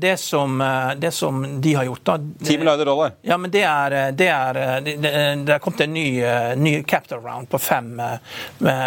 det, 0.01 0.15
som, 0.19 0.61
eh, 0.61 0.95
det 1.01 1.11
som 1.11 1.43
de 1.61 1.73
har 1.75 1.87
gjort, 1.89 2.03
da 2.07 2.17
10 2.17 2.57
milliarder 2.57 2.85
dollar. 2.85 3.17
Ja, 3.21 3.37
men 3.37 3.51
det 3.51 3.63
er 3.63 4.11
Det 4.15 4.27
er, 4.27 4.59
det, 4.85 5.49
er 5.53 5.59
kommet 5.59 5.81
en 5.81 5.93
ny, 5.93 6.07
ny 6.55 6.83
capital 6.83 7.19
round 7.19 7.49
på 7.49 7.59
5 7.59 8.01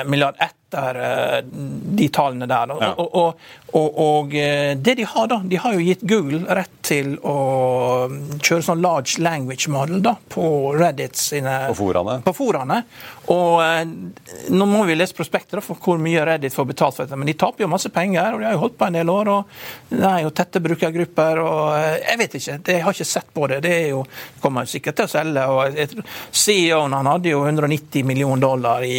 milliarder 0.06 0.48
etter 0.48 1.42
de 1.98 2.08
tallene 2.12 2.48
der. 2.48 2.74
Ja. 2.80 2.92
Og, 3.00 3.14
og, 3.16 3.46
og, 3.76 3.98
og 4.00 4.34
eh, 4.38 4.72
det 4.80 4.94
de 4.96 5.04
har, 5.04 5.26
da 5.28 5.40
De 5.44 5.58
har 5.60 5.74
jo 5.76 5.82
gitt 5.84 6.00
Google 6.08 6.44
rett 6.56 6.72
til 6.88 7.18
å 7.20 7.34
kjøre 8.40 8.64
sånn 8.64 8.80
large 8.80 9.18
language 9.20 9.68
model 9.68 10.00
da, 10.02 10.14
på 10.32 10.72
Reddit 10.78 11.18
sine 11.20 11.52
På 11.68 11.74
foraene. 11.82 12.14
på 12.24 12.32
foraene. 12.32 12.78
Og 13.34 13.58
eh, 13.60 13.82
nå 14.56 14.68
må 14.70 14.84
vi 14.88 14.96
lese 14.96 15.12
prospekter 15.16 15.60
for 15.64 15.76
hvor 15.84 16.00
mye 16.00 16.24
Reddit 16.24 16.56
får 16.56 16.68
betalt 16.70 16.96
for 16.96 17.04
dette. 17.04 17.18
Men 17.20 17.28
de 17.28 17.34
taper 17.36 17.66
jo 17.66 17.70
masse 17.74 17.90
penger, 17.92 18.30
og 18.34 18.40
de 18.40 18.48
har 18.48 18.56
jo 18.56 18.62
holdt 18.62 18.78
på 18.80 18.88
en 18.88 18.96
del 18.96 19.12
år. 19.12 19.32
og 19.34 19.92
Det 19.92 20.00
er 20.14 20.22
jo 20.24 20.32
tette 20.40 20.62
brukergrupper. 20.64 21.42
og 21.44 21.60
eh, 21.76 21.98
Jeg 22.08 22.22
vet 22.22 22.38
ikke, 22.40 22.56
jeg 22.72 22.86
har 22.86 22.96
ikke 22.96 23.08
sett 23.12 23.28
på 23.36 23.50
det. 23.52 23.60
Det 23.68 23.74
er 23.74 23.86
jo, 23.92 24.00
kommer 24.40 24.64
jo 24.64 24.72
sikkert 24.72 24.96
til 25.02 25.10
å 25.10 25.12
selge. 25.12 25.44
og 25.44 25.76
CEO-en 26.32 26.92
han 26.96 27.06
hadde 27.12 27.32
jo 27.34 27.44
190 27.44 28.04
millioner 28.08 28.40
dollar 28.42 28.84
i, 28.86 28.96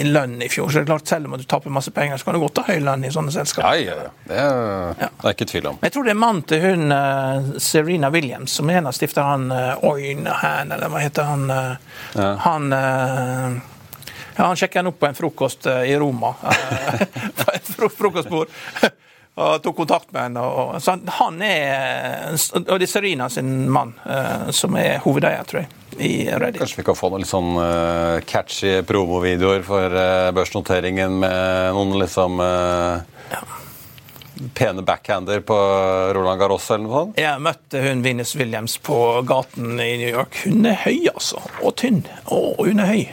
i 0.00 0.08
lønn 0.08 0.40
i 0.44 0.48
fjor. 0.48 0.70
Så 0.72 0.80
det 0.80 0.86
er 0.86 0.90
klart, 0.94 1.08
selv 1.08 1.28
om 1.28 1.36
du 1.36 1.44
taper 1.48 1.72
masse 1.74 1.92
penger, 1.94 2.16
så 2.16 2.30
kan 2.30 2.38
du 2.38 2.42
godt 2.46 2.62
ha 2.64 2.72
høy 2.72 2.80
lønn 2.84 3.04
i 3.04 3.12
sånne 3.14 3.32
selskaper. 3.34 3.73
Ja, 3.73 3.73
ja, 3.82 3.94
ja. 4.06 4.10
Det 4.24 4.38
er 4.38 4.94
det 4.98 5.28
er 5.28 5.34
ikke 5.34 5.50
tvil 5.50 5.66
om. 5.72 5.78
Jeg 5.82 5.92
tror 5.94 6.06
det 6.06 6.14
er 6.14 6.20
mannen 6.20 6.42
til 6.48 6.64
hun 6.64 6.94
eh, 6.94 7.52
Serena 7.62 8.10
Williams, 8.14 8.54
som 8.58 8.70
er 8.70 8.80
en 8.80 8.90
av 8.90 8.96
stifterne 8.96 9.60
uh, 9.76 9.86
Oynhan, 9.90 10.72
eller 10.74 10.92
hva 10.92 11.02
heter 11.02 11.28
han? 11.28 11.46
ja. 12.14 12.28
Han 12.44 12.72
eh, 12.72 13.62
ja, 14.36 14.44
Han 14.44 14.56
sjekka 14.56 14.78
han 14.78 14.90
opp 14.90 14.98
på 14.98 15.06
en 15.06 15.14
frokost 15.14 15.66
eh, 15.66 15.84
i 15.92 15.96
Roma. 15.98 16.34
eh, 16.42 17.06
på 17.38 17.50
et 17.54 17.72
frokostbord. 17.96 18.48
Og 19.34 19.62
tok 19.64 19.76
kontakt 19.80 20.12
med 20.14 20.28
henne. 20.28 20.42
Og, 20.46 20.76
så 20.82 20.94
han- 21.18 21.42
er 21.42 22.30
Og 22.54 22.78
det 22.78 22.86
er 22.86 22.92
Serena 22.92 23.28
sin 23.28 23.68
mann 23.70 23.94
eh, 24.06 24.50
som 24.54 24.76
er 24.76 25.00
hovedeier, 25.02 25.42
tror 25.44 25.64
jeg, 25.64 25.68
i 25.98 26.12
Reddit. 26.30 26.60
Kanskje 26.62 26.76
vi 26.82 26.86
kan 26.86 26.94
få 26.98 27.10
noen 27.10 27.24
litt 27.24 27.32
sånn 27.32 27.56
eh, 27.58 28.20
catchy 28.30 28.76
promovideoer 28.86 29.66
for 29.66 29.90
eh, 29.90 30.30
børsnoteringen 30.34 31.18
med 31.18 31.74
noen 31.74 31.98
liksom 31.98 32.38
uh, 32.38 33.02
pene 34.54 34.82
backhander 34.86 35.42
på 35.46 35.58
Roland 36.14 36.40
Garros 36.40 36.70
eller 36.70 36.86
noe 36.86 36.94
sånt? 37.00 37.18
Jeg 37.18 37.42
møtte 37.42 37.82
hun 37.88 38.02
Venus 38.06 38.34
Williams 38.38 38.78
på 38.78 39.00
gaten 39.26 39.74
i 39.80 39.96
New 39.98 40.10
York. 40.14 40.44
Hun 40.46 40.66
er 40.70 40.78
høy, 40.86 41.08
altså. 41.10 41.42
Og 41.62 41.74
tynn. 41.82 42.04
Og 42.30 42.66
hun 42.68 42.82
er 42.86 42.90
høy. 42.94 43.04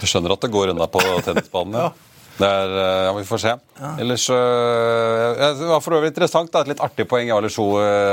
Du 0.00 0.06
skjønner 0.10 0.34
at 0.34 0.42
det 0.42 0.50
går 0.50 0.74
unna 0.74 0.90
på 0.90 1.06
tennisbanen? 1.22 1.84
ja. 1.86 1.90
Det 2.40 2.48
er, 2.48 2.74
eh, 2.80 3.02
ja, 3.06 3.12
Vi 3.16 3.24
får 3.28 3.40
se. 3.42 3.52
Ja. 3.80 3.90
Ellers 4.00 4.24
uh, 4.30 5.56
Det 5.58 5.68
var 5.68 5.82
for 5.84 5.96
øvrig 5.98 6.12
interessant. 6.12 6.50
Da, 6.52 6.62
et 6.64 6.72
litt 6.72 6.82
artig 6.84 7.06
poeng 7.10 7.30
Ali 7.34 7.50
Sjo, 7.52 7.66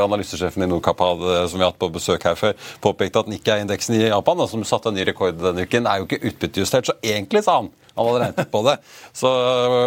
analysesjefen 0.03 0.65
i 0.65 0.69
Nordkapp, 0.69 1.01
som 1.47 1.57
vi 1.57 1.63
har 1.65 1.71
hatt 1.71 1.79
på 1.79 1.91
besøk 1.93 2.27
her 2.27 2.37
før, 2.39 2.55
påpekte 2.83 3.23
at 3.23 3.31
Nikkei-indeksen 3.31 3.97
i 3.97 4.07
Japan, 4.07 4.39
da, 4.41 4.49
som 4.51 4.65
satte 4.67 4.91
en 4.91 4.97
ny 4.97 5.07
rekord 5.07 5.39
denne 5.39 5.67
uken, 5.67 5.87
er 5.87 6.01
jo 6.01 6.09
ikke 6.09 6.21
utbyttejustert. 6.31 6.91
Så 6.91 6.97
egentlig, 7.03 7.43
sa 7.45 7.61
han, 7.61 7.71
han 7.95 8.09
hadde 8.09 8.23
regnet 8.25 8.51
på 8.53 8.63
det, 8.67 8.77
så 9.21 9.31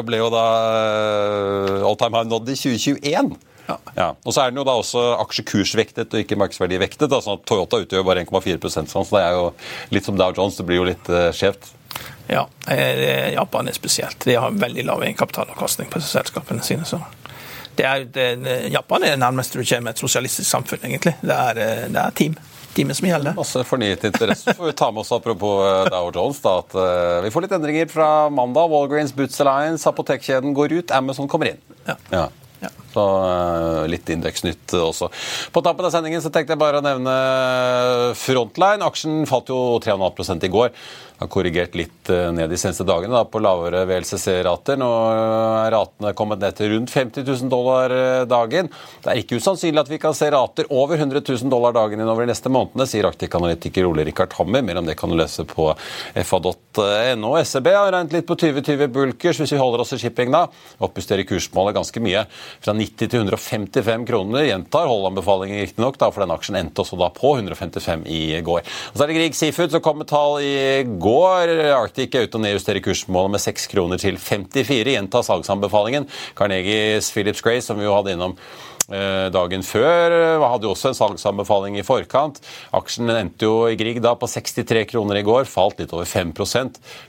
ble 0.06 0.22
jo 0.22 0.32
da 0.32 0.44
all 1.86 2.00
time 2.00 2.18
high 2.18 2.30
nådd 2.30 2.52
i 2.54 2.58
2021. 2.58 3.38
Ja. 3.70 3.76
ja. 3.96 4.08
Og 4.24 4.34
så 4.34 4.42
er 4.42 4.50
den 4.50 4.60
jo 4.60 4.66
da 4.66 4.76
også 4.80 5.02
aksjekursvektet 5.20 6.14
og 6.14 6.24
ikke 6.24 6.38
markedsverdivektet. 6.40 7.10
Da, 7.10 7.20
sånn 7.24 7.38
at 7.38 7.46
Toyota 7.48 7.82
utgjør 7.84 8.06
bare 8.06 8.24
1,4 8.24 8.72
sånn, 8.72 8.88
så 8.88 9.04
det 9.14 9.26
er 9.26 9.36
jo 9.38 9.50
litt 9.94 10.08
som 10.08 10.18
Dow 10.18 10.34
Jones. 10.36 10.58
Det 10.58 10.66
blir 10.66 10.80
jo 10.80 10.88
litt 10.90 11.12
uh, 11.12 11.28
skjevt. 11.36 11.70
Ja, 12.30 12.44
eh, 12.70 13.32
Japan 13.34 13.68
er 13.68 13.74
spesielt. 13.74 14.24
De 14.24 14.36
har 14.38 14.54
veldig 14.54 14.84
lav 14.86 15.02
egenkapitalavkastning 15.02 15.90
på 15.90 16.02
selskapene 16.04 16.62
sine. 16.62 16.84
så 16.86 17.00
det 17.80 17.86
er, 17.86 18.04
det, 18.12 18.56
Japan 18.74 19.04
er 19.06 19.14
det 19.14 19.22
nærmeste 19.22 19.60
du 19.60 19.64
kommer 19.64 19.94
et 19.94 20.00
sosialistisk 20.02 20.48
samfunn, 20.48 20.82
egentlig. 20.84 21.14
Det 21.22 21.36
er, 21.36 21.60
eh, 21.60 21.86
det 21.88 22.00
er 22.02 22.16
team. 22.16 22.34
Teamet 22.74 22.98
som 22.98 23.08
gjelder. 23.08 23.34
Masse 23.34 23.62
fornyet 23.66 24.04
interesse. 24.06 24.54
får 24.54 24.68
vi 24.68 24.74
ta 24.78 24.90
med 24.92 25.02
oss 25.02 25.12
apropos 25.16 25.62
eh, 25.66 25.88
Dow 25.90 26.10
Jones, 26.14 26.42
da, 26.44 26.58
at 26.62 26.76
uh, 26.76 27.22
vi 27.24 27.32
får 27.34 27.46
litt 27.46 27.56
endringer 27.56 27.88
fra 27.90 28.10
mandag. 28.30 28.70
Walgreens, 28.70 29.14
Boots 29.16 29.40
Alliance, 29.42 29.88
apotekkjeden 29.90 30.54
går 30.54 30.76
ut, 30.78 30.94
Amazon 30.94 31.30
kommer 31.30 31.50
inn. 31.54 31.64
Ja. 31.88 31.96
ja. 32.12 32.28
Ja. 32.60 32.68
Så 32.92 33.02
uh, 33.24 33.88
litt 33.88 34.10
indeksnytt 34.12 34.74
også. 34.76 35.08
På 35.50 35.62
tappen 35.64 35.88
av 35.88 35.94
sendingen 35.94 36.20
så 36.20 36.28
tenkte 36.30 36.52
jeg 36.52 36.60
bare 36.60 36.82
å 36.82 36.84
nevne 36.84 37.14
Frontline. 38.20 38.84
Aksjen 38.84 39.24
falt 39.30 39.48
jo 39.48 39.80
3,5 39.80 40.44
i 40.44 40.52
går 40.52 40.74
har 41.20 41.28
korrigert 41.28 41.74
litt 41.76 42.08
eh, 42.08 42.30
ned 42.32 42.48
de 42.48 42.56
seneste 42.56 42.84
dagene 42.88 43.12
da, 43.12 43.26
på 43.28 43.42
lavere 43.44 43.82
VLCC-rater. 43.88 44.78
Nå 44.80 44.88
er 45.66 45.74
ratene 45.74 46.14
kommet 46.16 46.40
ned 46.40 46.56
til 46.56 46.72
rundt 46.72 46.92
50 46.94 47.26
000 47.28 47.50
dollar 47.52 47.92
eh, 47.92 48.22
dagen. 48.28 48.70
Det 49.04 49.12
er 49.12 49.20
ikke 49.20 49.36
usannsynlig 49.36 49.82
at 49.82 49.90
vi 49.92 49.98
kan 50.00 50.16
se 50.16 50.30
rater 50.32 50.70
over 50.72 50.96
100 50.96 51.20
000 51.20 51.52
dollar 51.52 51.76
dagen 51.76 52.00
innover 52.00 52.24
de 52.24 52.32
neste 52.32 52.52
månedene, 52.52 52.86
sier 52.88 53.08
Arktik-analytiker 53.10 53.88
Ole 53.88 54.06
Rikard 54.08 54.32
Hammer. 54.38 54.64
Mer 54.64 54.80
om 54.80 54.88
det 54.88 54.96
kan 54.96 55.12
du 55.12 55.18
lese 55.20 55.44
på 55.48 55.68
fa.no. 56.16 57.34
SEB 57.44 57.68
har 57.68 57.92
regnet 57.92 58.16
litt 58.16 58.28
på 58.30 58.38
2020 58.40 58.88
bulkers, 58.96 59.42
hvis 59.42 59.52
vi 59.52 59.60
holder 59.60 59.84
oss 59.84 59.92
i 59.92 60.00
shipping 60.00 60.32
da. 60.32 60.46
Oppjusterer 60.80 61.28
kursmålet 61.28 61.76
ganske 61.76 62.04
mye. 62.04 62.24
Fra 62.64 62.76
90 62.76 63.12
til 63.12 63.20
155 63.26 64.08
kroner. 64.08 64.48
Gjentar 64.48 64.88
holdanbefalingen 64.88 65.60
riktignok, 65.66 66.00
for 66.00 66.24
den 66.24 66.32
aksjen 66.32 66.62
endte 66.62 66.80
også 66.80 66.96
da 66.96 67.12
på 67.12 67.36
155 67.36 68.08
i 68.08 68.24
går. 68.46 68.64
Og 68.64 68.96
så 68.96 69.04
er 69.04 69.12
det 69.12 69.20
Grieg 69.20 69.36
Seafood 69.36 69.76
som 69.76 69.84
kom 69.84 70.00
med 70.00 70.08
tall 70.08 70.40
i 70.40 70.56
går 70.88 71.09
går 71.10 71.54
Arctic 71.74 72.14
ut 72.14 72.38
og 72.38 72.44
nedjusterer 72.44 72.82
kursmålet 72.84 73.34
med 73.36 73.42
6 73.42 73.70
kroner 73.72 74.00
til 74.00 74.18
54. 74.20 74.94
Gjenta 74.94 75.22
salgsanbefalingen. 75.26 76.06
Carnegies 76.38 77.10
Philips 77.14 77.42
Gray, 77.44 77.62
som 77.64 77.80
vi 77.80 77.88
jo 77.88 77.96
hadde 77.96 78.14
innom 78.14 78.36
dagen 79.30 79.62
før. 79.66 80.14
Eh, 80.14 80.44
hadde 80.50 80.66
jo 80.66 80.74
også 80.74 80.90
en 80.90 80.98
salgsanbefaling 80.98 81.78
i 81.78 81.84
forkant. 81.86 82.40
Aksjen 82.76 83.10
endte 83.12 83.46
jo 83.46 83.64
i 83.70 83.76
Grieg 83.78 84.00
da 84.02 84.16
på 84.18 84.28
63 84.30 84.84
kroner 84.90 85.20
i 85.20 85.24
går, 85.26 85.46
falt 85.50 85.80
litt 85.80 85.94
over 85.94 86.08
5 86.08 86.32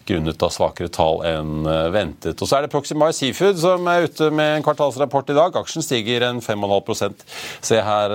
grunnet 0.07 0.43
av 0.43 0.53
svakere 0.53 0.91
tall 0.93 1.21
enn 1.27 1.65
eh, 1.65 1.89
ventet. 1.93 2.39
Og 2.41 2.49
så 2.49 2.57
er 2.57 2.65
det 2.65 2.71
Proximar 2.73 3.13
Seafood 3.15 3.59
som 3.61 3.88
er 3.89 4.07
ute 4.07 4.29
med 4.34 4.57
en 4.57 4.65
kvartalsrapport 4.65 5.32
i 5.34 5.38
dag. 5.38 5.57
Aksjen 5.61 5.86
stiger 5.86 6.27
en 6.27 6.41
5,5% 6.41 7.25
Se 7.61 7.77
her 7.82 8.13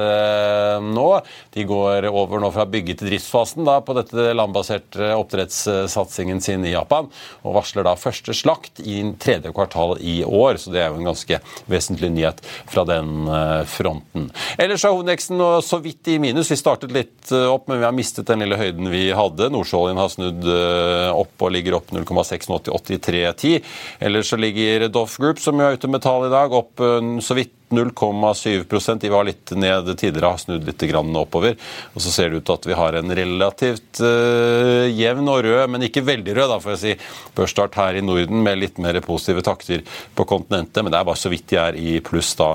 nå. 0.82 1.06
De 1.54 1.64
går 1.66 2.06
over 2.08 2.40
nå 2.42 2.50
fra 2.54 2.66
bygge 2.68 2.96
til 2.98 3.10
driftsfasen 3.10 3.66
da 3.66 3.78
på 3.84 3.94
dette 3.96 4.32
landbaserte 4.36 5.10
oppdrettssatsingen 5.16 6.40
sin 6.44 6.64
i 6.66 6.74
Japan, 6.74 7.08
og 7.42 7.56
varsler 7.56 7.86
da 7.86 7.94
første 7.98 8.34
slakt 8.36 8.80
i 8.82 9.00
tredje 9.22 9.52
kvartal 9.56 9.96
i 10.00 10.18
år. 10.26 10.60
Så 10.60 10.72
det 10.74 10.82
er 10.82 10.90
jo 10.90 11.00
en 11.00 11.10
ganske 11.10 11.40
vesentlig 11.70 12.12
nyhet 12.16 12.42
fra 12.70 12.86
den 12.88 13.26
fronten. 13.64 14.28
Ellers 14.60 14.84
er 14.84 14.94
hovedveksten 14.94 15.40
så 15.64 15.80
vidt 15.82 16.12
i 16.12 16.18
minus. 16.22 16.50
Vi 16.52 16.58
startet 16.60 16.94
litt 16.94 17.32
eh, 17.32 17.46
opp, 17.48 17.66
men 17.70 17.80
vi 17.80 17.86
har 17.88 17.96
mistet 17.96 18.28
den 18.28 18.44
lille 18.44 18.58
høyden 18.60 18.90
vi 18.92 19.08
hadde. 19.16 19.50
Nordsjøoljen 19.54 20.00
har 20.00 20.12
snudd 20.12 20.48
eh, 20.52 21.10
opp 21.14 21.46
og 21.46 21.54
ligger 21.54 21.78
opp 21.78 21.92
0,6 21.94 22.50
nå 22.50 22.60
til 22.66 22.76
83,10. 22.76 23.74
Ellers 24.06 24.32
så 24.32 24.40
ligger 24.40 24.88
Doff 24.92 25.16
Group, 25.22 25.40
som 25.42 25.60
jo 25.60 25.68
er 25.68 25.78
ute 25.78 25.90
med 25.90 26.04
tall 26.04 26.28
i 26.28 26.32
dag, 26.32 26.54
opp 26.56 26.84
eh, 26.84 27.12
så 27.24 27.38
vidt 27.38 27.55
0,7% 27.68 29.00
De 29.00 29.08
var 29.10 29.26
litt 29.26 29.50
ned 29.50 29.88
tidligere, 29.98 30.30
har 30.30 30.38
snudd 30.38 30.66
litt 30.66 30.82
oppover. 30.96 31.56
Og 31.94 32.02
så 32.02 32.12
ser 32.12 32.30
det 32.30 32.40
ut 32.40 32.46
til 32.46 32.54
at 32.54 32.66
vi 32.70 32.76
har 32.78 32.98
en 32.98 33.14
relativt 33.18 34.00
uh, 34.04 34.86
jevn 34.86 35.26
og 35.28 35.42
rød, 35.44 35.64
men 35.72 35.86
ikke 35.88 36.04
veldig 36.06 36.36
rød, 36.36 36.50
da, 36.52 36.60
får 36.62 36.76
jeg 36.76 36.82
si, 36.82 36.94
børsstart 37.36 37.78
her 37.80 37.98
i 37.98 38.04
Norden 38.04 38.44
med 38.46 38.60
litt 38.60 38.78
mer 38.82 38.98
positive 39.04 39.42
takter 39.46 39.82
på 40.14 40.26
kontinentet. 40.28 40.82
Men 40.84 40.94
det 40.94 41.00
er 41.00 41.08
bare 41.08 41.20
så 41.20 41.32
vidt 41.32 41.48
de 41.50 41.60
er 41.60 41.80
i 41.80 41.96
pluss 42.06 42.34
da 42.38 42.52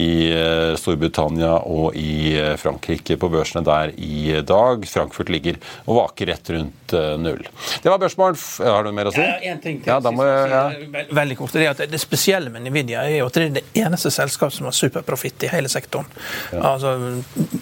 i 0.00 0.10
uh, 0.32 0.72
Storbritannia 0.80 1.58
og 1.68 1.98
i 2.00 2.34
uh, 2.38 2.54
Frankrike 2.60 3.18
på 3.20 3.30
børsene 3.32 3.64
der 3.66 3.92
i 4.00 4.40
dag. 4.40 4.88
Frankfurt 4.88 5.32
ligger 5.32 5.60
og 5.84 6.00
vaker 6.00 6.32
rett 6.32 6.54
rundt 6.54 6.96
null. 7.20 7.42
Det 7.82 7.90
var 7.90 7.98
børsmål. 7.98 8.36
Har 8.62 8.84
du 8.86 8.92
mer 8.94 9.10
å 9.10 9.12
si? 9.12 9.20
Ja, 9.20 9.36
en 9.52 9.60
ting 9.60 9.80
til. 9.82 9.90
Ja, 9.90 10.12
må, 10.14 10.24
ja. 10.24 10.64
Veldig 11.14 11.36
kort. 11.36 11.56
Det, 11.56 11.88
det 11.90 12.00
spesielle 12.00 12.52
med 12.54 12.68
Nvidia 12.68 13.02
er 13.04 13.18
jo 13.18 13.28
at 13.28 13.36
det 13.36 13.44
er 13.48 13.56
det 13.58 13.64
eneste 13.82 14.12
selskapet 14.14 14.53
som 14.54 14.68
har 14.70 14.76
superprofitt 14.76 15.46
i 15.46 15.52
hele 15.52 15.70
sektoren. 15.72 16.08
Ja. 16.52 16.74
Altså, 16.74 16.94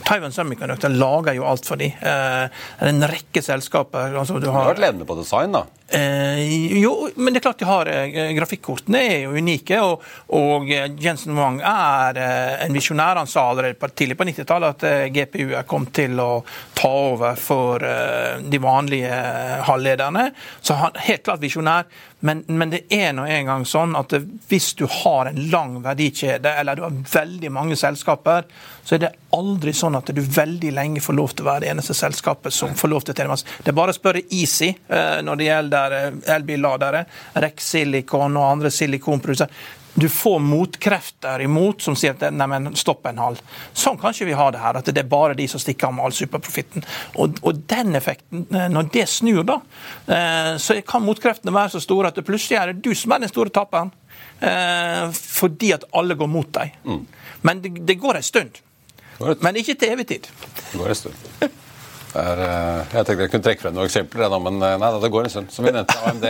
Taiwan 0.06 0.34
Semiconductor 0.34 0.92
lager 0.92 1.38
jo 1.38 1.46
alt 1.48 1.68
for 1.68 1.80
dem. 1.80 1.94
Eh, 1.98 2.64
det 2.78 2.88
er 2.88 2.94
en 2.94 3.06
rekke 3.12 3.44
selskaper. 3.44 4.16
Altså, 4.18 4.40
du 4.42 4.50
har, 4.52 4.72
vært 4.72 4.84
ledende 4.84 5.08
på 5.08 5.18
design, 5.18 5.56
da? 5.56 5.66
Eh, 5.92 6.78
jo, 6.80 6.92
men 7.20 7.34
det 7.34 7.42
er 7.42 7.44
klart 7.44 7.60
de 7.60 7.66
har 7.68 7.88
eh, 7.90 8.30
Grafikkortene 8.32 9.00
er 9.04 9.18
jo 9.26 9.34
unike, 9.36 9.76
og, 9.84 10.04
og 10.32 10.70
Jensen 10.72 11.36
Wang 11.36 11.58
er 11.60 12.20
eh, 12.20 12.54
en 12.64 12.72
visjonær. 12.72 13.20
Han 13.20 13.28
sa 13.28 13.44
allerede 13.50 13.90
tidlig 13.92 14.16
på 14.16 14.24
90-tallet 14.30 14.76
at 14.78 14.86
eh, 14.88 15.10
GPU 15.12 15.52
er 15.58 15.68
kommet 15.68 15.92
til 15.98 16.16
å 16.22 16.30
ta 16.78 16.92
over 17.12 17.36
for 17.40 17.84
eh, 17.84 18.40
de 18.40 18.62
vanlige 18.62 19.20
halvlederne. 19.68 20.30
Så 20.64 20.78
han 20.80 20.96
helt 21.08 21.26
klart 21.28 21.44
visjonær. 21.44 21.90
Men, 22.24 22.44
men, 22.46 22.70
det 22.70 22.84
er 22.94 23.10
nå 23.16 23.24
engang 23.26 23.64
sånn 23.66 23.96
at 23.98 24.14
hvis 24.48 24.72
du 24.78 24.84
har 24.86 25.26
en 25.30 25.40
lang 25.50 25.80
verdikjede, 25.82 26.52
eller 26.60 26.78
du 26.78 26.84
har 26.84 27.00
veldig 27.14 27.50
mange 27.50 27.78
selskaper, 27.78 28.46
så 28.82 28.94
er 28.94 29.02
det 29.02 29.12
aldri 29.34 29.74
sånn 29.74 29.98
at 29.98 30.12
du 30.14 30.20
veldig 30.22 30.70
lenge 30.76 31.02
får 31.02 31.18
lov 31.18 31.34
til 31.34 31.46
å 31.46 31.50
være 31.50 31.64
det 31.64 31.72
eneste 31.72 31.96
selskapet 31.98 32.54
som 32.54 32.76
får 32.78 32.92
lov 32.92 33.02
til 33.02 33.14
å 33.14 33.18
tjene 33.18 33.34
masse. 33.34 33.58
Det 33.58 33.72
er 33.72 33.78
bare 33.78 33.94
å 33.94 33.98
spørre 33.98 34.22
Easy 34.30 34.70
når 35.26 35.40
det 35.40 35.48
gjelder 35.48 35.96
elbilladere, 36.36 37.04
Rex 37.42 37.70
Silicon 37.74 38.38
og 38.38 38.50
andre 38.52 38.70
silikonprodusenter. 38.74 39.80
Du 39.94 40.08
får 40.08 40.38
motkrefter 40.38 41.42
imot 41.44 41.82
som 41.84 41.96
sier 41.98 42.14
at 42.16 42.32
nei, 42.32 42.46
men 42.48 42.70
stopp 42.78 43.06
en 43.10 43.20
halv. 43.20 43.40
Sånn 43.76 43.98
kan 44.00 44.14
ikke 44.14 44.30
vi 44.30 44.36
ha 44.38 44.48
det 44.54 44.62
her. 44.62 44.78
At 44.80 44.88
det 44.88 45.02
er 45.04 45.10
bare 45.10 45.36
de 45.36 45.46
som 45.50 45.60
stikker 45.60 45.90
av 45.90 45.96
med 45.96 46.06
all 46.06 46.16
superprofitten. 46.16 46.86
Og, 47.20 47.40
og, 47.42 47.60
den 47.68 47.96
effekten, 47.98 48.46
eh, 48.48 48.68
når 48.72 48.88
det 48.94 49.06
snur, 49.12 49.42
da, 49.48 49.58
eh, 50.06 50.52
så 50.62 50.78
kan 50.88 51.04
motkreftene 51.04 51.54
være 51.54 51.74
så 51.74 51.82
store 51.84 52.12
at 52.12 52.20
det 52.20 52.26
plutselig 52.28 52.60
er 52.60 52.72
det 52.72 52.84
du 52.86 52.94
som 52.96 53.12
er 53.12 53.24
den 53.24 53.32
store 53.32 53.52
taperen. 53.52 53.92
Eh, 54.40 55.06
fordi 55.12 55.74
at 55.76 55.84
alle 55.98 56.16
går 56.18 56.30
mot 56.30 56.48
deg. 56.56 56.76
Mm. 56.88 57.02
Men 57.46 57.64
det, 57.64 57.74
det 57.88 58.00
går 58.00 58.20
en 58.20 58.30
stund. 58.32 58.62
Men 59.22 59.60
ikke 59.60 59.76
til 59.78 59.92
evig 59.92 60.08
tid. 60.08 60.30
Det 60.72 60.80
går 60.80 60.94
en 60.94 61.02
stund. 61.04 61.60
Er, 62.12 62.40
eh, 62.44 62.90
jeg 62.92 63.06
tenkte 63.06 63.24
jeg 63.24 63.30
kunne 63.32 63.46
trekke 63.46 63.62
frem 63.62 63.76
noen 63.76 63.88
eksempler, 63.88 64.34
men 64.44 64.58
eh, 64.60 64.74
nei, 64.80 64.88
det 65.00 65.10
går 65.12 65.26
en 65.26 65.32
stund. 65.32 65.52
Som 65.54 65.64
vi 65.64 65.72
nevnte, 65.72 65.96
AMD, 66.10 66.26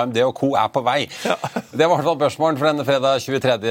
AMD 0.00 0.18
og 0.26 0.34
co. 0.36 0.50
er 0.60 0.68
på 0.72 0.82
vei. 0.84 0.98
Ja. 1.24 1.36
Det 1.74 1.88
var 1.88 1.96
i 1.96 1.96
hvert 1.96 2.08
fall 2.10 2.18
børsmålen 2.20 2.58
for 2.60 2.68
denne 2.68 2.84
fredag 2.86 3.22
23. 3.24 3.70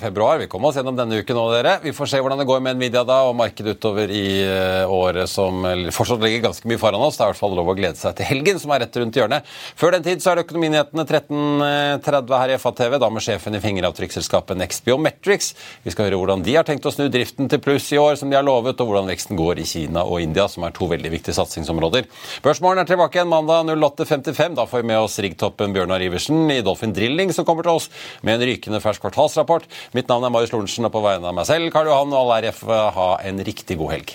februar. 0.00 0.38
Vi 0.40 0.46
kommer 0.52 0.70
oss 0.70 0.78
gjennom 0.78 0.96
denne 0.98 1.18
uken 1.18 1.36
nå, 1.38 1.46
dere. 1.52 1.74
Vi 1.82 1.94
får 1.96 2.12
se 2.12 2.20
hvordan 2.22 2.38
det 2.40 2.46
går 2.48 2.62
med 2.64 2.78
Nvidia 2.78 3.02
da, 3.08 3.18
og 3.28 3.34
markedet 3.38 3.74
utover 3.76 4.12
i 4.14 4.24
eh, 4.46 4.86
året 4.86 5.30
som 5.30 5.66
fortsatt 5.92 6.22
ligger 6.22 6.46
ganske 6.46 6.70
mye 6.70 6.80
foran 6.80 7.02
oss. 7.02 7.18
Det 7.18 7.26
er 7.26 7.32
i 7.32 7.34
hvert 7.34 7.42
fall 7.42 7.58
lov 7.58 7.72
å 7.72 7.76
glede 7.78 7.98
seg 7.98 8.14
til 8.20 8.30
helgen, 8.30 8.62
som 8.62 8.72
er 8.72 8.84
rett 8.84 9.00
rundt 9.02 9.18
hjørnet. 9.18 9.50
Før 9.78 9.96
den 9.96 10.06
tid 10.06 10.22
så 10.22 10.32
er 10.32 10.38
det 10.38 10.46
Økonominyhetene 10.46 11.06
13.30 11.08 12.38
her 12.38 12.54
i 12.54 12.60
FA-TV, 12.62 12.96
da 13.02 13.10
med 13.10 13.26
sjefen 13.26 13.58
i 13.58 13.62
fingeravtrykksselskapet 13.64 14.60
Next 14.60 14.86
Biometrics. 14.86 15.52
Vi 15.82 15.94
skal 15.94 16.08
høre 16.08 16.22
hvordan 16.22 16.46
de 16.46 16.56
har 16.56 16.68
tenkt 16.68 16.86
å 16.86 16.94
snu 16.94 17.08
driften 17.12 17.50
til 17.50 17.62
pluss 17.62 17.90
i 17.92 18.00
år, 18.00 18.14
som 18.20 18.30
de 18.30 18.38
har 18.38 18.46
lovet, 18.46 18.78
og 18.78 18.92
hvordan 18.92 19.10
veksten 19.10 19.38
går 19.40 19.60
i 19.62 19.68
Kina 19.68 20.06
og 20.06 20.22
India, 20.22 20.46
som 20.50 20.64
er 20.66 20.74
to 20.76 20.91
veldig 20.92 21.12
viktige 21.16 21.36
satsingsområder. 21.36 22.08
Børsmorgen 22.44 22.82
er 22.82 22.88
tilbake 22.88 23.18
igjen 23.18 23.32
mandag 23.32 23.68
08.55. 23.72 24.58
Da 24.58 24.66
får 24.68 24.82
vi 24.82 24.90
med 24.92 25.02
oss 25.02 25.18
riggtoppen 25.22 25.74
Bjørnar 25.76 26.04
Iversen 26.04 26.44
i 26.52 26.60
Dolphin 26.64 26.94
Drilling, 26.96 27.32
som 27.34 27.48
kommer 27.48 27.66
til 27.66 27.80
oss 27.80 27.90
med 28.22 28.38
en 28.38 28.48
rykende 28.52 28.82
fersk 28.84 29.04
kvartalsrapport. 29.04 29.68
Mitt 29.96 30.10
navn 30.12 30.28
er 30.28 30.34
Marius 30.34 30.52
Lorentzen, 30.54 30.88
og 30.88 30.94
på 30.94 31.04
vegne 31.04 31.30
av 31.30 31.38
meg 31.38 31.48
selv, 31.48 31.72
Karl 31.74 31.90
Johan 31.90 32.12
og 32.12 32.20
alle 32.24 32.44
RF, 32.48 32.66
ha 32.98 33.08
en 33.26 33.42
riktig 33.46 33.80
god 33.80 33.96
helg. 33.98 34.14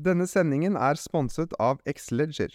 Denne 0.00 0.24
sendingen 0.24 0.78
er 0.80 0.96
sponset 0.96 1.52
av 1.60 1.82
Xleger. 1.84 2.54